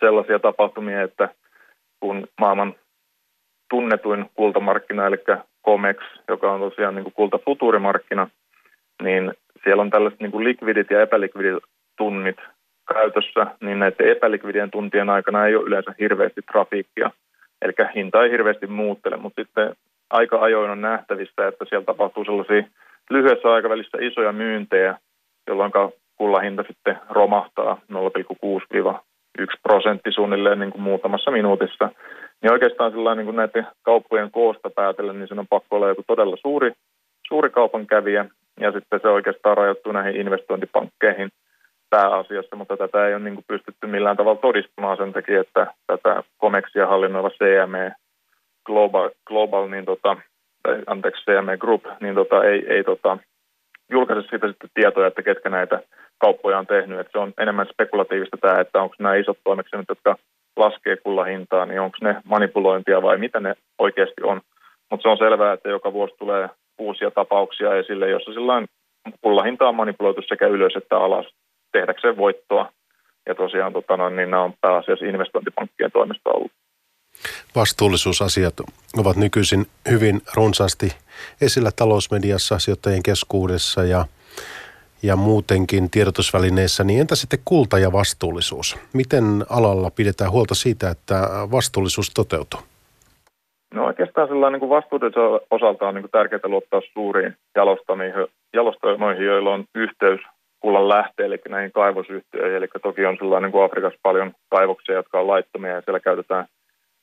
sellaisia 0.00 0.38
tapahtumia, 0.38 1.02
että 1.02 1.28
kun 2.00 2.28
maailman 2.40 2.74
tunnetuin 3.70 4.30
kultamarkkina, 4.34 5.06
eli 5.06 5.16
COMEX, 5.64 5.98
joka 6.28 6.52
on 6.52 6.60
tosiaan 6.60 6.94
niin 6.94 7.04
kuin 7.04 7.14
kultafutuurimarkkina, 7.14 8.28
niin 9.02 9.32
siellä 9.64 9.80
on 9.80 9.90
tällaiset 9.90 10.20
niin 10.20 10.32
kuin 10.32 10.44
likvidit 10.44 10.90
ja 10.90 11.02
epälikvidit 11.02 11.62
tunnit 11.98 12.36
käytössä, 12.94 13.46
niin 13.60 13.78
näiden 13.78 14.08
epälikvidien 14.08 14.70
tuntien 14.70 15.10
aikana 15.10 15.46
ei 15.46 15.56
ole 15.56 15.66
yleensä 15.66 15.94
hirveästi 15.98 16.40
trafiikkia, 16.52 17.10
eli 17.62 17.72
hinta 17.94 18.24
ei 18.24 18.30
hirveästi 18.30 18.66
muuttele, 18.66 19.16
mutta 19.16 19.42
sitten 19.42 19.74
aika 20.10 20.40
ajoin 20.40 20.70
on 20.70 20.80
nähtävissä, 20.80 21.48
että 21.48 21.64
siellä 21.68 21.84
tapahtuu 21.84 22.24
sellaisia 22.24 22.62
lyhyessä 23.10 23.52
aikavälissä 23.52 23.98
isoja 24.00 24.32
myyntejä, 24.32 24.98
jolloin 25.46 25.72
kullan 26.16 26.42
hinta 26.42 26.64
sitten 26.66 26.98
romahtaa 27.10 27.80
0,6-1 27.92 28.98
prosentti 29.62 30.12
suunnilleen 30.12 30.58
niin 30.58 30.70
kuin 30.70 30.82
muutamassa 30.82 31.30
minuutissa. 31.30 31.90
Niin 32.42 32.52
oikeastaan 32.52 32.92
sillä 32.92 33.14
niin 33.14 33.24
kuin 33.24 33.36
näiden 33.36 33.66
kauppojen 33.82 34.30
koosta 34.30 34.70
päätellen, 34.70 35.18
niin 35.18 35.28
se 35.28 35.34
on 35.34 35.46
pakko 35.46 35.76
olla 35.76 35.88
joku 35.88 36.02
todella 36.06 36.36
suuri, 36.42 36.72
suuri 37.28 37.50
kaupankävijä, 37.50 38.26
ja 38.60 38.72
sitten 38.72 39.00
se 39.02 39.08
oikeastaan 39.08 39.56
rajoittuu 39.56 39.92
näihin 39.92 40.20
investointipankkeihin– 40.20 41.30
pääasiassa, 41.96 42.56
mutta 42.56 42.76
tätä 42.76 43.06
ei 43.06 43.14
ole 43.14 43.24
niin 43.24 43.44
pystytty 43.48 43.86
millään 43.86 44.16
tavalla 44.16 44.40
todistamaan 44.40 44.96
sen 44.96 45.12
takia, 45.12 45.40
että 45.40 45.66
tätä 45.86 46.22
Comexia 46.40 46.86
hallinnoiva 46.86 47.30
CME 47.30 47.92
Global, 48.66 49.10
Global 49.26 49.68
niin 49.68 49.84
tota, 49.84 50.16
tai, 50.62 50.82
anteeksi, 50.86 51.24
CME 51.24 51.56
Group, 51.58 51.84
niin 52.00 52.14
tota, 52.14 52.44
ei, 52.44 52.66
ei 52.68 52.84
tota, 52.84 53.18
julkaise 53.90 54.28
siitä 54.28 54.48
sitten 54.48 54.70
tietoja, 54.74 55.06
että 55.06 55.22
ketkä 55.22 55.48
näitä 55.50 55.80
kauppoja 56.18 56.58
on 56.58 56.66
tehnyt. 56.66 57.00
että 57.00 57.12
se 57.12 57.18
on 57.18 57.32
enemmän 57.38 57.66
spekulatiivista 57.72 58.36
tämä, 58.40 58.60
että 58.60 58.82
onko 58.82 58.94
nämä 58.98 59.14
isot 59.14 59.38
toimeksiannot, 59.44 59.88
jotka 59.88 60.16
laskee 60.56 60.96
kullahintaa, 60.96 61.66
niin 61.66 61.80
onko 61.80 61.98
ne 62.00 62.16
manipulointia 62.24 63.02
vai 63.02 63.18
mitä 63.18 63.40
ne 63.40 63.54
oikeasti 63.78 64.22
on. 64.22 64.40
Mutta 64.90 65.02
se 65.02 65.08
on 65.08 65.18
selvää, 65.18 65.52
että 65.52 65.68
joka 65.68 65.92
vuosi 65.92 66.14
tulee 66.18 66.48
uusia 66.78 67.10
tapauksia 67.10 67.74
esille, 67.74 68.10
jossa 68.10 68.32
sillä 68.32 68.62
kullahinta 69.20 69.68
on 69.68 69.74
manipuloitu 69.74 70.22
sekä 70.22 70.46
ylös 70.46 70.76
että 70.76 70.96
alas 70.98 71.26
tehdäkseen 71.72 72.16
voittoa. 72.16 72.72
Ja 73.28 73.34
tosiaan 73.34 73.72
tota 73.72 73.96
noin, 73.96 74.16
niin 74.16 74.30
nämä 74.30 74.42
on 74.42 74.54
pääasiassa 74.60 75.04
investointipankkien 75.04 75.92
toimesta 75.92 76.30
ollut. 76.30 76.52
Vastuullisuusasiat 77.54 78.54
ovat 78.98 79.16
nykyisin 79.16 79.66
hyvin 79.90 80.20
runsaasti 80.36 80.92
esillä 81.40 81.70
talousmediassa, 81.76 82.58
sijoittajien 82.58 83.02
keskuudessa 83.02 83.84
ja, 83.84 84.04
ja 85.02 85.16
muutenkin 85.16 85.90
tiedotusvälineissä. 85.90 86.84
Niin 86.84 87.00
entä 87.00 87.14
sitten 87.14 87.38
kulta 87.44 87.78
ja 87.78 87.92
vastuullisuus? 87.92 88.78
Miten 88.92 89.24
alalla 89.50 89.90
pidetään 89.90 90.30
huolta 90.30 90.54
siitä, 90.54 90.90
että 90.90 91.14
vastuullisuus 91.50 92.10
toteutuu? 92.14 92.60
No 93.74 93.86
oikeastaan 93.86 94.28
sellainen 94.28 94.60
niin 94.60 94.70
vastuullisuuden 94.70 95.40
osalta 95.50 95.88
on 95.88 95.94
niin 95.94 96.10
tärkeää 96.12 96.40
luottaa 96.44 96.80
suuriin 96.92 97.36
jalostamoihin, 98.54 99.26
joilla 99.26 99.54
on 99.54 99.64
yhteys 99.74 100.20
kullan 100.60 100.88
lähteelle, 100.88 101.34
eli 101.34 101.42
näihin 101.52 101.72
kaivosyhtiöihin. 101.72 102.56
Eli 102.56 102.68
toki 102.82 103.06
on 103.06 103.16
sellainen 103.16 103.52
kuin 103.52 103.64
Afrikassa 103.64 103.98
paljon 104.02 104.32
kaivoksia, 104.50 104.94
jotka 104.94 105.20
on 105.20 105.26
laittomia 105.26 105.70
ja 105.70 105.80
siellä 105.80 106.00
käytetään 106.00 106.46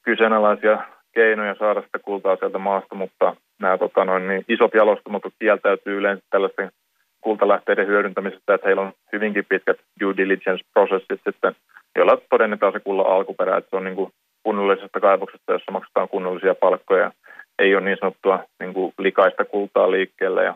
kyseenalaisia 0.01 0.78
keinoja 1.12 1.56
saada 1.60 1.82
sitä 1.82 1.99
kultaa 1.99 2.36
sieltä 2.36 2.58
maasta, 2.58 2.95
mutta 2.95 3.36
nämä 3.60 3.78
tota, 3.78 4.06
noin, 4.06 4.28
niin 4.28 4.45
isot 4.49 4.74
jalostamot 4.74 5.24
kieltäytyy 5.39 5.97
yleensä 5.97 6.24
tällaisten 6.30 6.72
kultalähteiden 7.22 7.88
hyödyntämisestä, 7.88 8.54
että 8.54 8.68
heillä 8.68 8.82
on 8.82 8.93
hyvinkin 9.14 9.45
pitkät 9.49 9.78
due 9.99 10.14
diligence-prosessit 10.18 11.22
sitten, 11.24 11.56
joilla 11.95 12.18
todennetaan 12.30 12.74
se 12.74 12.80
kullan 12.80 13.08
alkuperä, 13.08 13.58
että 13.58 13.70
se 13.70 13.76
on 13.76 13.84
niin 13.84 13.95
kuin 13.95 14.12
kunnollisesta 14.43 14.99
kaivoksesta, 14.99 15.54
jossa 15.54 15.72
maksetaan 15.72 16.10
kunnollisia 16.10 16.56
palkkoja. 16.56 17.12
Ei 17.60 17.76
ole 17.76 17.86
niin 17.86 17.97
sanottua 17.99 18.43
niin 18.60 18.74
kuin 18.74 18.93
likaista 18.97 19.45
kultaa 19.45 19.91
liikkeelle 19.91 20.43
ja 20.43 20.56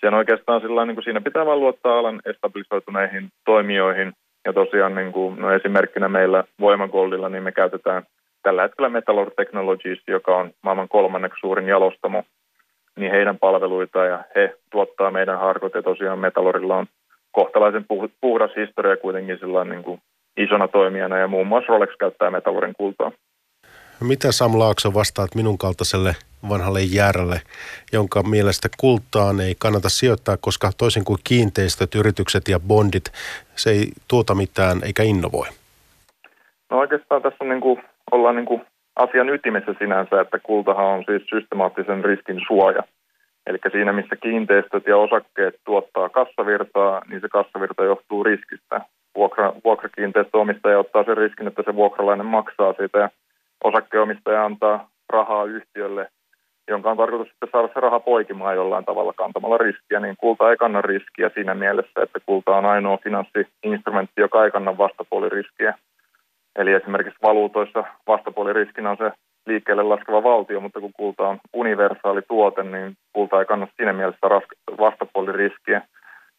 sen 0.00 0.14
oikeastaan 0.14 0.60
sillä 0.60 0.84
niin 0.84 0.96
kuin 0.96 1.04
siinä 1.04 1.20
pitää 1.20 1.46
vain 1.46 1.60
luottaa 1.60 1.98
alan 1.98 2.20
estabilisoituneihin 2.24 3.28
toimijoihin. 3.44 4.12
Ja 4.44 4.52
tosiaan 4.52 4.94
niin 4.94 5.12
kuin, 5.12 5.40
no 5.40 5.52
esimerkkinä 5.52 6.08
meillä 6.08 6.44
Voimagoldilla, 6.60 7.28
niin 7.28 7.42
me 7.42 7.52
käytetään 7.52 8.02
tällä 8.42 8.62
hetkellä 8.62 8.88
Metallor 8.88 9.30
Technologies, 9.36 9.98
joka 10.08 10.36
on 10.36 10.50
maailman 10.62 10.88
kolmanneksi 10.88 11.40
suurin 11.40 11.66
jalostamo, 11.66 12.24
niin 12.96 13.10
heidän 13.10 13.38
palveluita 13.38 14.04
ja 14.04 14.24
he 14.34 14.54
tuottaa 14.70 15.10
meidän 15.10 15.38
harkot 15.38 15.74
ja 15.74 15.82
tosiaan 15.82 16.18
Metallorilla 16.18 16.76
on 16.76 16.86
kohtalaisen 17.32 17.86
puhdas 18.20 18.50
historia 18.56 18.96
kuitenkin 18.96 19.38
sillä 19.38 19.64
niin 19.64 19.82
kuin 19.82 20.00
isona 20.36 20.68
toimijana 20.68 21.18
ja 21.18 21.28
muun 21.28 21.46
muassa 21.46 21.72
Rolex 21.72 21.90
käyttää 21.98 22.30
Metallorin 22.30 22.74
kultaa. 22.78 23.12
Mitä 24.00 24.32
Sam 24.32 24.58
Laakso 24.58 24.94
vastaat 24.94 25.34
minun 25.34 25.58
kaltaiselle 25.58 26.16
vanhalle 26.48 26.82
jäärälle, 26.82 27.40
jonka 27.92 28.22
mielestä 28.22 28.68
kultaan 28.80 29.40
ei 29.40 29.54
kannata 29.58 29.88
sijoittaa, 29.88 30.36
koska 30.40 30.70
toisin 30.78 31.04
kuin 31.04 31.18
kiinteistöt, 31.24 31.94
yritykset 31.94 32.48
ja 32.48 32.60
bondit, 32.60 33.04
se 33.54 33.70
ei 33.70 33.92
tuota 34.08 34.34
mitään 34.34 34.78
eikä 34.84 35.02
innovoi? 35.02 35.46
No 36.70 36.78
oikeastaan 36.78 37.22
tässä 37.22 37.44
niin 37.44 37.60
kuin, 37.60 37.82
ollaan 38.10 38.36
niin 38.36 38.46
kuin 38.46 38.62
asian 38.96 39.28
ytimessä 39.28 39.74
sinänsä, 39.78 40.20
että 40.20 40.38
kultahan 40.38 40.86
on 40.86 41.04
siis 41.06 41.22
systemaattisen 41.28 42.04
riskin 42.04 42.40
suoja. 42.46 42.82
Eli 43.46 43.58
siinä, 43.72 43.92
missä 43.92 44.16
kiinteistöt 44.16 44.86
ja 44.86 44.96
osakkeet 44.96 45.54
tuottaa 45.64 46.08
kassavirtaa, 46.08 47.02
niin 47.08 47.20
se 47.20 47.28
kassavirta 47.28 47.84
johtuu 47.84 48.24
riskistä. 48.24 48.80
Vuokra, 49.14 49.52
vuokrakiinteistöomistaja 49.64 50.78
ottaa 50.78 51.04
sen 51.04 51.16
riskin, 51.16 51.46
että 51.46 51.62
se 51.66 51.74
vuokralainen 51.74 52.26
maksaa 52.26 52.72
siitä 52.72 52.98
ja 52.98 53.10
osakkeenomistaja 53.64 54.44
antaa 54.44 54.88
rahaa 55.08 55.44
yhtiölle, 55.44 56.08
jonka 56.68 56.90
on 56.90 56.96
tarkoitus 56.96 57.28
sitten 57.28 57.48
saada 57.52 57.68
se 57.74 57.80
raha 57.80 58.00
poikimaan 58.00 58.54
jollain 58.54 58.84
tavalla 58.84 59.12
kantamalla 59.12 59.58
riskiä, 59.58 60.00
niin 60.00 60.16
kulta 60.18 60.50
ei 60.50 60.56
kanna 60.56 60.82
riskiä 60.82 61.30
siinä 61.34 61.54
mielessä, 61.54 62.02
että 62.02 62.18
kulta 62.26 62.56
on 62.56 62.66
ainoa 62.66 62.98
finanssiinstrumentti, 63.04 64.20
joka 64.20 64.44
ei 64.44 64.50
kanna 64.50 64.78
vastapuoliriskiä. 64.78 65.74
Eli 66.56 66.72
esimerkiksi 66.72 67.22
valuutoissa 67.22 67.84
vastapuoliriskinä 68.06 68.90
on 68.90 68.96
se 68.96 69.12
liikkeelle 69.46 69.82
laskeva 69.82 70.22
valtio, 70.22 70.60
mutta 70.60 70.80
kun 70.80 70.92
kulta 70.92 71.28
on 71.28 71.38
universaali 71.52 72.22
tuote, 72.22 72.62
niin 72.62 72.96
kulta 73.12 73.40
ei 73.40 73.46
kanna 73.46 73.68
siinä 73.76 73.92
mielessä 73.92 74.28
vastapuoliriskiä. 74.78 75.82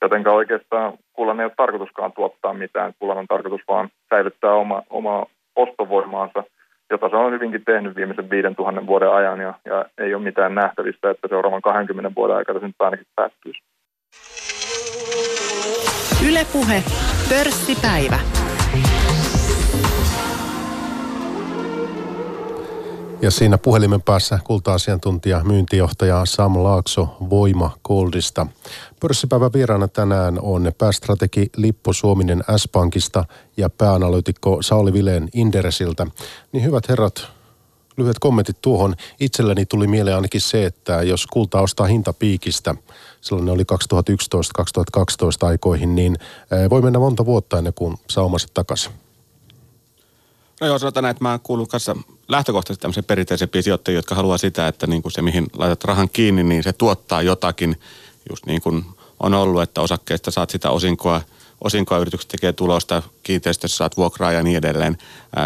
Jotenka 0.01 0.31
oikeastaan 0.31 0.93
kullan 1.13 1.39
ei 1.39 1.45
ole 1.45 1.53
tarkoituskaan 1.57 2.11
tuottaa 2.11 2.53
mitään, 2.53 2.93
kullan 2.99 3.17
on 3.17 3.27
tarkoitus 3.27 3.61
vaan 3.67 3.89
säilyttää 4.09 4.53
oma, 4.53 4.83
oma 4.89 5.25
ostovoimaansa– 5.55 6.43
jota 6.89 7.09
se 7.09 7.15
on 7.15 7.33
hyvinkin 7.33 7.65
tehnyt 7.65 7.95
viimeisen 7.95 8.29
5000 8.29 8.87
vuoden 8.87 9.13
ajan 9.13 9.39
ja, 9.39 9.53
ja 9.65 9.85
ei 9.97 10.13
ole 10.15 10.23
mitään 10.23 10.55
nähtävistä, 10.55 11.11
että 11.11 11.27
seuraavan 11.27 11.61
20 11.61 12.11
vuoden 12.15 12.35
aikana 12.35 12.59
se 12.59 12.65
nyt 12.65 12.75
ainakin 12.79 13.05
päättyisi. 13.15 13.59
Ylepuhe 16.29 16.83
pörssipäivä. 17.29 18.19
Ja 23.21 23.31
siinä 23.31 23.57
puhelimen 23.57 24.01
päässä 24.01 24.39
kulta-asiantuntija, 24.43 25.41
myyntijohtaja 25.43 26.21
Sam 26.25 26.63
Laakso 26.63 27.17
Voima 27.29 27.71
Goldista. 27.83 28.47
Pörssipäivän 28.99 29.53
vieraana 29.53 29.87
tänään 29.87 30.39
on 30.41 30.71
päästrategi 30.77 31.49
Lippo 31.57 31.93
Suominen 31.93 32.43
S-Pankista 32.57 33.25
ja 33.57 33.69
pääanalytikko 33.69 34.61
Sauli 34.61 34.93
Vileen 34.93 35.29
Inderesiltä. 35.33 36.07
Niin 36.51 36.63
hyvät 36.63 36.89
herrat, 36.89 37.27
lyhyet 37.97 38.19
kommentit 38.19 38.61
tuohon. 38.61 38.95
Itselläni 39.19 39.65
tuli 39.65 39.87
mieleen 39.87 40.15
ainakin 40.15 40.41
se, 40.41 40.65
että 40.65 41.03
jos 41.03 41.27
kulta 41.27 41.61
ostaa 41.61 41.87
hintapiikistä, 41.87 42.75
silloin 43.21 43.49
oli 43.49 43.63
2011-2012 43.63 45.47
aikoihin, 45.47 45.95
niin 45.95 46.17
eh, 46.51 46.69
voi 46.69 46.81
mennä 46.81 46.99
monta 46.99 47.25
vuotta 47.25 47.57
ennen 47.57 47.73
kuin 47.73 47.97
saa 48.09 48.29
takaisin. 48.53 48.91
No 50.61 50.67
joo, 50.67 50.79
sanotaan 50.79 51.03
näin, 51.03 51.11
että 51.11 51.23
mä 51.23 51.39
kuulun 51.43 51.67
kanssa 51.67 51.95
lähtökohtaisesti 52.27 52.81
tämmöisen 52.81 53.03
perinteisempiin 53.03 53.63
sijoittajia, 53.63 53.97
jotka 53.97 54.15
haluaa 54.15 54.37
sitä, 54.37 54.67
että 54.67 54.87
niin 54.87 55.01
kuin 55.01 55.11
se 55.11 55.21
mihin 55.21 55.47
laitat 55.53 55.83
rahan 55.83 56.09
kiinni, 56.09 56.43
niin 56.43 56.63
se 56.63 56.73
tuottaa 56.73 57.21
jotakin, 57.21 57.75
just 58.29 58.45
niin 58.45 58.61
kuin 58.61 58.85
on 59.19 59.33
ollut, 59.33 59.61
että 59.61 59.81
osakkeista 59.81 60.31
saat 60.31 60.49
sitä 60.49 60.69
osinkoa, 60.69 61.21
osinkoa 61.63 61.97
yritykset 61.97 62.27
tekee 62.27 62.53
tulosta, 62.53 63.03
kiinteistössä 63.23 63.77
saat 63.77 63.97
vuokraa 63.97 64.31
ja 64.31 64.43
niin 64.43 64.57
edelleen. 64.57 64.97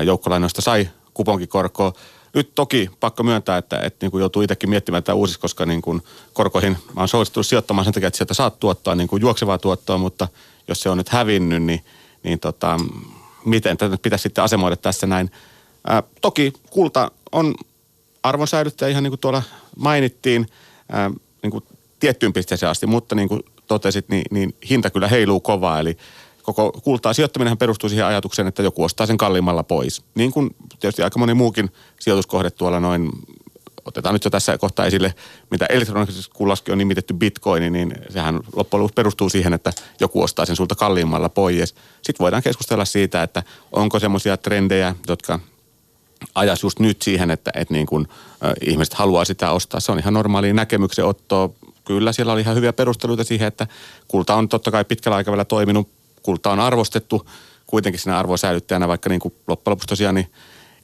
Joukkolainoista 0.05 0.61
sai 0.61 0.89
kuponkikorkoa. 1.13 1.93
Nyt 2.33 2.55
toki 2.55 2.89
pakko 2.99 3.23
myöntää, 3.23 3.57
että, 3.57 3.79
että 3.79 4.05
niin 4.05 4.11
kuin 4.11 4.19
joutuu 4.19 4.41
itsekin 4.41 4.69
miettimään 4.69 5.03
tätä 5.03 5.13
uusiksi, 5.13 5.39
koska 5.39 5.65
niin 5.65 5.81
kuin 5.81 6.01
korkoihin 6.33 6.77
mä 6.93 7.01
oon 7.01 7.07
suosittu 7.07 7.43
sijoittamaan 7.43 7.85
sen 7.85 7.93
takia, 7.93 8.07
että 8.07 8.17
sieltä 8.17 8.33
saat 8.33 8.59
tuottaa 8.59 8.95
niin 8.95 9.07
kuin 9.07 9.21
juoksevaa 9.21 9.57
tuottoa, 9.57 9.97
mutta 9.97 10.27
jos 10.67 10.81
se 10.81 10.89
on 10.89 10.97
nyt 10.97 11.09
hävinnyt, 11.09 11.63
niin, 11.63 11.85
niin 12.23 12.39
tota, 12.39 12.79
miten 13.45 13.77
tätä 13.77 13.97
pitäisi 14.01 14.23
sitten 14.23 14.43
asemoida 14.43 14.75
tässä 14.75 15.07
näin. 15.07 15.31
Ää, 15.87 16.03
toki 16.21 16.53
kulta 16.69 17.11
on 17.31 17.55
arvonsäilyttäjä 18.23 18.89
ihan 18.89 19.03
niin 19.03 19.11
kuin 19.11 19.19
tuolla 19.19 19.43
mainittiin 19.77 20.47
ää, 20.91 21.11
niin 21.43 21.51
kuin 21.51 21.63
tiettyyn 22.03 22.33
pisteeseen 22.33 22.69
asti, 22.69 22.87
mutta 22.87 23.15
niin 23.15 23.29
kuin 23.29 23.43
totesit, 23.67 24.09
niin, 24.09 24.23
niin 24.31 24.55
hinta 24.69 24.89
kyllä 24.89 25.07
heiluu 25.07 25.39
kovaa. 25.39 25.79
Eli 25.79 25.97
koko 26.41 26.71
kultaa 26.71 27.13
sijoittaminen 27.13 27.57
perustuu 27.57 27.89
siihen 27.89 28.05
ajatukseen, 28.05 28.47
että 28.47 28.63
joku 28.63 28.83
ostaa 28.83 29.07
sen 29.07 29.17
kalliimmalla 29.17 29.63
pois. 29.63 30.03
Niin 30.15 30.31
kuin 30.31 30.55
tietysti 30.79 31.03
aika 31.03 31.19
moni 31.19 31.33
muukin 31.33 31.69
sijoituskohde 31.99 32.51
tuolla 32.51 32.79
noin 32.79 33.09
otetaan 33.85 34.15
nyt 34.15 34.23
jo 34.23 34.29
tässä 34.29 34.57
kohtaa 34.57 34.85
esille, 34.85 35.13
mitä 35.51 35.65
elektronisessa 35.65 36.31
kullaskin 36.33 36.71
on 36.71 36.77
nimitetty 36.77 37.13
bitcoini, 37.13 37.69
niin 37.69 37.95
sehän 38.09 38.39
loppujen 38.55 38.81
lopuksi 38.81 38.93
perustuu 38.93 39.29
siihen, 39.29 39.53
että 39.53 39.73
joku 39.99 40.21
ostaa 40.21 40.45
sen 40.45 40.55
sulta 40.55 40.75
kalliimmalla 40.75 41.29
pois. 41.29 41.75
Sitten 42.01 42.23
voidaan 42.23 42.43
keskustella 42.43 42.85
siitä, 42.85 43.23
että 43.23 43.43
onko 43.71 43.99
semmoisia 43.99 44.37
trendejä, 44.37 44.95
jotka 45.07 45.39
ajas 46.35 46.63
just 46.63 46.79
nyt 46.79 47.01
siihen, 47.01 47.31
että, 47.31 47.51
että 47.55 47.73
niin 47.73 47.85
kuin, 47.85 48.07
äh, 48.45 48.53
ihmiset 48.61 48.93
haluaa 48.93 49.25
sitä 49.25 49.51
ostaa. 49.51 49.79
Se 49.79 49.91
on 49.91 49.99
ihan 49.99 50.13
normaali 50.13 50.53
näkemyksen 50.53 51.05
otto. 51.05 51.55
Kyllä 51.85 52.13
siellä 52.13 52.33
oli 52.33 52.41
ihan 52.41 52.55
hyviä 52.55 52.73
perusteluita 52.73 53.23
siihen, 53.23 53.47
että 53.47 53.67
kulta 54.07 54.35
on 54.35 54.49
totta 54.49 54.71
kai 54.71 54.85
pitkällä 54.85 55.15
aikavälillä 55.15 55.45
toiminut. 55.45 55.89
Kulta 56.23 56.51
on 56.51 56.59
arvostettu 56.59 57.29
kuitenkin 57.67 57.99
siinä 57.99 58.19
arvosäilyttäjänä, 58.19 58.87
vaikka 58.87 59.09
niin 59.09 59.19
kuin 59.19 59.33
loppujen 59.47 59.71
lopuksi 59.71 59.87
tosiaan 59.87 60.15
niin 60.15 60.31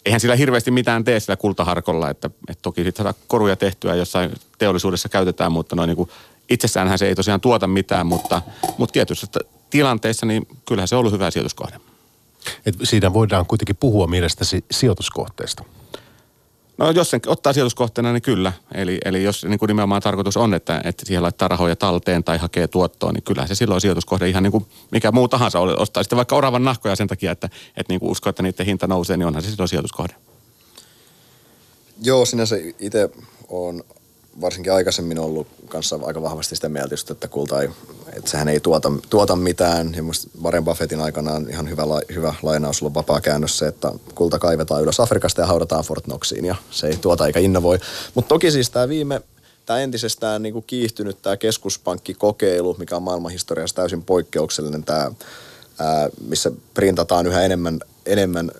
eihän 0.05 0.19
sillä 0.19 0.35
hirveästi 0.35 0.71
mitään 0.71 1.03
tee 1.03 1.19
sillä 1.19 1.35
kultaharkolla, 1.35 2.09
että, 2.09 2.29
että 2.49 2.61
toki 2.61 2.91
saada 2.95 3.13
koruja 3.27 3.55
tehtyä 3.55 3.95
jossain 3.95 4.31
teollisuudessa 4.57 5.09
käytetään, 5.09 5.51
mutta 5.51 5.75
noin 5.75 5.87
niin 5.87 5.97
kuin 5.97 6.09
itsessäänhän 6.49 6.99
se 6.99 7.07
ei 7.07 7.15
tosiaan 7.15 7.41
tuota 7.41 7.67
mitään, 7.67 8.07
mutta, 8.07 8.41
mutta 8.77 8.93
tietyissä 8.93 9.27
tilanteissa 9.69 10.25
niin 10.25 10.47
kyllähän 10.65 10.87
se 10.87 10.95
on 10.95 10.99
ollut 10.99 11.13
hyvä 11.13 11.31
sijoituskohde. 11.31 11.79
Et 12.65 12.75
siinä 12.83 13.13
voidaan 13.13 13.45
kuitenkin 13.45 13.75
puhua 13.75 14.07
mielestäsi 14.07 14.65
sijoituskohteesta. 14.71 15.63
No 16.80 16.91
jos 16.91 17.09
sen 17.09 17.21
ottaa 17.27 17.53
sijoituskohteena, 17.53 18.13
niin 18.13 18.21
kyllä. 18.21 18.53
Eli, 18.73 18.97
eli 19.05 19.23
jos 19.23 19.45
niin 19.45 19.59
kuin 19.59 19.67
nimenomaan 19.67 20.01
tarkoitus 20.01 20.38
on, 20.38 20.53
että, 20.53 20.82
että 20.84 21.05
siihen 21.05 21.23
laittaa 21.23 21.47
rahoja 21.47 21.75
talteen 21.75 22.23
tai 22.23 22.38
hakee 22.38 22.67
tuottoa, 22.67 23.11
niin 23.11 23.23
kyllä 23.23 23.47
se 23.47 23.55
silloin 23.55 23.82
sijoituskohde 23.82 24.30
ihan 24.30 24.43
niin 24.43 24.51
kuin 24.51 24.65
mikä 24.91 25.11
muu 25.11 25.27
tahansa 25.27 25.59
ostaa. 25.59 26.03
Sitten 26.03 26.17
vaikka 26.17 26.36
oravan 26.36 26.63
nahkoja 26.63 26.95
sen 26.95 27.07
takia, 27.07 27.32
että, 27.32 27.49
että 27.77 27.93
niin 27.93 27.99
kuin 27.99 28.11
uskoo, 28.11 28.30
että 28.30 28.43
niiden 28.43 28.65
hinta 28.65 28.88
nousee, 28.88 29.17
niin 29.17 29.27
onhan 29.27 29.43
se 29.43 29.49
silloin 29.49 29.69
sijoituskohde. 29.69 30.15
Joo, 32.01 32.25
sinänsä 32.25 32.55
itse 32.80 33.09
on 33.49 33.84
varsinkin 34.41 34.73
aikaisemmin 34.73 35.19
ollut 35.19 35.47
kanssa 35.67 35.99
aika 36.03 36.21
vahvasti 36.21 36.55
sitä 36.55 36.69
mieltä 36.69 36.93
just, 36.93 37.11
että 37.11 37.27
kulta 37.27 37.61
ei, 37.61 37.69
että 38.13 38.32
sehän 38.32 38.47
ei 38.47 38.59
tuota, 38.59 38.91
tuota 39.09 39.36
mitään. 39.36 39.95
Ja 39.95 40.03
Warren 40.43 40.65
Buffettin 40.65 41.01
aikanaan 41.01 41.49
ihan 41.49 41.69
hyvä, 41.69 41.84
hyvä 42.15 42.34
lainaus 42.41 42.82
ollut 42.82 42.93
vapaa 42.93 43.21
käännös 43.21 43.57
se, 43.57 43.67
että 43.67 43.91
kulta 44.15 44.39
kaivetaan 44.39 44.82
ylös 44.82 44.99
Afrikasta 44.99 45.41
ja 45.41 45.47
haudataan 45.47 45.84
Fort 45.84 46.03
Knoxiin 46.03 46.45
ja 46.45 46.55
se 46.71 46.88
ei 46.88 46.97
tuota 46.97 47.27
eikä 47.27 47.39
innovoi. 47.39 47.80
Mutta 48.15 48.30
toki 48.30 48.51
siis 48.51 48.69
tämä 48.69 48.89
viime, 48.89 49.21
tämä 49.65 49.80
entisestään 49.80 50.43
niin 50.43 50.53
kuin 50.53 50.65
kiihtynyt 50.67 51.21
tämä 51.21 51.38
keskuspankkikokeilu, 51.38 52.75
mikä 52.80 52.95
on 52.95 53.03
maailmanhistoriassa 53.03 53.75
täysin 53.75 54.03
poikkeuksellinen, 54.03 54.84
tämä, 54.84 55.11
missä 56.27 56.51
printataan 56.73 57.27
yhä 57.27 57.41
enemmän, 57.41 57.80
enemmän 58.05 58.51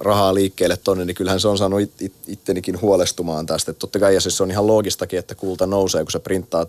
rahaa 0.00 0.34
liikkeelle 0.34 0.76
tonne, 0.76 1.04
niin 1.04 1.14
kyllähän 1.14 1.40
se 1.40 1.48
on 1.48 1.58
saanut 1.58 1.80
it, 1.80 2.02
it, 2.02 2.12
ittenikin 2.26 2.80
huolestumaan 2.80 3.46
tästä. 3.46 3.70
Et 3.70 3.78
totta 3.78 3.98
kai 3.98 4.14
ja 4.14 4.20
siis 4.20 4.36
se 4.36 4.42
on 4.42 4.50
ihan 4.50 4.66
loogistakin, 4.66 5.18
että 5.18 5.34
kulta 5.34 5.66
nousee, 5.66 6.02
kun 6.02 6.12
sä 6.12 6.20
printtaat 6.20 6.68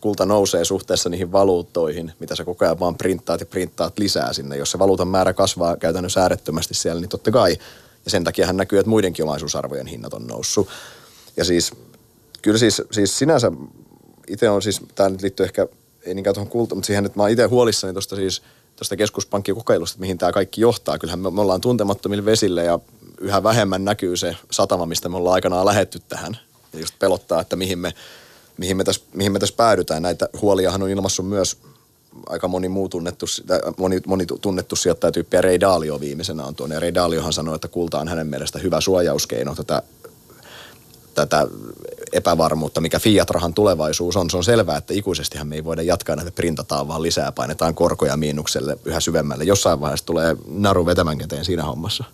kulta 0.00 0.26
nousee 0.26 0.64
suhteessa 0.64 1.08
niihin 1.08 1.32
valuuttoihin, 1.32 2.12
mitä 2.20 2.36
sä 2.36 2.44
koko 2.44 2.64
ajan 2.64 2.80
vaan 2.80 2.94
printtaat 2.94 3.40
ja 3.40 3.46
printtaat 3.46 3.98
lisää 3.98 4.32
sinne. 4.32 4.56
Jos 4.56 4.70
se 4.70 4.78
valuutan 4.78 5.08
määrä 5.08 5.32
kasvaa 5.32 5.76
käytännössä 5.76 6.22
äärettömästi 6.22 6.74
siellä, 6.74 7.00
niin 7.00 7.08
totta 7.08 7.30
kai. 7.30 7.56
Ja 8.04 8.10
sen 8.10 8.24
takia 8.24 8.46
hän 8.46 8.56
näkyy, 8.56 8.78
että 8.78 8.90
muidenkin 8.90 9.24
omaisuusarvojen 9.24 9.86
hinnat 9.86 10.14
on 10.14 10.26
noussut. 10.26 10.68
Ja 11.36 11.44
siis, 11.44 11.72
kyllä 12.42 12.58
siis, 12.58 12.82
siis 12.90 13.18
sinänsä 13.18 13.52
itse 14.28 14.50
on 14.50 14.62
siis, 14.62 14.80
tämä 14.94 15.08
nyt 15.08 15.22
liittyy 15.22 15.44
ehkä, 15.44 15.66
ei 16.02 16.14
niinkään 16.14 16.34
tuohon 16.34 16.50
kulta, 16.50 16.74
mutta 16.74 16.86
siihen, 16.86 17.06
että 17.06 17.18
mä 17.18 17.22
oon 17.22 17.30
itse 17.30 17.44
huolissani 17.44 17.92
tuosta 17.92 18.16
siis– 18.16 18.42
tuosta 18.76 18.96
keskuspankkikokeilusta, 18.96 19.94
että 19.94 20.00
mihin 20.00 20.18
tämä 20.18 20.32
kaikki 20.32 20.60
johtaa. 20.60 20.98
Kyllähän 20.98 21.18
me, 21.18 21.30
me 21.30 21.40
ollaan 21.40 21.60
tuntemattomille 21.60 22.24
vesille 22.24 22.64
ja 22.64 22.78
yhä 23.20 23.42
vähemmän 23.42 23.84
näkyy 23.84 24.16
se 24.16 24.36
satama, 24.50 24.86
mistä 24.86 25.08
me 25.08 25.16
ollaan 25.16 25.34
aikanaan 25.34 25.66
lähetty 25.66 26.02
tähän. 26.08 26.38
Ja 26.72 26.80
just 26.80 26.94
pelottaa, 26.98 27.40
että 27.40 27.56
mihin 27.56 27.78
me, 27.78 27.94
mihin 28.56 28.76
me, 28.76 28.84
tässä, 28.84 29.00
mihin 29.12 29.32
me 29.32 29.38
tässä 29.38 29.54
päädytään. 29.56 30.02
Näitä 30.02 30.28
huoliahan 30.42 30.82
on 30.82 30.90
ilmassut 30.90 31.28
myös 31.28 31.58
aika 32.26 32.48
moni 32.48 32.68
muu 32.68 32.88
tunnettu, 32.88 33.26
moni, 33.78 34.00
moni 34.06 34.26
tunnettu 34.40 34.76
sijoittajatyyppi 34.76 35.36
ja 35.36 35.42
Ray 35.42 35.60
Dalio 35.60 36.00
viimeisenä 36.00 36.44
on 36.44 36.54
tuonne. 36.54 36.80
Ray 36.80 36.94
Daliohan 36.94 37.32
sanoi, 37.32 37.54
että 37.54 37.68
kulta 37.68 38.00
on 38.00 38.08
hänen 38.08 38.26
mielestä 38.26 38.58
hyvä 38.58 38.80
suojauskeino 38.80 39.54
tätä 39.54 39.82
tätä 41.16 41.46
epävarmuutta, 42.12 42.80
mikä 42.80 42.98
fiat-rahan 42.98 43.54
tulevaisuus 43.54 44.16
on. 44.16 44.30
Se 44.30 44.36
on 44.36 44.44
selvää, 44.44 44.76
että 44.76 44.94
ikuisestihan 44.94 45.48
me 45.48 45.54
ei 45.54 45.64
voida 45.64 45.82
jatkaa 45.82 46.16
näitä 46.16 46.30
printataan, 46.30 46.88
vaan 46.88 47.02
lisää 47.02 47.32
painetaan 47.32 47.74
korkoja 47.74 48.16
miinukselle 48.16 48.78
yhä 48.84 49.00
syvemmälle. 49.00 49.44
Jossain 49.44 49.80
vaiheessa 49.80 50.06
tulee 50.06 50.36
naru 50.48 50.86
vetämän 50.86 51.18
käteen 51.18 51.44
siinä 51.44 51.62
hommassa. 51.62 52.04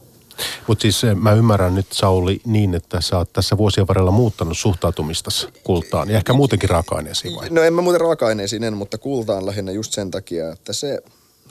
Mutta 0.66 0.82
siis 0.82 1.05
eh, 1.05 1.16
mä 1.16 1.32
ymmärrän 1.32 1.74
nyt 1.74 1.86
Sauli 1.92 2.40
niin, 2.46 2.74
että 2.74 3.00
sä 3.00 3.18
oot 3.18 3.32
tässä 3.32 3.57
vuosien 3.57 3.88
varrella 3.88 4.11
muuttanut 4.11 4.59
suhtautumista 4.59 5.30
kultaan 5.64 6.11
ja 6.11 6.16
ehkä 6.16 6.32
muutenkin 6.32 6.70
raaka-aineisiin 6.70 7.36
vai? 7.36 7.50
No 7.50 7.62
en 7.62 7.74
mä 7.74 7.82
muuten 7.82 8.00
raaka-aineisiin 8.00 8.64
en, 8.64 8.76
mutta 8.76 8.98
kultaan 8.98 9.46
lähinnä 9.46 9.72
just 9.72 9.92
sen 9.92 10.11
takia, 10.11 10.53
että 10.53 10.72
se 10.72 11.03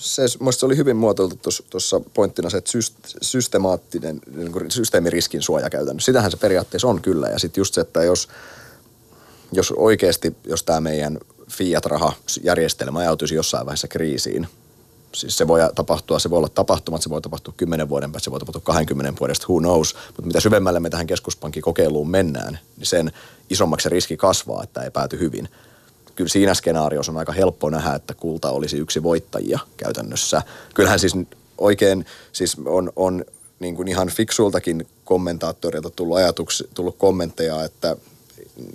se, 0.01 0.27
se 0.51 0.65
oli 0.65 0.77
hyvin 0.77 0.97
muotoiltu 0.97 1.39
tuossa 1.69 2.01
pointtina 2.13 2.49
se, 2.49 2.57
että 2.57 2.71
syst, 2.71 2.95
systemaattinen 3.21 4.21
niin 4.35 4.51
kuin 4.51 4.71
systeemiriskin 4.71 5.41
suoja 5.41 5.69
käytännössä. 5.69 6.05
Sitähän 6.05 6.31
se 6.31 6.37
periaatteessa 6.37 6.87
on 6.87 7.01
kyllä. 7.01 7.27
Ja 7.27 7.39
sitten 7.39 7.61
just 7.61 7.73
se, 7.73 7.81
että 7.81 8.03
jos, 8.03 8.27
jos 9.51 9.71
oikeasti, 9.71 10.35
jos 10.43 10.63
tämä 10.63 10.81
meidän 10.81 11.19
fiat-rahajärjestelmä 11.49 12.99
ajautuisi 12.99 13.35
jossain 13.35 13.65
vaiheessa 13.65 13.87
kriisiin, 13.87 14.47
siis 15.15 15.37
se 15.37 15.47
voi 15.47 15.59
tapahtua, 15.75 16.19
se 16.19 16.29
voi 16.29 16.37
olla 16.37 16.49
tapahtumat, 16.49 17.01
se 17.01 17.09
voi 17.09 17.21
tapahtua 17.21 17.53
10 17.57 17.89
vuoden 17.89 18.11
päästä, 18.11 18.23
se 18.23 18.31
voi 18.31 18.39
tapahtua 18.39 18.61
20 18.65 19.19
vuodesta, 19.19 19.45
who 19.49 19.59
knows. 19.59 19.95
Mutta 20.07 20.21
mitä 20.21 20.39
syvemmälle 20.39 20.79
me 20.79 20.89
tähän 20.89 21.07
keskuspankkikokeiluun 21.07 22.09
mennään, 22.09 22.59
niin 22.77 22.87
sen 22.87 23.11
isommaksi 23.49 23.83
se 23.83 23.89
riski 23.89 24.17
kasvaa, 24.17 24.63
että 24.63 24.81
ei 24.81 24.91
pääty 24.91 25.19
hyvin 25.19 25.49
kyllä 26.21 26.29
siinä 26.29 26.53
skenaariossa 26.53 27.11
on 27.11 27.17
aika 27.17 27.31
helppo 27.31 27.69
nähdä, 27.69 27.95
että 27.95 28.13
kulta 28.13 28.51
olisi 28.51 28.77
yksi 28.77 29.03
voittajia 29.03 29.59
käytännössä. 29.77 30.41
Kyllähän 30.73 30.99
siis 30.99 31.13
oikein 31.57 32.05
siis 32.31 32.57
on, 32.65 32.93
on 32.95 33.25
niin 33.59 33.75
kuin 33.75 33.87
ihan 33.87 34.09
fiksuiltakin 34.09 34.87
kommentaattorilta 35.05 35.89
tullut 35.89 36.17
ajatuksi, 36.17 36.69
tullut 36.73 36.97
kommentteja, 36.97 37.63
että 37.63 37.95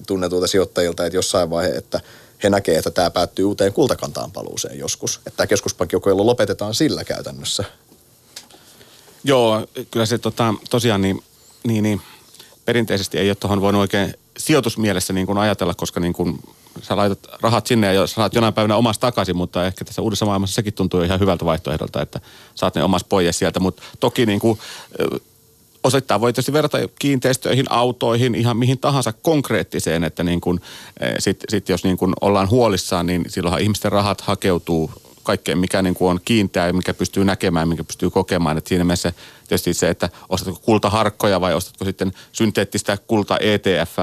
tunnetuilta 0.07 0.47
sijoittajilta, 0.47 1.07
että 1.07 1.17
jossain 1.17 1.51
vaiheessa, 1.51 1.79
että 1.79 2.01
he 2.43 2.51
näkevät, 2.51 2.79
että 2.79 2.91
tämä 2.91 3.11
päättyy 3.11 3.45
uuteen 3.45 3.73
kultakantaan 3.73 4.33
paluuseen 4.33 4.79
joskus. 4.79 5.17
Että 5.17 5.37
tämä 5.37 5.47
keskuspankkikokeilu 5.47 6.27
lopetetaan 6.27 6.75
sillä 6.75 7.05
käytännössä. 7.05 7.65
Joo, 9.25 9.67
kyllä 9.91 10.07
se 10.07 10.19
tota, 10.19 10.55
tosiaan 10.71 11.03
niin, 11.03 11.23
niin, 11.65 11.83
niin, 11.83 12.01
perinteisesti 12.65 13.19
ei 13.19 13.31
ole 13.31 13.35
tuohon 13.35 13.61
voinut 13.61 13.81
oikein 13.81 14.15
sijoitusmielessä 14.39 15.13
niin 15.13 15.27
kuin 15.27 15.39
ajatella, 15.39 15.75
koska 15.75 16.01
niin 16.01 16.13
kuin 16.13 16.39
sä 16.83 16.97
laitat 16.97 17.19
rahat 17.41 17.67
sinne 17.67 17.95
ja 17.95 18.07
saat 18.07 18.35
jonain 18.35 18.55
päivänä 18.55 18.77
omasta 18.77 19.01
takaisin, 19.01 19.37
mutta 19.37 19.67
ehkä 19.67 19.85
tässä 19.85 20.03
uudessa 20.03 20.27
maailmassa 20.27 20.55
sekin 20.55 20.73
tuntuu 20.73 21.03
ihan 21.03 21.21
hyvältä 21.21 21.45
vaihtoehdolta, 21.45 22.03
että 22.03 22.21
saat 22.55 22.75
ne 22.75 22.83
omas 22.83 23.05
pois 23.05 23.39
sieltä. 23.39 23.61
Mutta 23.61 23.83
toki 24.01 24.27
niin 24.27 24.41
kuin, 24.41 24.59
osittain 25.85 26.21
voi 26.21 26.33
tietysti 26.33 26.53
verrata 26.53 26.79
kiinteistöihin, 26.99 27.73
autoihin, 27.73 28.35
ihan 28.35 28.57
mihin 28.57 28.79
tahansa 28.79 29.13
konkreettiseen, 29.13 30.05
että 30.05 30.25
niin 30.25 30.41
kuin, 30.41 30.61
sit, 31.19 31.41
sit 31.49 31.69
jos 31.69 31.85
niin 31.85 31.97
kuin 31.97 32.13
ollaan 32.21 32.51
huolissaan, 32.51 33.07
niin 33.07 33.25
silloinhan 33.29 33.61
ihmisten 33.61 33.93
rahat 33.93 34.21
hakeutuu 34.21 34.91
kaikkeen, 35.23 35.59
mikä 35.59 35.83
niin 35.83 35.95
kuin 35.95 36.11
on 36.11 36.21
kiinteä, 36.25 36.73
mikä 36.73 36.95
pystyy 36.95 37.25
näkemään, 37.25 37.69
mikä 37.69 37.85
pystyy 37.85 38.11
kokemaan. 38.11 38.59
Et 38.59 38.67
siinä 38.67 38.85
mielessä 38.85 39.13
tietysti 39.49 39.75
se, 39.75 39.91
että 39.91 40.09
ostatko 40.29 40.61
kultaharkkoja 40.65 41.41
vai 41.41 41.55
ostatko 41.55 41.85
sitten 41.85 42.13
synteettistä 42.33 42.99
kulta 43.07 43.39
etf 43.41 43.99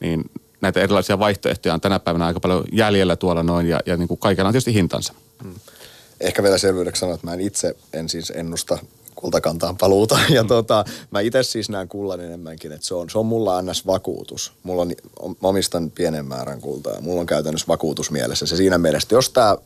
niin 0.00 0.30
näitä 0.60 0.80
erilaisia 0.80 1.18
vaihtoehtoja 1.18 1.74
on 1.74 1.80
tänä 1.80 1.98
päivänä 1.98 2.26
aika 2.26 2.40
paljon 2.40 2.64
jäljellä 2.72 3.16
tuolla 3.16 3.42
noin 3.42 3.66
ja, 3.66 3.80
ja 3.86 3.96
niin 3.96 4.08
kuin 4.08 4.18
kaikella 4.18 4.48
on 4.48 4.52
tietysti 4.52 4.74
hintansa. 4.74 5.12
Hmm. 5.42 5.54
Ehkä 6.20 6.42
vielä 6.42 6.58
selvyydeksi 6.58 7.00
sanoa, 7.00 7.14
että 7.14 7.26
mä 7.26 7.34
en 7.34 7.40
itse 7.40 7.76
en 7.92 8.08
siis 8.08 8.32
ennusta 8.36 8.78
kultakantaan 9.20 9.76
paluuta. 9.76 10.18
Ja 10.28 10.42
mm. 10.42 10.48
tota, 10.48 10.84
mä 11.10 11.20
itse 11.20 11.42
siis 11.42 11.70
näen 11.70 11.88
kullan 11.88 12.20
enemmänkin, 12.20 12.72
että 12.72 12.86
se 12.86 12.94
on, 12.94 13.10
se 13.10 13.18
on 13.18 13.26
mulla 13.26 13.62
NS-vakuutus. 13.62 14.52
Mulla 14.62 14.82
on, 14.82 15.36
omistan 15.42 15.90
pienen 15.90 16.26
määrän 16.26 16.60
kultaa 16.60 16.94
ja 16.94 17.00
mulla 17.00 17.20
on 17.20 17.26
käytännössä 17.26 17.68
vakuutus 17.68 18.10
mielessä. 18.10 18.46
Se 18.46 18.56
siinä 18.56 18.78
mielessä, 18.78 19.08
jos 19.10 19.30
tämä 19.30 19.56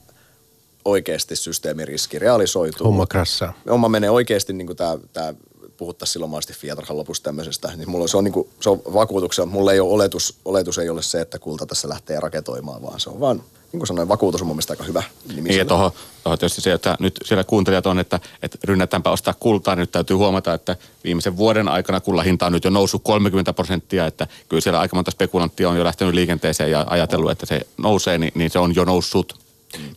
oikeasti 0.84 1.36
systeemiriski 1.36 2.18
realisoituu. 2.18 2.86
Homma 2.86 3.06
krassaa. 3.06 3.52
Homma 3.70 3.88
menee 3.88 4.10
oikeasti 4.10 4.52
niin 4.52 4.66
kuin 4.66 4.76
tämä, 4.76 4.98
tämä 5.12 5.34
puhuttaisiin 5.82 6.12
silloin 6.12 6.30
mahdollisesti 6.30 6.60
Fiatarhan 6.60 6.96
lopussa 6.96 7.22
tämmöisestä, 7.22 7.72
niin 7.76 7.90
mulla 7.90 8.02
on, 8.02 8.08
se 8.08 8.16
on, 8.16 8.24
niin 8.24 8.32
kuin, 8.32 8.48
se 8.60 8.70
on 8.70 8.82
vakuutuksia, 8.92 9.46
mulla 9.46 9.72
ei 9.72 9.80
ole 9.80 9.92
oletus, 9.92 10.36
oletus 10.44 10.78
ei 10.78 10.88
ole 10.88 11.02
se, 11.02 11.20
että 11.20 11.38
kulta 11.38 11.66
tässä 11.66 11.88
lähtee 11.88 12.20
raketoimaan, 12.20 12.82
vaan 12.82 13.00
se 13.00 13.10
on 13.10 13.20
vaan 13.20 13.36
niin 13.72 13.80
kuin 13.80 13.86
sanoin, 13.86 14.08
vakuutus 14.08 14.40
on 14.40 14.46
mun 14.46 14.56
mielestä 14.56 14.72
aika 14.72 14.84
hyvä 14.84 15.02
nimi. 15.28 15.48
Niin, 15.48 15.58
ja 15.58 15.64
tuohon, 15.64 15.90
tuohon 16.22 16.38
tietysti 16.38 16.60
se, 16.60 16.72
että 16.72 16.96
nyt 17.00 17.18
siellä 17.24 17.44
kuuntelijat 17.44 17.86
on, 17.86 17.98
että, 17.98 18.20
että 18.42 18.58
rynnätäänpä 18.64 19.10
ostaa 19.10 19.34
kultaa, 19.40 19.74
niin 19.74 19.80
nyt 19.80 19.92
täytyy 19.92 20.16
huomata, 20.16 20.54
että 20.54 20.76
viimeisen 21.04 21.36
vuoden 21.36 21.68
aikana 21.68 22.00
kullan 22.00 22.24
hinta 22.24 22.46
on 22.46 22.52
nyt 22.52 22.64
jo 22.64 22.70
noussut 22.70 23.02
30 23.04 23.52
prosenttia, 23.52 24.06
että 24.06 24.26
kyllä 24.48 24.60
siellä 24.60 24.80
aika 24.80 24.96
monta 24.96 25.10
spekulanttia 25.10 25.68
on 25.68 25.76
jo 25.76 25.84
lähtenyt 25.84 26.14
liikenteeseen 26.14 26.70
ja 26.70 26.86
ajatellut, 26.88 27.30
että 27.30 27.46
se 27.46 27.60
nousee, 27.78 28.18
niin, 28.18 28.32
niin 28.34 28.50
se 28.50 28.58
on 28.58 28.74
jo 28.74 28.84
noussut. 28.84 29.42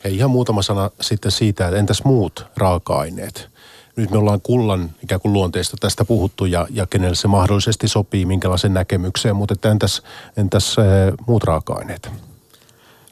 Hei, 0.03 0.15
ihan 0.15 0.31
muutama 0.31 0.61
sana 0.61 0.91
sitten 1.01 1.31
siitä, 1.31 1.67
että 1.67 1.79
entäs 1.79 2.03
muut 2.03 2.45
raaka-aineet? 2.57 3.54
Nyt 3.95 4.11
me 4.11 4.17
ollaan 4.17 4.41
kullan 4.41 4.91
ikään 5.03 5.21
kuin 5.21 5.33
luonteesta 5.33 5.77
tästä 5.79 6.05
puhuttu 6.05 6.45
ja, 6.45 6.67
ja 6.69 6.85
kenelle 6.85 7.15
se 7.15 7.27
mahdollisesti 7.27 7.87
sopii, 7.87 8.25
minkälaisen 8.25 8.73
näkemykseen, 8.73 9.35
mutta 9.35 9.69
entäs, 9.71 10.01
entäs 10.37 10.75
äh, 10.79 10.85
muut 11.27 11.43
raaka-aineet? 11.43 12.11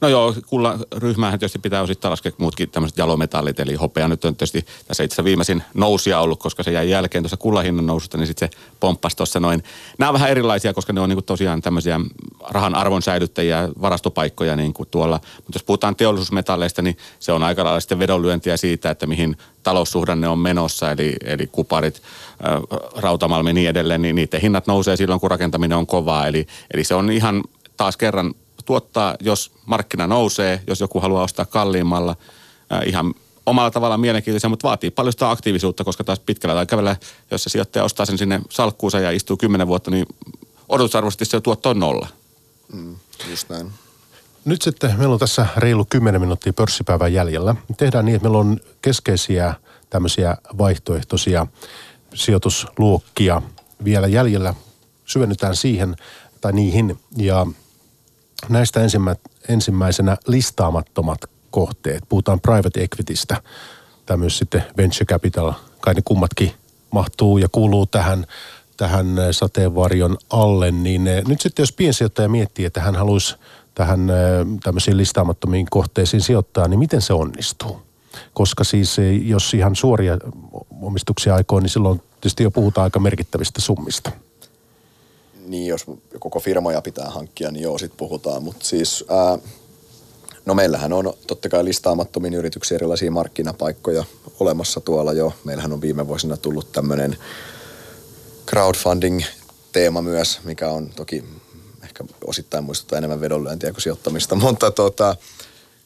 No 0.04 0.10
joo, 0.10 0.36
kulla 0.48 0.80
ryhmäähän 0.96 1.40
tietysti 1.40 1.60
pitää 1.60 1.82
osittain 1.82 2.10
laskea 2.10 2.32
muutkin 2.38 2.70
tämmöiset 2.70 2.98
jalometallit, 2.98 3.60
eli 3.60 3.76
hopea 3.76 4.08
nyt 4.08 4.26
on 4.26 4.36
tietysti 4.36 4.66
tässä 4.88 5.04
itse 5.04 5.24
viimeisin 5.24 5.64
nousia 5.74 6.20
ollut, 6.20 6.40
koska 6.40 6.64
se 6.64 6.72
jäi 6.72 6.90
jälkeen 6.90 7.24
tuossa 7.24 7.38
kullahinnan 7.38 7.86
noususta, 7.86 8.18
niin 8.18 8.28
sitten 8.28 8.50
se 8.52 8.58
pomppasi 8.80 9.18
tuossa 9.18 9.40
noin. 9.40 9.64
Nämä 9.98 10.10
on 10.10 10.14
vähän 10.14 10.30
erilaisia, 10.30 10.74
koska 10.74 10.94
ne 10.94 11.02
on 11.02 11.10
niinku 11.10 11.22
tosiaan 11.22 11.62
tämmöisiä 11.62 12.00
rahan 12.50 12.76
arvon 12.76 13.02
säilyttäjiä, 13.02 13.70
varastopaikkoja 13.82 14.56
niin 14.56 14.74
kuin 14.74 14.90
tuolla. 14.92 15.20
Mutta 15.36 15.56
jos 15.56 15.64
puhutaan 15.64 15.96
teollisuusmetalleista, 15.96 16.82
niin 16.82 16.98
se 17.20 17.32
on 17.32 17.44
aika 17.44 17.64
lailla 17.64 17.80
sitten 17.80 18.00
vedonlyöntiä 18.00 18.58
siitä, 18.58 18.90
että 18.90 19.08
mihin 19.08 19.38
taloussuhdanne 19.64 20.28
on 20.28 20.40
menossa, 20.40 20.92
eli, 20.92 21.16
eli 21.26 21.48
kuparit, 21.48 22.02
rautamalmi 22.96 23.50
ja 23.50 23.54
niin 23.54 23.70
edelleen, 23.70 24.02
niin 24.02 24.16
niiden 24.16 24.42
hinnat 24.42 24.68
nousee 24.68 24.96
silloin, 24.96 25.20
kun 25.20 25.32
rakentaminen 25.32 25.78
on 25.78 25.88
kovaa. 25.88 26.28
Eli, 26.28 26.48
eli 26.74 26.84
se 26.84 26.96
on 26.96 27.12
ihan 27.12 27.44
taas 27.78 27.98
kerran 27.98 28.34
tuottaa, 28.66 29.16
jos 29.20 29.52
markkina 29.66 30.08
nousee, 30.08 30.62
jos 30.68 30.80
joku 30.80 31.00
haluaa 31.00 31.24
ostaa 31.24 31.46
kalliimmalla, 31.46 32.16
äh, 32.74 32.88
ihan 32.88 33.14
omalla 33.46 33.72
tavallaan 33.72 34.00
mielenkiintoisia, 34.00 34.50
mutta 34.50 34.68
vaatii 34.68 34.92
paljon 34.92 35.12
sitä 35.12 35.32
aktiivisuutta, 35.32 35.84
koska 35.84 36.04
taas 36.04 36.20
pitkällä 36.20 36.60
aikavälillä, 36.60 36.96
jos 37.32 37.44
se 37.44 37.50
sijoittaja 37.50 37.84
ostaa 37.84 38.06
sen 38.06 38.18
sinne 38.18 38.42
salkkuunsa 38.50 39.00
ja 39.00 39.12
istuu 39.12 39.38
kymmenen 39.38 39.68
vuotta, 39.68 39.92
niin 39.92 40.06
odotusarvoisesti 40.70 41.26
se 41.26 41.42
tuotto 41.42 41.70
on 41.70 41.80
nolla. 41.80 42.08
Mm, 42.74 42.96
just 43.30 43.50
näin. 43.50 43.72
Nyt 44.46 44.62
sitten 44.62 44.98
meillä 44.98 45.14
on 45.14 45.20
tässä 45.20 45.46
reilu 45.58 45.86
10 45.86 46.22
minuuttia 46.22 46.54
pörssipäivän 46.54 47.14
jäljellä. 47.14 47.56
Tehdään 47.78 48.06
niin, 48.06 48.16
että 48.16 48.24
meillä 48.24 48.40
on 48.40 48.60
keskeisiä 48.82 49.54
tämmöisiä 49.90 50.38
vaihtoehtoisia 50.58 51.48
sijoitusluokkia 52.14 53.42
vielä 53.84 54.08
jäljellä. 54.08 54.54
Syvennytään 55.06 55.56
siihen 55.56 55.96
tai 56.42 56.54
niihin 56.54 57.00
ja 57.18 57.48
Näistä 58.50 58.82
ensimmä, 58.82 59.16
ensimmäisenä 59.50 60.18
listaamattomat 60.28 61.20
kohteet. 61.52 62.04
Puhutaan 62.10 62.40
private 62.40 62.84
equitystä. 62.84 63.42
Tämä 64.06 64.18
myös 64.18 64.38
sitten 64.38 64.64
venture 64.78 65.06
capital. 65.06 65.54
Kai 65.82 65.94
ne 65.94 66.02
kummatkin 66.06 66.52
mahtuu 66.92 67.38
ja 67.38 67.48
kuuluu 67.52 67.86
tähän, 67.86 68.26
tähän 68.78 69.08
sateenvarjon 69.32 70.18
alle. 70.30 70.72
Niin 70.72 71.04
nyt 71.28 71.42
sitten 71.42 71.64
jos 71.64 71.72
piensijoittaja 71.72 72.30
miettii, 72.30 72.66
että 72.66 72.82
hän 72.82 72.96
haluaisi 72.96 73.36
tähän 73.76 74.12
tämmöisiin 74.64 74.98
listaamattomiin 74.98 75.68
kohteisiin 75.70 76.22
sijoittaa, 76.22 76.68
niin 76.68 76.80
miten 76.80 77.02
se 77.02 77.14
onnistuu? 77.14 77.82
Koska 78.34 78.64
siis 78.64 78.98
jos 79.24 79.54
ihan 79.54 79.76
suoria 79.76 80.18
omistuksia 80.82 81.36
aikoo, 81.36 81.60
niin 81.60 81.70
silloin 81.70 82.00
tietysti 82.00 82.44
jo 82.44 82.52
puhutaan 82.52 82.84
aika 82.84 83.00
merkittävistä 83.00 83.62
summista 83.62 84.12
niin 85.48 85.68
jos 85.68 85.86
koko 86.20 86.40
firmoja 86.40 86.82
pitää 86.82 87.10
hankkia, 87.10 87.52
niin 87.52 87.64
joo, 87.64 87.78
sit 87.78 87.98
puhutaan. 87.98 88.44
Mutta 88.44 88.66
siis, 88.66 89.06
ää, 89.10 89.38
no 90.46 90.54
meillähän 90.54 90.94
on 90.94 91.14
totta 91.28 91.50
kai 91.50 91.66
listaamattomiin 91.66 92.34
yrityksiä 92.34 92.76
erilaisia 92.76 93.12
markkinapaikkoja 93.12 94.04
olemassa 94.40 94.82
tuolla 94.82 95.14
jo. 95.14 95.34
Meillähän 95.44 95.74
on 95.74 95.82
viime 95.82 96.08
vuosina 96.08 96.38
tullut 96.38 96.72
tämmöinen 96.72 97.18
crowdfunding-teema 98.50 100.02
myös, 100.02 100.40
mikä 100.44 100.70
on 100.70 100.90
toki 100.96 101.24
ehkä 101.84 102.04
osittain 102.28 102.64
muistuttaa 102.64 102.98
enemmän 102.98 103.22
vedonlyöntiä 103.22 103.72
kuin 103.72 103.82
sijoittamista, 103.82 104.36
mutta 104.46 104.72
tota, 104.72 105.16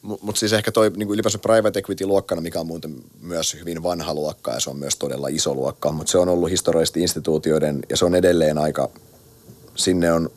mutta 0.02 0.38
siis 0.38 0.52
ehkä 0.52 0.72
toi 0.72 0.90
niin 0.96 1.10
ylipäänsä 1.10 1.38
private 1.38 1.78
equity-luokkana, 1.78 2.40
mikä 2.40 2.60
on 2.60 2.66
muuten 2.66 2.96
myös 3.20 3.54
hyvin 3.54 3.82
vanha 3.82 4.14
luokka 4.14 4.52
ja 4.52 4.60
se 4.60 4.70
on 4.70 4.76
myös 4.76 4.96
todella 4.96 5.28
iso 5.28 5.54
luokka, 5.54 5.92
mutta 5.92 6.10
se 6.10 6.18
on 6.18 6.28
ollut 6.28 6.50
historiallisesti 6.50 7.02
instituutioiden 7.02 7.80
ja 7.88 7.96
se 7.96 8.04
on 8.04 8.14
edelleen 8.14 8.58
aika 8.58 8.88
sinne 9.78 10.12
on 10.12 10.30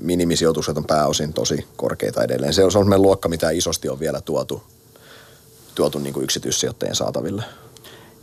minimisijoitukset 0.00 0.76
on 0.76 0.84
pääosin 0.84 1.32
tosi 1.32 1.66
korkeita 1.76 2.24
edelleen. 2.24 2.54
Se 2.54 2.64
on 2.64 2.72
semmoinen 2.72 3.02
luokka, 3.02 3.28
mitä 3.28 3.50
isosti 3.50 3.88
on 3.88 4.00
vielä 4.00 4.20
tuotu, 4.20 4.62
tuotu 5.74 5.98
niin 5.98 6.12
kuin 6.14 6.24
yksityissijoittajien 6.24 6.96
saataville. 6.96 7.44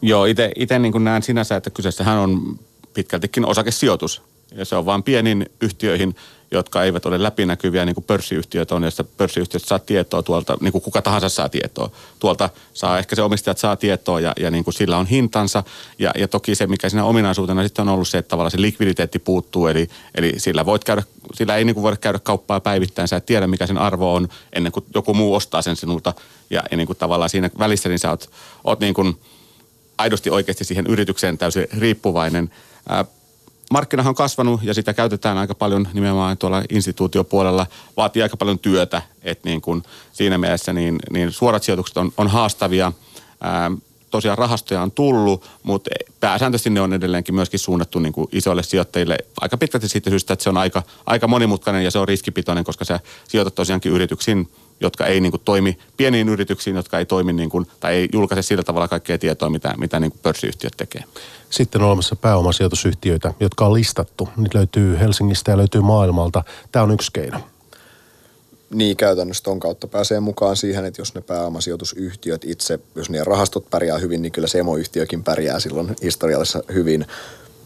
Joo, 0.01 0.25
itse 0.55 0.79
niin 0.79 1.03
näen 1.03 1.23
sinänsä, 1.23 1.55
että 1.55 1.69
kyseessähän 1.69 2.17
on 2.17 2.59
pitkältikin 2.93 3.45
osakesijoitus. 3.45 4.21
Ja 4.55 4.65
se 4.65 4.75
on 4.75 4.85
vain 4.85 5.03
pienin 5.03 5.49
yhtiöihin 5.61 6.15
jotka 6.51 6.83
eivät 6.83 7.05
ole 7.05 7.23
läpinäkyviä, 7.23 7.85
niin 7.85 7.93
kuin 7.95 8.05
pörssiyhtiöt 8.05 8.71
on, 8.71 8.83
joista 8.83 9.03
pörssiyhtiöt 9.03 9.63
saa 9.63 9.79
tietoa 9.79 10.23
tuolta, 10.23 10.57
niin 10.61 10.71
kuin 10.71 10.81
kuka 10.81 11.01
tahansa 11.01 11.29
saa 11.29 11.49
tietoa. 11.49 11.89
Tuolta 12.19 12.49
saa 12.73 12.99
ehkä 12.99 13.15
se 13.15 13.21
omistajat 13.21 13.57
saa 13.57 13.75
tietoa 13.75 14.19
ja, 14.19 14.33
ja 14.39 14.51
niin 14.51 14.63
kuin 14.63 14.73
sillä 14.73 14.97
on 14.97 15.05
hintansa. 15.05 15.63
Ja, 15.99 16.11
ja 16.17 16.27
toki 16.27 16.55
se, 16.55 16.67
mikä 16.67 16.89
siinä 16.89 17.03
ominaisuutena 17.03 17.63
sitten 17.63 17.87
on 17.87 17.93
ollut 17.93 18.07
se, 18.07 18.17
että 18.17 18.29
tavallaan 18.29 18.51
se 18.51 18.61
likviditeetti 18.61 19.19
puuttuu, 19.19 19.67
eli, 19.67 19.89
eli 20.15 20.33
sillä, 20.37 20.65
voit 20.65 20.83
käydä, 20.83 21.03
sillä 21.33 21.55
ei 21.55 21.65
niin 21.65 21.73
kuin 21.73 21.83
voida 21.83 21.97
käydä 21.97 22.19
kauppaa 22.19 22.59
päivittäin, 22.59 23.07
sä 23.07 23.15
et 23.15 23.25
tiedä 23.25 23.47
mikä 23.47 23.67
sen 23.67 23.77
arvo 23.77 24.13
on 24.13 24.27
ennen 24.53 24.71
kuin 24.71 24.85
joku 24.95 25.13
muu 25.13 25.35
ostaa 25.35 25.61
sen 25.61 25.75
sinulta. 25.75 26.13
Ja, 26.49 26.63
ja 26.71 26.77
niin 26.77 26.87
kuin 26.87 26.97
tavallaan 26.97 27.29
siinä 27.29 27.49
välissä 27.59 27.89
niin 27.89 27.99
sä 27.99 28.09
oot, 28.09 28.29
oot 28.63 28.79
niin 28.79 28.93
kuin 28.93 29.19
aidosti 29.97 30.29
oikeasti 30.29 30.63
siihen 30.63 30.87
yritykseen 30.87 31.37
täysin 31.37 31.67
riippuvainen. 31.77 32.51
Markkinahan 33.72 34.09
on 34.09 34.15
kasvanut 34.15 34.63
ja 34.63 34.74
sitä 34.74 34.93
käytetään 34.93 35.38
aika 35.38 35.55
paljon 35.55 35.88
nimenomaan 35.93 36.38
tuolla 36.38 36.63
instituutiopuolella. 36.69 37.67
Vaatii 37.97 38.22
aika 38.22 38.38
paljon 38.38 38.59
työtä, 38.59 39.01
että 39.24 39.49
niin 39.49 39.61
kuin 39.61 39.84
siinä 40.11 40.38
mielessä 40.38 40.74
niin, 40.74 40.99
niin 41.11 41.32
suorat 41.32 41.63
sijoitukset 41.63 41.97
on, 41.97 42.11
on 42.17 42.28
haastavia. 42.28 42.91
Ää, 43.41 43.72
tosiaan 44.09 44.38
rahastoja 44.38 44.82
on 44.82 44.91
tullut, 44.91 45.45
mutta 45.63 45.89
pääsääntöisesti 46.19 46.69
ne 46.69 46.82
on 46.82 46.93
edelleenkin 46.93 47.36
myöskin 47.36 47.59
suunnattu 47.59 47.99
niin 47.99 48.13
kuin 48.13 48.28
isoille 48.32 48.63
sijoittajille 48.63 49.17
aika 49.41 49.57
pitkälti 49.57 49.88
siitä 49.88 50.09
syystä, 50.09 50.34
että 50.34 50.43
se 50.43 50.49
on 50.49 50.57
aika, 50.57 50.84
aika 51.05 51.28
monimutkainen 51.28 51.84
ja 51.84 51.91
se 51.91 51.99
on 51.99 52.07
riskipitoinen, 52.07 52.63
koska 52.63 52.86
sä 52.86 52.99
sijoitat 53.28 53.55
tosiaankin 53.55 53.91
yrityksiin, 53.91 54.49
jotka 54.82 55.05
ei 55.05 55.21
niin 55.21 55.32
kuin 55.32 55.41
toimi, 55.45 55.77
pieniin 55.97 56.29
yrityksiin, 56.29 56.75
jotka 56.75 56.99
ei 56.99 57.05
toimi 57.05 57.34
niin 57.34 57.49
kuin, 57.49 57.67
tai 57.79 57.95
ei 57.95 58.09
julkaise 58.13 58.41
sillä 58.41 58.63
tavalla 58.63 58.88
kaikkea 58.88 59.17
tietoa, 59.17 59.49
mitä, 59.49 59.73
mitä 59.77 59.99
niin 59.99 60.11
kuin 60.11 60.21
pörssiyhtiöt 60.23 60.73
tekee. 60.77 61.03
Sitten 61.49 61.82
on 61.82 61.88
olemassa 61.88 62.15
pääomasijoitusyhtiöitä, 62.15 63.34
jotka 63.39 63.65
on 63.65 63.73
listattu. 63.73 64.29
Niitä 64.38 64.57
löytyy 64.57 64.99
Helsingistä 64.99 65.51
ja 65.51 65.57
löytyy 65.57 65.82
maailmalta. 65.82 66.43
Tämä 66.71 66.84
on 66.84 66.91
yksi 66.91 67.11
keino. 67.13 67.39
Niin, 68.73 68.97
käytännössä 68.97 69.43
ton 69.43 69.59
kautta 69.59 69.88
pääsee 69.88 70.19
mukaan 70.19 70.55
siihen, 70.55 70.86
että 70.86 71.01
jos 71.01 71.15
ne 71.15 71.21
pääomasijoitusyhtiöt 71.21 72.45
itse, 72.45 72.79
jos 72.95 73.09
niiden 73.09 73.27
rahastot 73.27 73.69
pärjää 73.69 73.97
hyvin, 73.97 74.21
niin 74.21 74.32
kyllä 74.32 74.47
se 74.47 74.59
emoyhtiökin 74.59 75.23
pärjää 75.23 75.59
silloin 75.59 75.95
historiallisessa 76.01 76.63
hyvin. 76.73 77.05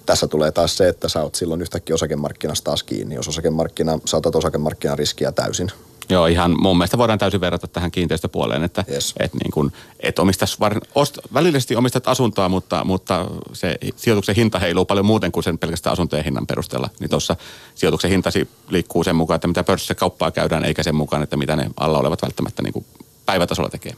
Tässä 0.06 0.28
tulee 0.28 0.52
taas 0.52 0.78
se, 0.78 0.90
että 0.90 1.10
sä 1.10 1.22
oot 1.22 1.36
silloin 1.36 1.62
yhtäkkiä 1.62 1.94
osakemarkkinasta 1.94 2.64
taas 2.64 2.84
kiinni. 2.84 3.16
Jos 3.16 3.28
osakemarkkina, 3.28 4.00
saatat 4.06 4.36
osakemarkkinan 4.36 4.98
riskiä 4.98 5.32
täysin. 5.32 5.72
Joo, 6.10 6.28
ihan 6.28 6.56
mun 6.62 6.78
mielestä 6.78 6.98
voidaan 6.98 7.20
täysin 7.20 7.42
verrata 7.42 7.68
tähän 7.68 7.92
kiinteistöpuoleen, 7.92 8.64
että 8.64 8.86
Yes. 8.92 9.14
et 9.20 9.34
niin 9.34 9.52
kuin, 9.52 9.74
et 10.00 10.20
omistas 10.20 10.60
var, 10.60 10.80
ost, 10.96 11.18
välillisesti 11.34 11.76
omistat 11.76 12.08
asuntoa, 12.08 12.50
mutta, 12.50 12.84
mutta 12.84 13.26
se 13.54 13.78
sijoituksen 13.96 14.36
hinta 14.36 14.60
heiluu 14.60 14.86
paljon 14.86 15.06
muuten 15.06 15.32
kuin 15.32 15.44
sen 15.44 15.58
pelkästään 15.58 15.94
asuntojen 15.94 16.26
hinnan 16.26 16.48
perusteella. 16.48 16.90
Niin 17.00 17.10
tuossa 17.10 17.36
sijoituksen 17.76 18.12
hintasi 18.12 18.50
liikkuu 18.70 19.04
sen 19.04 19.16
mukaan, 19.16 19.36
että 19.36 19.48
mitä 19.48 19.64
pörssissä 19.64 19.96
kauppaa 19.96 20.32
käydään, 20.32 20.66
eikä 20.66 20.84
sen 20.84 20.96
mukaan, 20.96 21.24
että 21.24 21.38
mitä 21.38 21.56
ne 21.56 21.70
alla 21.78 22.00
olevat 22.00 22.22
välttämättä 22.22 22.64
niin 22.64 22.74
kuin 22.74 22.86
päivätasolla 23.26 23.70
tekee. 23.70 23.94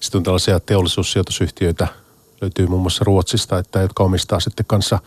Sitten 0.00 0.18
on 0.18 0.22
tällaisia 0.22 0.60
teollisuussijoitusyhtiöitä, 0.60 1.88
löytyy 2.40 2.66
muun 2.66 2.82
muassa 2.82 3.04
Ruotsista, 3.04 3.58
että 3.58 3.80
jotka 3.80 4.04
omistaa 4.04 4.40
sitten 4.40 4.66
kanssa 4.66 4.98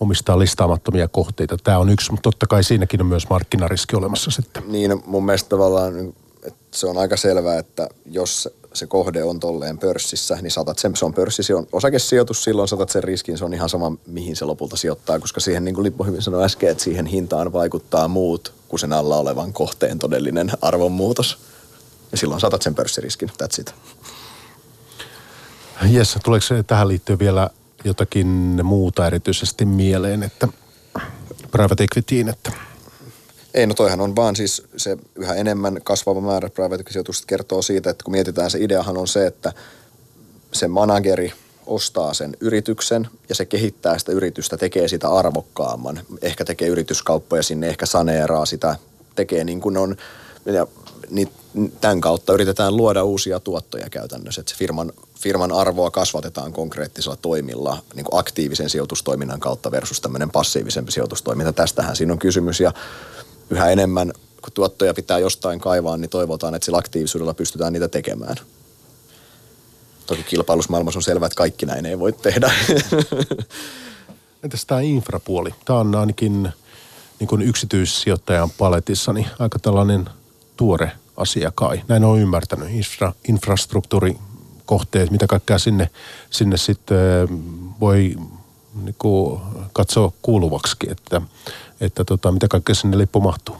omistaa 0.00 0.38
listaamattomia 0.38 1.08
kohteita. 1.08 1.56
Tämä 1.64 1.78
on 1.78 1.90
yksi, 1.90 2.10
mutta 2.10 2.22
totta 2.22 2.46
kai 2.46 2.64
siinäkin 2.64 3.00
on 3.00 3.06
myös 3.06 3.28
markkinariski 3.30 3.96
olemassa 3.96 4.30
sitten. 4.30 4.62
Niin 4.66 5.02
mun 5.06 5.24
mielestä 5.24 5.48
tavallaan 5.48 6.12
että 6.42 6.78
se 6.78 6.86
on 6.86 6.98
aika 6.98 7.16
selvää, 7.16 7.58
että 7.58 7.88
jos 8.06 8.48
se- 8.74 8.86
kohde 8.86 9.24
on 9.24 9.40
tolleen 9.40 9.78
pörssissä, 9.78 10.38
niin 10.42 10.50
saatat 10.50 10.78
sen, 10.78 10.96
se 10.96 11.04
on 11.04 11.14
pörssi, 11.14 11.42
se 11.42 11.54
on 11.54 11.66
osakesijoitus, 11.72 12.44
silloin 12.44 12.68
saatat 12.68 12.90
sen 12.90 13.04
riskin, 13.04 13.38
se 13.38 13.44
on 13.44 13.54
ihan 13.54 13.68
sama, 13.68 13.92
mihin 14.06 14.36
se 14.36 14.44
lopulta 14.44 14.76
sijoittaa, 14.76 15.18
koska 15.18 15.40
siihen, 15.40 15.64
niin 15.64 15.74
kuin 15.74 15.84
Lippo 15.84 16.04
hyvin 16.04 16.22
sanoi 16.22 16.44
äsken, 16.44 16.70
että 16.70 16.84
siihen 16.84 17.06
hintaan 17.06 17.52
vaikuttaa 17.52 18.08
muut 18.08 18.52
kuin 18.68 18.80
sen 18.80 18.92
alla 18.92 19.16
olevan 19.16 19.52
kohteen 19.52 19.98
todellinen 19.98 20.50
arvonmuutos. 20.62 21.38
Ja 22.12 22.18
silloin 22.18 22.40
saatat 22.40 22.62
sen 22.62 22.74
pörssiriskin, 22.74 23.28
that's 23.42 23.60
it. 23.60 23.74
Jes, 25.90 26.18
tuleeko 26.24 26.46
tähän 26.66 26.88
liittyen 26.88 27.18
vielä 27.18 27.50
jotakin 27.84 28.26
muuta 28.62 29.06
erityisesti 29.06 29.64
mieleen, 29.64 30.22
että 30.22 30.48
private 31.50 31.84
equityin, 31.84 32.28
että 32.28 32.52
Ei, 33.54 33.66
no 33.66 33.74
toihan 33.74 34.00
on 34.00 34.16
vaan 34.16 34.36
siis 34.36 34.62
se 34.76 34.96
yhä 35.14 35.34
enemmän 35.34 35.78
kasvava 35.84 36.20
määrä 36.20 36.50
private 36.50 36.84
sijoitusta 36.90 37.26
kertoo 37.26 37.62
siitä, 37.62 37.90
että 37.90 38.04
kun 38.04 38.12
mietitään, 38.12 38.50
se 38.50 38.58
ideahan 38.60 38.98
on 38.98 39.08
se, 39.08 39.26
että 39.26 39.52
se 40.52 40.68
manageri 40.68 41.32
ostaa 41.66 42.14
sen 42.14 42.36
yrityksen 42.40 43.08
ja 43.28 43.34
se 43.34 43.44
kehittää 43.44 43.98
sitä 43.98 44.12
yritystä, 44.12 44.56
tekee 44.56 44.88
sitä 44.88 45.08
arvokkaamman. 45.08 46.00
Ehkä 46.22 46.44
tekee 46.44 46.68
yrityskauppoja 46.68 47.42
sinne, 47.42 47.68
ehkä 47.68 47.86
saneeraa 47.86 48.46
sitä, 48.46 48.76
tekee 49.14 49.44
niin 49.44 49.60
kuin 49.60 49.76
on. 49.76 49.96
Ja 50.44 50.66
niin 51.10 51.28
tämän 51.80 52.00
kautta 52.00 52.32
yritetään 52.32 52.76
luoda 52.76 53.04
uusia 53.04 53.40
tuottoja 53.40 53.90
käytännössä. 53.90 54.40
Että 54.40 54.50
se 54.50 54.58
firman, 54.58 54.92
firman 55.18 55.52
arvoa 55.52 55.90
kasvatetaan 55.90 56.52
konkreettisilla 56.52 57.16
toimilla 57.16 57.82
niin 57.94 58.04
kuin 58.04 58.20
aktiivisen 58.20 58.70
sijoitustoiminnan 58.70 59.40
kautta 59.40 59.70
versus 59.70 60.00
tämmöinen 60.00 60.30
passiivisempi 60.30 60.92
sijoitustoiminta. 60.92 61.52
Tästähän 61.52 61.96
siinä 61.96 62.12
on 62.12 62.18
kysymys 62.18 62.60
ja 62.60 62.72
yhä 63.50 63.70
enemmän, 63.70 64.12
kun 64.42 64.52
tuottoja 64.54 64.94
pitää 64.94 65.18
jostain 65.18 65.60
kaivaa, 65.60 65.96
niin 65.96 66.10
toivotaan, 66.10 66.54
että 66.54 66.64
sillä 66.64 66.78
aktiivisuudella 66.78 67.34
pystytään 67.34 67.72
niitä 67.72 67.88
tekemään. 67.88 68.36
Toki 70.06 70.22
kilpailusmaailmassa 70.22 70.98
on 70.98 71.02
selvää, 71.02 71.26
että 71.26 71.36
kaikki 71.36 71.66
näin 71.66 71.86
ei 71.86 71.98
voi 71.98 72.12
tehdä. 72.12 72.52
entäs 74.42 74.66
tämä 74.66 74.80
infrapuoli? 74.80 75.54
Tämä 75.64 75.78
on 75.78 75.94
ainakin 75.94 76.48
niin 77.20 77.28
kuin 77.28 77.42
yksityissijoittajan 77.42 78.50
paletissa 78.50 79.12
niin 79.12 79.26
aika 79.38 79.58
tällainen 79.58 80.10
tuore 80.56 80.92
asia 81.16 81.52
kai. 81.54 81.82
Näin 81.88 82.04
on 82.04 82.18
ymmärtänyt. 82.18 82.68
Infra, 82.70 83.12
infrastruktuurikohteet, 84.68 85.10
mitä 85.10 85.26
kaikkea 85.26 85.58
sinne, 85.58 85.90
sinne 86.30 86.56
sitten 86.56 87.28
voi 87.80 88.16
niin 88.74 88.94
kuin 88.98 89.40
katsoa 89.72 90.12
kuuluvaksi, 90.22 90.76
että, 90.88 91.20
että 91.80 92.04
tota, 92.04 92.32
mitä 92.32 92.48
kaikkea 92.48 92.74
sinne 92.74 92.98
lippu 92.98 93.20
mahtuu. 93.20 93.56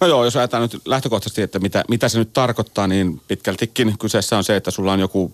No 0.00 0.06
joo, 0.06 0.24
jos 0.24 0.36
ajatellaan 0.36 0.70
nyt 0.72 0.82
lähtökohtaisesti, 0.84 1.42
että 1.42 1.58
mitä, 1.58 1.84
mitä 1.88 2.08
se 2.08 2.18
nyt 2.18 2.32
tarkoittaa, 2.32 2.86
niin 2.86 3.20
pitkältikin 3.28 3.98
kyseessä 3.98 4.36
on 4.36 4.44
se, 4.44 4.56
että 4.56 4.70
sulla 4.70 4.92
on 4.92 5.00
joku 5.00 5.30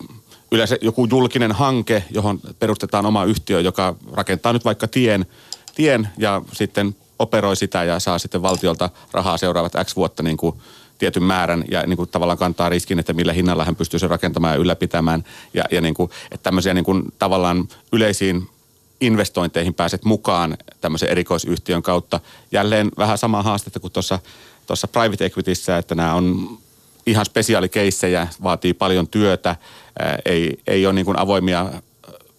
yleensä 0.52 0.76
joku 0.80 1.06
julkinen 1.10 1.52
hanke, 1.52 2.04
johon 2.10 2.40
perustetaan 2.58 3.06
oma 3.06 3.24
yhtiö, 3.24 3.60
joka 3.60 3.96
rakentaa 4.12 4.52
nyt 4.52 4.64
vaikka 4.64 4.88
tien, 4.88 5.26
tien 5.74 6.08
ja 6.18 6.42
sitten 6.52 6.94
operoi 7.18 7.56
sitä 7.56 7.84
ja 7.84 8.00
saa 8.00 8.18
sitten 8.18 8.42
valtiolta 8.42 8.90
rahaa 9.12 9.38
seuraavat 9.38 9.72
X 9.84 9.96
vuotta 9.96 10.22
niin 10.22 10.36
kuin 10.36 10.54
tietyn 10.98 11.22
määrän 11.22 11.64
ja 11.70 11.82
niin 11.86 11.96
kuin 11.96 12.08
tavallaan 12.08 12.38
kantaa 12.38 12.68
riskin, 12.68 12.98
että 12.98 13.12
millä 13.12 13.32
hinnalla 13.32 13.64
hän 13.64 13.76
pystyy 13.76 14.00
sen 14.00 14.10
rakentamaan 14.10 14.54
ja 14.54 14.60
ylläpitämään. 14.60 15.24
Ja, 15.54 15.64
ja 15.70 15.80
niin 15.80 15.94
kuin, 15.94 16.10
että 16.30 16.42
tämmöisiä 16.42 16.74
niin 16.74 16.84
kuin 16.84 17.02
tavallaan 17.18 17.68
yleisiin 17.92 18.48
investointeihin 19.00 19.74
pääset 19.74 20.04
mukaan 20.04 20.56
tämmöisen 20.80 21.08
erikoisyhtiön 21.08 21.82
kautta. 21.82 22.20
Jälleen 22.52 22.88
vähän 22.98 23.18
samaa 23.18 23.42
haastetta 23.42 23.80
kuin 23.80 23.92
tuossa 23.92 24.18
tuossa 24.68 24.88
private 24.88 25.24
equityssä, 25.24 25.78
että 25.78 25.94
nämä 25.94 26.14
on 26.14 26.58
ihan 27.06 27.26
spesiaalikeissejä, 27.26 28.28
vaatii 28.42 28.74
paljon 28.74 29.08
työtä, 29.08 29.56
ei, 30.24 30.60
ei 30.66 30.86
ole 30.86 30.94
niin 30.94 31.04
kuin 31.04 31.18
avoimia 31.18 31.72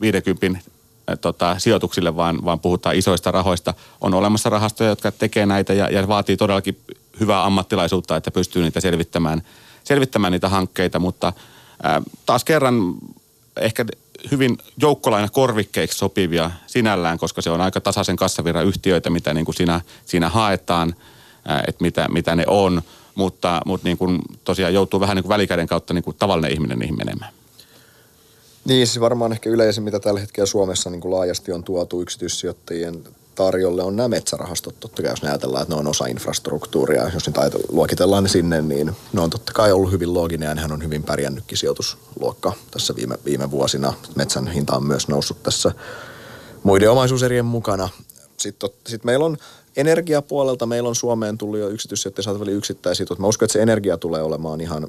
50 0.01 0.59
ää, 1.07 1.15
tota, 1.15 1.59
sijoituksille, 1.59 2.15
vaan, 2.15 2.45
vaan 2.45 2.59
puhutaan 2.59 2.95
isoista 2.95 3.31
rahoista. 3.31 3.73
On 4.01 4.13
olemassa 4.13 4.49
rahastoja, 4.49 4.89
jotka 4.89 5.11
tekee 5.11 5.45
näitä 5.45 5.73
ja, 5.73 5.89
ja 5.89 6.07
vaatii 6.07 6.37
todellakin 6.37 6.77
hyvää 7.19 7.45
ammattilaisuutta, 7.45 8.15
että 8.15 8.31
pystyy 8.31 8.61
niitä 8.61 8.79
selvittämään, 8.79 9.41
selvittämään 9.83 10.31
niitä 10.31 10.49
hankkeita, 10.49 10.99
mutta 10.99 11.33
ää, 11.83 12.01
taas 12.25 12.43
kerran 12.43 12.95
ehkä 13.59 13.85
hyvin 14.31 14.57
joukkolaina 14.81 15.29
korvikkeiksi 15.29 15.97
sopivia 15.97 16.51
sinällään, 16.67 17.17
koska 17.17 17.41
se 17.41 17.49
on 17.49 17.61
aika 17.61 17.81
tasaisen 17.81 18.15
kassavirran 18.15 18.65
yhtiöitä, 18.65 19.09
mitä 19.09 19.33
niin 19.33 19.45
kuin 19.45 19.55
siinä, 19.55 19.81
siinä 20.05 20.29
haetaan, 20.29 20.95
ää, 21.45 21.63
että 21.67 21.81
mitä, 21.81 22.07
mitä 22.09 22.35
ne 22.35 22.43
on, 22.47 22.81
mutta, 23.15 23.61
mutta 23.65 23.87
niin 23.87 23.97
kuin 23.97 24.21
tosiaan 24.43 24.73
joutuu 24.73 24.99
vähän 24.99 25.15
niin 25.15 25.23
kuin 25.23 25.29
välikäden 25.29 25.67
kautta 25.67 25.93
niin 25.93 26.03
kuin 26.03 26.15
tavallinen 26.19 26.51
ihminen 26.51 26.79
niihin 26.79 26.97
menemään. 26.97 27.33
Niin, 28.65 28.87
siis 28.87 28.99
varmaan 28.99 29.31
ehkä 29.31 29.49
yleisin, 29.49 29.83
mitä 29.83 29.99
tällä 29.99 30.19
hetkellä 30.19 30.45
Suomessa 30.45 30.89
niin 30.89 31.01
kuin 31.01 31.11
laajasti 31.11 31.51
on 31.51 31.63
tuotu 31.63 32.01
yksityissijoittajien 32.01 33.03
tarjolle, 33.39 33.83
on 33.83 33.95
nämä 33.95 34.07
metsärahastot. 34.07 34.79
Totta 34.79 35.01
kai 35.01 35.11
jos 35.11 35.21
ne 35.21 35.29
ajatellaan, 35.29 35.61
että 35.61 35.75
ne 35.75 35.79
on 35.79 35.87
osa 35.87 36.05
infrastruktuuria, 36.05 37.09
jos 37.13 37.27
niitä 37.27 37.41
luokitellaan 37.71 38.23
ne 38.23 38.29
sinne, 38.29 38.61
niin 38.61 38.91
ne 39.13 39.21
on 39.21 39.29
totta 39.29 39.53
kai 39.53 39.71
ollut 39.71 39.91
hyvin 39.91 40.13
looginen 40.13 40.47
ja 40.47 40.55
nehän 40.55 40.71
on 40.71 40.83
hyvin 40.83 41.03
pärjännytkin 41.03 41.57
sijoitusluokka 41.57 42.53
tässä 42.71 42.95
viime, 42.95 43.15
viime 43.25 43.51
vuosina. 43.51 43.93
Metsän 44.15 44.47
hinta 44.47 44.75
on 44.75 44.83
myös 44.83 45.07
noussut 45.07 45.43
tässä 45.43 45.71
muiden 46.63 46.91
omaisuuserien 46.91 47.45
mukana. 47.45 47.89
Sitten, 48.37 48.69
tot- 48.69 48.89
sit 48.89 49.03
meillä 49.03 49.25
on 49.25 49.37
energiapuolelta, 49.77 50.65
meillä 50.65 50.89
on 50.89 50.95
Suomeen 50.95 51.37
tullut 51.37 51.59
jo 51.59 51.69
yksityissijoittajia 51.69 52.23
saatavilla 52.23 52.51
yksittäisiä. 52.51 53.05
Mä 53.19 53.27
uskon, 53.27 53.45
että 53.45 53.53
se 53.53 53.61
energia 53.61 53.97
tulee 53.97 54.21
olemaan 54.21 54.61
ihan 54.61 54.87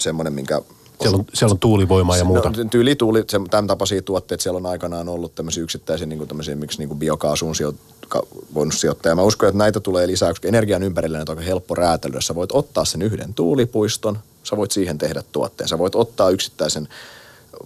semmoinen, 0.00 0.32
minkä 0.32 0.62
Siellä 1.00 1.16
on, 1.18 1.24
siellä 1.34 1.52
on 1.52 1.58
tuulivoimaa 1.58 2.16
ja 2.16 2.24
muuta. 2.24 2.50
No, 2.50 2.64
tyyli 2.70 2.96
tuuli, 2.96 3.24
se, 3.28 3.40
tämän 3.50 3.66
tapaisia 3.66 4.02
tuotteita 4.02 4.42
siellä 4.42 4.56
on 4.56 4.66
aikanaan 4.66 5.08
ollut 5.08 5.34
tämmöisiä 5.34 5.62
yksittäisiä 5.62 6.06
niin 6.06 6.18
kuin 6.18 6.28
tämmöisiä, 6.28 6.56
miksi 6.56 6.78
niin 6.78 6.88
kuin 6.88 6.98
biokaasuun 6.98 7.54
sijo, 7.54 7.74
ka, 8.08 8.22
voinut 8.54 8.74
sijoittaa. 8.74 9.10
Ja 9.10 9.16
mä 9.16 9.22
uskon, 9.22 9.48
että 9.48 9.58
näitä 9.58 9.80
tulee 9.80 10.06
lisää, 10.06 10.28
koska 10.28 10.48
energian 10.48 10.82
ympärillä 10.82 11.18
on 11.18 11.24
aika 11.28 11.42
helppo 11.42 11.74
räätälöidä. 11.74 12.20
Sä 12.20 12.34
voit 12.34 12.52
ottaa 12.52 12.84
sen 12.84 13.02
yhden 13.02 13.34
tuulipuiston, 13.34 14.18
sä 14.42 14.56
voit 14.56 14.70
siihen 14.70 14.98
tehdä 14.98 15.22
tuotteen. 15.32 15.68
Sä 15.68 15.78
voit 15.78 15.94
ottaa 15.94 16.30
yksittäisen 16.30 16.88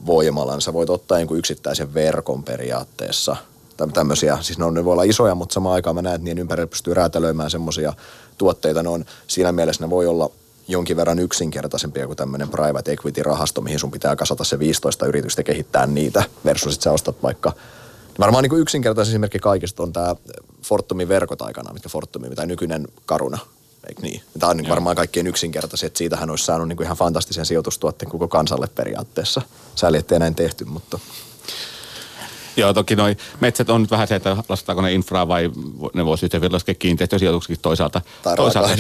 voimalan, 0.06 0.60
sä 0.60 0.72
voit 0.72 0.90
ottaa 0.90 1.18
jonkun 1.18 1.38
yksittäisen 1.38 1.94
verkon 1.94 2.42
periaatteessa. 2.42 3.36
Täm- 3.82 3.92
Tämmöisiä, 3.92 4.38
siis 4.40 4.58
ne, 4.58 4.64
on, 4.64 4.74
ne 4.74 4.84
voi 4.84 4.92
olla 4.92 5.02
isoja, 5.02 5.34
mutta 5.34 5.52
samaan 5.52 5.74
aikaan 5.74 5.96
mä 5.96 6.02
näen, 6.02 6.14
että 6.14 6.24
niiden 6.24 6.40
ympärillä 6.40 6.66
pystyy 6.66 6.94
räätälöimään 6.94 7.50
semmoisia 7.50 7.92
tuotteita. 8.38 8.82
Ne 8.82 8.88
on, 8.88 9.04
siinä 9.26 9.52
mielessä 9.52 9.84
ne 9.84 9.90
voi 9.90 10.06
olla 10.06 10.30
jonkin 10.68 10.96
verran 10.96 11.18
yksinkertaisempia 11.18 12.06
kuin 12.06 12.16
tämmöinen 12.16 12.48
private 12.48 12.92
equity-rahasto, 12.92 13.60
mihin 13.60 13.78
sun 13.78 13.90
pitää 13.90 14.16
kasata 14.16 14.44
se 14.44 14.58
15 14.58 15.06
yritystä 15.06 15.42
kehittää 15.42 15.86
niitä, 15.86 16.22
versus 16.44 16.74
että 16.74 16.84
sä 16.84 16.92
ostat 16.92 17.22
vaikka 17.22 17.52
Varmaan 18.18 18.42
niin 18.42 18.60
yksinkertaisin 18.60 19.12
esimerkki 19.12 19.38
kaikista 19.38 19.82
on 19.82 19.92
tämä 19.92 20.16
Fortumin 20.62 21.08
verkot 21.08 21.42
aikana, 21.42 21.72
mitkä 21.72 21.88
Fortumi, 21.88 22.30
tai 22.30 22.46
nykyinen 22.46 22.88
Karuna, 23.06 23.38
eikö 23.88 24.02
niin? 24.02 24.22
Tämä 24.38 24.50
on 24.50 24.56
niin 24.56 24.68
varmaan 24.68 24.96
kaikkein 24.96 25.26
yksinkertaisin, 25.26 25.86
että 25.86 25.98
siitähän 25.98 26.30
olisi 26.30 26.44
saanut 26.44 26.68
niin 26.68 26.82
ihan 26.82 26.96
fantastisen 26.96 27.46
sijoitustuotteen 27.46 28.10
koko 28.10 28.28
kansalle 28.28 28.66
periaatteessa. 28.74 29.42
Sääli, 29.74 29.96
ettei 29.98 30.18
näin 30.18 30.34
tehty, 30.34 30.64
mutta 30.64 30.98
Joo, 32.58 32.74
toki 32.74 32.96
noi 32.96 33.16
metsät 33.40 33.70
on 33.70 33.80
nyt 33.80 33.90
vähän 33.90 34.08
se, 34.08 34.14
että 34.14 34.36
lasketaanko 34.48 34.82
ne 34.82 34.92
infraa 34.92 35.28
vai 35.28 35.50
ne 35.94 36.04
voisi 36.04 36.26
yhtä 36.26 36.40
vielä 36.40 36.54
laskea 36.54 36.74
kiinteistösijoituksiksi 36.74 37.62
toisaalta. 37.62 38.00
Tai 38.22 38.36
toisaalta. 38.36 38.70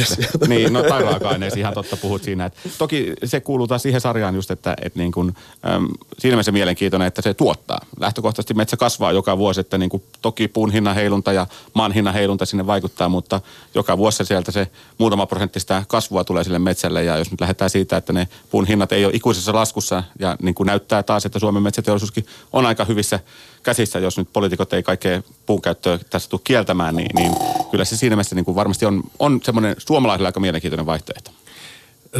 Niin, 0.48 0.72
no 0.72 0.82
tai 0.82 1.02
raaka-aineisiin, 1.02 1.60
ihan 1.60 1.74
totta 1.74 1.96
puhut 1.96 2.22
siinä. 2.22 2.44
Et 2.44 2.54
toki 2.78 3.12
se 3.24 3.40
kuuluu 3.40 3.66
taas 3.66 3.82
siihen 3.82 4.00
sarjaan 4.00 4.34
just, 4.34 4.50
että 4.50 4.76
et 4.82 4.96
niin 4.96 5.12
kun, 5.12 5.34
äm, 5.74 5.88
siinä 6.18 6.34
mielessä 6.34 6.52
mielenkiintoinen, 6.52 7.08
että 7.08 7.22
se 7.22 7.34
tuottaa. 7.34 7.80
Lähtökohtaisesti 8.00 8.54
metsä 8.54 8.76
kasvaa 8.76 9.12
joka 9.12 9.38
vuosi, 9.38 9.60
että 9.60 9.78
niin 9.78 9.90
kun, 9.90 10.02
toki 10.22 10.48
puun 10.48 10.72
hinnan 10.72 10.94
heilunta 10.94 11.32
ja 11.32 11.46
maan 11.74 11.92
hinnan 11.92 12.14
heilunta 12.14 12.46
sinne 12.46 12.66
vaikuttaa, 12.66 13.08
mutta 13.08 13.40
joka 13.74 13.98
vuosi 13.98 14.24
sieltä 14.24 14.52
se 14.52 14.68
muutama 14.98 15.26
prosentti 15.26 15.60
sitä 15.60 15.82
kasvua 15.88 16.24
tulee 16.24 16.44
sille 16.44 16.58
metsälle. 16.58 17.04
Ja 17.04 17.16
jos 17.16 17.30
nyt 17.30 17.40
lähdetään 17.40 17.70
siitä, 17.70 17.96
että 17.96 18.12
ne 18.12 18.28
puun 18.50 18.66
hinnat 18.66 18.92
ei 18.92 19.04
ole 19.04 19.14
ikuisessa 19.14 19.52
laskussa 19.54 20.02
ja 20.18 20.36
niin 20.42 20.54
kuin 20.54 20.66
näyttää 20.66 21.02
taas, 21.02 21.26
että 21.26 21.38
Suomen 21.38 21.62
metsäteollisuuskin 21.62 22.26
on 22.52 22.66
aika 22.66 22.84
hyvissä 22.84 23.20
käsissä, 23.68 23.98
jos 23.98 24.18
nyt 24.18 24.28
poliitikot 24.32 24.72
ei 24.72 24.82
kaikkea 24.82 25.22
puunkäyttöä 25.46 25.98
tässä 26.10 26.30
tule 26.30 26.40
kieltämään, 26.44 26.96
niin, 26.96 27.10
niin 27.14 27.32
kyllä 27.70 27.84
se 27.84 27.96
siinä 27.96 28.16
mielessä 28.16 28.34
niin 28.34 28.44
kuin 28.44 28.54
varmasti 28.54 28.86
on, 28.86 29.02
on 29.18 29.40
semmoinen 29.44 29.76
suomalaisille 29.78 30.28
aika 30.28 30.40
mielenkiintoinen 30.40 30.86
vaihtoehto. 30.86 31.30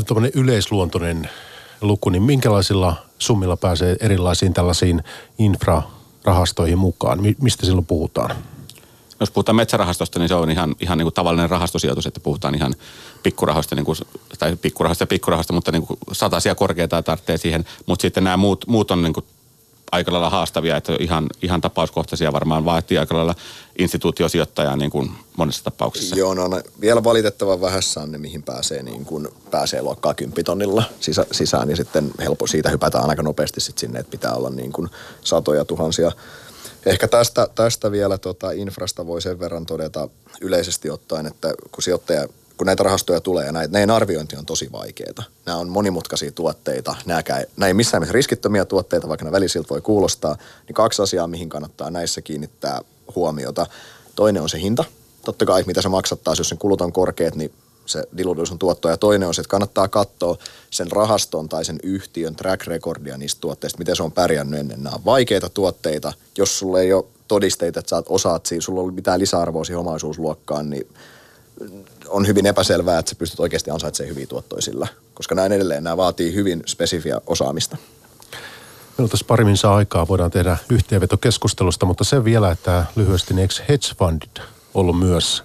Tuommoinen 0.07 0.41
yleisluontoinen 0.41 1.31
luku, 1.81 2.11
niin 2.11 2.23
minkälaisilla 2.23 2.97
summilla 3.19 3.57
pääsee 3.57 3.97
erilaisiin 4.01 4.55
tällaisiin 4.55 5.03
infrarahastoihin 5.39 6.79
mukaan? 6.79 7.23
Mi- 7.23 7.37
mistä 7.41 7.67
silloin 7.67 7.87
puhutaan? 7.87 8.37
Jos 9.21 9.31
puhutaan 9.31 9.57
metsärahastosta, 9.57 10.19
niin 10.19 10.29
se 10.29 10.35
on 10.35 10.51
ihan, 10.51 10.75
ihan 10.81 10.99
niin 10.99 11.05
kuin 11.05 11.15
tavallinen 11.15 11.51
rahastosijoitus, 11.51 12.07
että 12.07 12.21
puhutaan 12.21 12.55
ihan 12.55 12.75
pikkurahoista, 13.23 13.75
niin 13.75 13.85
kuin, 13.85 13.99
tai 14.39 14.57
pikkurahoista 14.57 15.03
ja 15.03 15.07
pikkurahoista, 15.07 15.53
mutta 15.53 15.73
niin 15.73 15.87
kuin 15.87 15.99
satasia 16.13 16.55
korkeita 16.55 17.03
tarvitsee 17.03 17.37
siihen. 17.37 17.65
Mutta 17.87 18.03
sitten 18.03 18.25
nämä 18.25 18.37
muut, 18.37 18.65
muut 18.67 18.91
on 18.91 19.03
niin 19.03 19.13
kuin 19.13 19.27
aika 19.93 20.13
lailla 20.13 20.31
haastavia, 20.31 20.77
että 20.77 20.93
ihan, 21.01 21.27
ihan 21.43 21.61
tapauskohtaisia 21.61 22.33
varmaan 22.33 22.65
vaatii 22.65 22.99
aika 22.99 23.17
lailla 23.17 23.35
instituutiosijoittajaa 23.79 24.77
niin 24.77 24.91
kuin 24.91 25.11
monessa 25.37 25.65
tapauksessa. 25.65 26.17
Joo, 26.17 26.35
no, 26.35 26.49
no 26.49 26.61
vielä 26.81 27.05
valitettavan 27.05 27.61
vähässä 27.61 28.01
on 28.01 28.13
ne, 28.13 28.19
mihin 28.19 28.43
pääsee, 28.43 28.83
niin 28.83 29.05
kuin, 29.05 29.29
pääsee 29.51 29.83
luokkaa 29.83 30.15
kymppitonnilla 30.15 30.83
sisä, 31.01 31.27
sisään 31.33 31.71
ja 31.71 31.77
sitten 31.77 32.11
helppo 32.19 32.47
siitä 32.47 32.71
hypätään 32.71 33.11
aika 33.11 33.23
nopeasti 33.23 33.61
sit 33.61 33.79
sinne, 33.79 34.01
että 34.01 34.11
pitää 34.11 34.35
olla 34.35 34.51
niin 34.51 34.73
kuin 34.73 34.89
satoja 35.25 35.65
tuhansia. 35.65 36.13
Ehkä 36.87 37.09
tästä, 37.09 37.49
tästä 37.55 37.91
vielä 37.91 38.19
tota 38.19 38.51
infrasta 38.51 39.07
voi 39.07 39.23
sen 39.23 39.39
verran 39.39 39.67
todeta 39.67 40.09
yleisesti 40.41 40.91
ottaen, 40.91 41.27
että 41.27 41.55
kun 41.73 41.83
sijoittaja 41.83 42.29
kun 42.59 42.67
näitä 42.67 42.83
rahastoja 42.83 43.21
tulee 43.21 43.47
ja 43.47 43.53
näitä, 43.53 43.73
näiden 43.73 43.91
arviointi 43.91 44.37
on 44.37 44.47
tosi 44.47 44.73
vaikeaa. 44.73 45.25
Nämä 45.47 45.59
on 45.59 45.69
monimutkaisia 45.69 46.33
tuotteita. 46.33 46.95
Nämä, 47.07 47.23
nämä 47.57 47.69
ei 47.69 47.75
missään 47.75 48.01
mielessä 48.01 48.13
riskittömiä 48.13 48.65
tuotteita, 48.65 49.09
vaikka 49.09 49.25
ne 49.25 49.33
välisiltä 49.33 49.69
voi 49.69 49.81
kuulostaa. 49.81 50.37
Niin 50.67 50.75
kaksi 50.75 51.03
asiaa, 51.03 51.27
mihin 51.27 51.49
kannattaa 51.49 51.91
näissä 51.91 52.23
kiinnittää 52.23 52.81
huomiota. 53.15 53.67
Toinen 54.17 54.43
on 54.43 54.49
se 54.49 54.61
hinta. 54.61 54.85
Totta 55.25 55.47
kai, 55.47 55.65
mitä 55.67 55.83
se 55.83 55.89
maksat 55.89 56.23
taas, 56.25 56.39
jos 56.39 56.49
sen 56.49 56.59
kulut 56.59 56.81
on 56.81 56.93
korkeat, 56.93 57.35
niin 57.35 57.53
se 57.87 58.05
dilutus 58.17 58.53
on 58.53 58.59
tuotto. 58.59 58.89
Ja 58.89 58.97
toinen 58.97 59.29
on 59.29 59.35
se, 59.35 59.41
että 59.41 59.51
kannattaa 59.51 59.89
katsoa 59.89 60.37
sen 60.71 60.93
rahaston 60.93 61.49
tai 61.49 61.65
sen 61.65 61.79
yhtiön 61.83 62.37
track 62.37 62.67
recordia 62.67 63.19
niistä 63.19 63.41
tuotteista, 63.41 63.79
miten 63.79 63.97
se 63.97 64.03
on 64.03 64.13
pärjännyt 64.13 64.61
ennen. 64.61 64.83
Nämä 64.83 64.97
on 64.97 65.05
vaikeita 65.05 65.49
tuotteita. 65.49 66.13
Jos 66.39 66.59
sulla 66.59 66.81
ei 66.81 66.93
ole 66.93 67.05
todisteita, 67.29 67.81
että 67.81 67.91
sä 67.91 68.03
osaat 68.09 68.47
siinä, 68.47 68.63
sulla 68.63 68.81
on 68.81 68.95
mitään 68.95 69.21
lisäarvoa 69.21 69.65
siihen 69.65 69.81
omaisuusluokkaan, 69.81 70.71
niin 70.71 70.89
on 72.09 72.27
hyvin 72.27 72.47
epäselvää, 72.47 72.99
että 72.99 73.11
sä 73.11 73.17
pystyt 73.17 73.41
oikeasti 73.41 73.71
ansaitsemaan 73.71 74.11
hyviä 74.11 74.27
tuottoja 74.27 74.63
sillä, 74.63 74.87
koska 75.15 75.35
näin 75.35 75.53
edelleen 75.53 75.85
nämä 75.85 75.97
vaatii 75.97 76.35
hyvin 76.35 76.63
spesifiä 76.67 77.21
osaamista. 77.27 77.77
Meillä 78.99 79.11
tässä 79.11 79.27
pari 79.29 79.57
saa 79.57 79.77
aikaa, 79.77 80.09
voidaan 80.09 80.31
tehdä 80.31 80.57
yhteenveto 80.71 81.17
keskustelusta, 81.17 81.87
mutta 81.87 82.05
se 82.05 82.25
vielä, 82.25 82.51
että 82.51 82.85
lyhyesti, 82.97 83.35
niin 83.35 83.43
eikö 83.43 83.55
hedge 83.69 83.95
fundit 83.99 84.41
ollut 84.75 84.99
myös, 84.99 85.45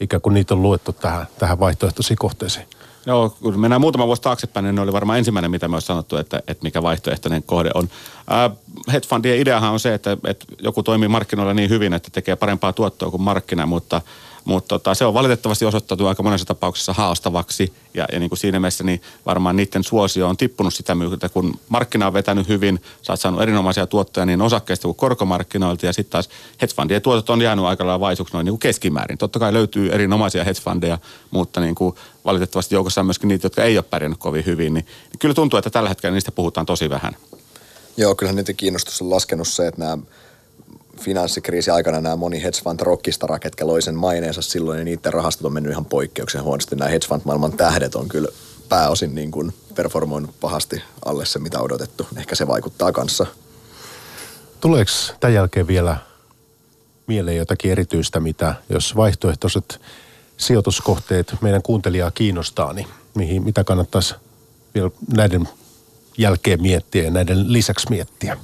ikään 0.00 0.20
kuin 0.20 0.34
niitä 0.34 0.54
on 0.54 0.62
luettu 0.62 0.92
tähän, 0.92 1.26
tähän 1.38 1.60
vaihtoehtoisiin 1.60 2.18
kohteisiin? 2.18 2.66
Joo, 3.06 3.30
kun 3.30 3.60
mennään 3.60 3.80
muutama 3.80 4.06
vuosi 4.06 4.22
taaksepäin, 4.22 4.64
niin 4.64 4.74
ne 4.74 4.80
oli 4.80 4.92
varmaan 4.92 5.18
ensimmäinen, 5.18 5.50
mitä 5.50 5.68
me 5.68 5.76
olisi 5.76 5.86
sanottu, 5.86 6.16
että, 6.16 6.42
että 6.48 6.62
mikä 6.62 6.82
vaihtoehtoinen 6.82 7.42
kohde 7.42 7.70
on. 7.74 7.88
Äh, 8.32 8.56
hedge 8.92 9.08
fundien 9.08 9.38
ideahan 9.38 9.72
on 9.72 9.80
se, 9.80 9.94
että, 9.94 10.16
että 10.26 10.46
joku 10.62 10.82
toimii 10.82 11.08
markkinoilla 11.08 11.54
niin 11.54 11.70
hyvin, 11.70 11.92
että 11.94 12.10
tekee 12.12 12.36
parempaa 12.36 12.72
tuottoa 12.72 13.10
kuin 13.10 13.22
markkina, 13.22 13.66
mutta– 13.66 14.00
mutta 14.44 14.68
tota, 14.68 14.94
se 14.94 15.04
on 15.04 15.14
valitettavasti 15.14 15.64
osoittautunut 15.64 16.08
aika 16.08 16.22
monessa 16.22 16.46
tapauksessa 16.46 16.92
haastavaksi 16.92 17.72
ja, 17.94 18.06
ja 18.12 18.18
niin 18.18 18.30
kuin 18.30 18.38
siinä 18.38 18.60
mielessä 18.60 18.84
niin 18.84 19.02
varmaan 19.26 19.56
niiden 19.56 19.84
suosio 19.84 20.28
on 20.28 20.36
tippunut 20.36 20.74
sitä 20.74 20.94
myötä, 20.94 21.28
kun 21.28 21.58
markkina 21.68 22.06
on 22.06 22.12
vetänyt 22.12 22.48
hyvin, 22.48 22.82
sä 23.02 23.12
oot 23.12 23.20
saanut 23.20 23.42
erinomaisia 23.42 23.86
tuottoja 23.86 24.26
niin 24.26 24.42
osakkeista 24.42 24.88
kuin 24.88 24.96
korkomarkkinoilta 24.96 25.86
ja 25.86 25.92
sitten 25.92 26.12
taas 26.12 26.28
hedgefundien 26.62 27.02
tuotot 27.02 27.30
on 27.30 27.42
jäänyt 27.42 27.64
aika 27.64 27.86
lailla 27.86 28.00
vaisuksi 28.00 28.34
noin 28.34 28.44
niin 28.44 28.52
kuin 28.52 28.60
keskimäärin. 28.60 29.18
Totta 29.18 29.38
kai 29.38 29.52
löytyy 29.52 29.90
erinomaisia 29.92 30.44
hedgefundeja, 30.44 30.98
mutta 31.30 31.60
niin 31.60 31.74
kuin 31.74 31.94
valitettavasti 32.24 32.74
joukossa 32.74 33.00
on 33.00 33.06
myöskin 33.06 33.28
niitä, 33.28 33.46
jotka 33.46 33.64
ei 33.64 33.78
ole 33.78 33.84
pärjännyt 33.90 34.18
kovin 34.18 34.46
hyvin, 34.46 34.74
niin, 34.74 34.84
niin 34.84 35.18
kyllä 35.18 35.34
tuntuu, 35.34 35.58
että 35.58 35.70
tällä 35.70 35.88
hetkellä 35.88 36.14
niistä 36.14 36.32
puhutaan 36.32 36.66
tosi 36.66 36.90
vähän. 36.90 37.16
Joo, 37.96 38.14
kyllähän 38.14 38.36
niiden 38.36 38.56
kiinnostus 38.56 39.02
on 39.02 39.10
laskenut 39.10 39.48
se, 39.48 39.66
että 39.66 39.80
nämä 39.80 39.98
finanssikriisi 41.00 41.70
aikana 41.70 42.00
nämä 42.00 42.16
moni 42.16 42.42
hedge 42.42 42.60
fund 42.64 42.80
rockistara, 42.80 43.38
ketkä 43.38 43.66
loi 43.66 43.82
sen 43.82 43.94
maineensa 43.94 44.42
silloin, 44.42 44.76
niin 44.76 44.84
niiden 44.84 45.12
rahastot 45.12 45.46
on 45.46 45.52
mennyt 45.52 45.72
ihan 45.72 45.84
poikkeuksen 45.84 46.42
huonosti. 46.42 46.76
Nämä 46.76 46.90
hedge 46.90 47.06
fund 47.06 47.22
maailman 47.24 47.52
tähdet 47.52 47.94
on 47.94 48.08
kyllä 48.08 48.28
pääosin 48.68 49.14
niin 49.14 49.30
kuin 49.30 49.52
performoinut 49.74 50.40
pahasti 50.40 50.82
alle 51.04 51.26
se, 51.26 51.38
mitä 51.38 51.60
odotettu. 51.60 52.06
Ehkä 52.16 52.34
se 52.34 52.46
vaikuttaa 52.46 52.92
kanssa. 52.92 53.26
Tuleeko 54.60 54.90
tämän 55.20 55.34
jälkeen 55.34 55.66
vielä 55.66 55.96
mieleen 57.06 57.36
jotakin 57.36 57.72
erityistä, 57.72 58.20
mitä 58.20 58.54
jos 58.68 58.96
vaihtoehtoiset 58.96 59.80
sijoituskohteet 60.36 61.34
meidän 61.40 61.62
kuuntelijaa 61.62 62.10
kiinnostaa, 62.10 62.72
niin 62.72 62.86
mihin, 63.14 63.44
mitä 63.44 63.64
kannattaisi 63.64 64.14
vielä 64.74 64.90
näiden 65.16 65.48
jälkeen 66.18 66.62
miettiä 66.62 67.02
ja 67.02 67.10
näiden 67.10 67.52
lisäksi 67.52 67.86
miettiä? 67.90 68.36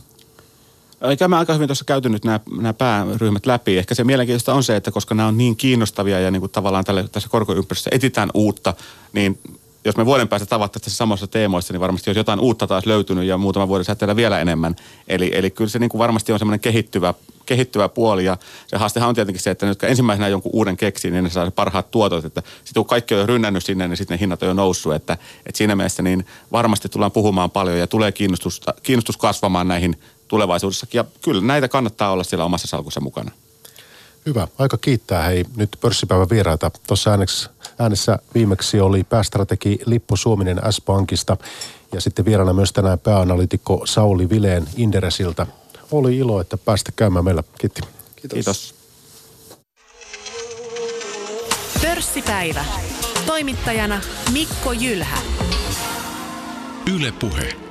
Tämä 1.18 1.38
aika 1.38 1.54
hyvin 1.54 1.68
tuossa 1.68 1.84
käyty 1.84 2.08
nyt 2.08 2.24
nämä, 2.24 2.40
pääryhmät 2.78 3.46
läpi. 3.46 3.78
Ehkä 3.78 3.94
se 3.94 4.04
mielenkiintoista 4.04 4.54
on 4.54 4.62
se, 4.62 4.76
että 4.76 4.90
koska 4.90 5.14
nämä 5.14 5.28
on 5.28 5.38
niin 5.38 5.56
kiinnostavia 5.56 6.20
ja 6.20 6.30
niin 6.30 6.40
kuin 6.40 6.52
tavallaan 6.52 6.84
tälle, 6.84 7.08
tässä 7.12 7.28
korkoympäristössä 7.28 7.90
etitään 7.92 8.30
uutta, 8.34 8.74
niin 9.12 9.38
jos 9.84 9.96
me 9.96 10.06
vuoden 10.06 10.28
päästä 10.28 10.46
tavattaisiin 10.46 10.84
tässä 10.84 10.96
samassa 10.96 11.26
teemoissa, 11.26 11.72
niin 11.72 11.80
varmasti 11.80 12.10
jos 12.10 12.16
jotain 12.16 12.40
uutta 12.40 12.66
taas 12.66 12.86
löytynyt 12.86 13.24
ja 13.24 13.38
muutama 13.38 13.68
vuoden 13.68 13.84
säteellä 13.84 14.16
vielä 14.16 14.40
enemmän. 14.40 14.76
Eli, 15.08 15.30
eli 15.34 15.50
kyllä 15.50 15.70
se 15.70 15.78
niin 15.78 15.90
kuin 15.90 15.98
varmasti 15.98 16.32
on 16.32 16.38
semmoinen 16.38 16.60
kehittyvä, 16.60 17.14
kehittyvä 17.46 17.88
puoli 17.88 18.24
ja 18.24 18.36
se 18.66 18.76
haastehan 18.76 19.08
on 19.08 19.14
tietenkin 19.14 19.42
se, 19.42 19.50
että 19.50 19.66
nyt 19.66 19.84
ensimmäisenä 19.84 20.28
jonkun 20.28 20.52
uuden 20.54 20.76
keksii, 20.76 21.10
niin 21.10 21.24
ne 21.24 21.30
saa 21.30 21.50
parhaat 21.50 21.90
tuotot. 21.90 22.24
Että 22.24 22.42
sitten 22.64 22.80
kun 22.80 22.88
kaikki 22.88 23.14
on 23.14 23.20
jo 23.20 23.26
rynnännyt 23.26 23.64
sinne, 23.64 23.88
niin 23.88 23.96
sitten 23.96 24.14
ne 24.14 24.20
hinnat 24.20 24.42
on 24.42 24.48
jo 24.48 24.54
noussut. 24.54 24.94
Että, 24.94 25.12
että 25.46 25.58
siinä 25.58 25.76
mielessä 25.76 26.02
niin 26.02 26.26
varmasti 26.52 26.88
tullaan 26.88 27.12
puhumaan 27.12 27.50
paljon 27.50 27.78
ja 27.78 27.86
tulee 27.86 28.12
kiinnostus, 28.12 28.60
kiinnostus 28.82 29.16
kasvamaan 29.16 29.68
näihin 29.68 29.96
tulevaisuudessakin. 30.30 30.98
Ja 30.98 31.04
kyllä 31.22 31.42
näitä 31.42 31.68
kannattaa 31.68 32.10
olla 32.12 32.24
siellä 32.24 32.44
omassa 32.44 32.68
salkussa 32.68 33.00
mukana. 33.00 33.30
Hyvä. 34.26 34.48
Aika 34.58 34.78
kiittää 34.78 35.22
hei 35.22 35.44
nyt 35.56 35.76
pörssipäivän 35.80 36.30
vieraita. 36.30 36.70
Tuossa 36.86 37.10
äänessä, 37.10 37.50
äänessä 37.78 38.18
viimeksi 38.34 38.80
oli 38.80 39.04
päästrategi 39.04 39.78
Lippo 39.86 40.16
Suominen 40.16 40.60
S-Pankista 40.70 41.36
ja 41.92 42.00
sitten 42.00 42.24
vieraana 42.24 42.52
myös 42.52 42.72
tänään 42.72 42.98
pääanalitikko 42.98 43.82
Sauli 43.84 44.28
Vileen 44.28 44.68
Inderesiltä. 44.76 45.46
Oli 45.90 46.18
ilo, 46.18 46.40
että 46.40 46.58
päästä 46.58 46.92
käymään 46.96 47.24
meillä. 47.24 47.42
Kiitti. 47.58 47.80
Kiitos. 48.16 48.34
Kiitos. 48.34 48.74
Pörssipäivä. 51.82 52.64
Toimittajana 53.26 54.00
Mikko 54.32 54.72
Jylhä. 54.72 55.18
Yle 56.94 57.12
Puhe. 57.12 57.69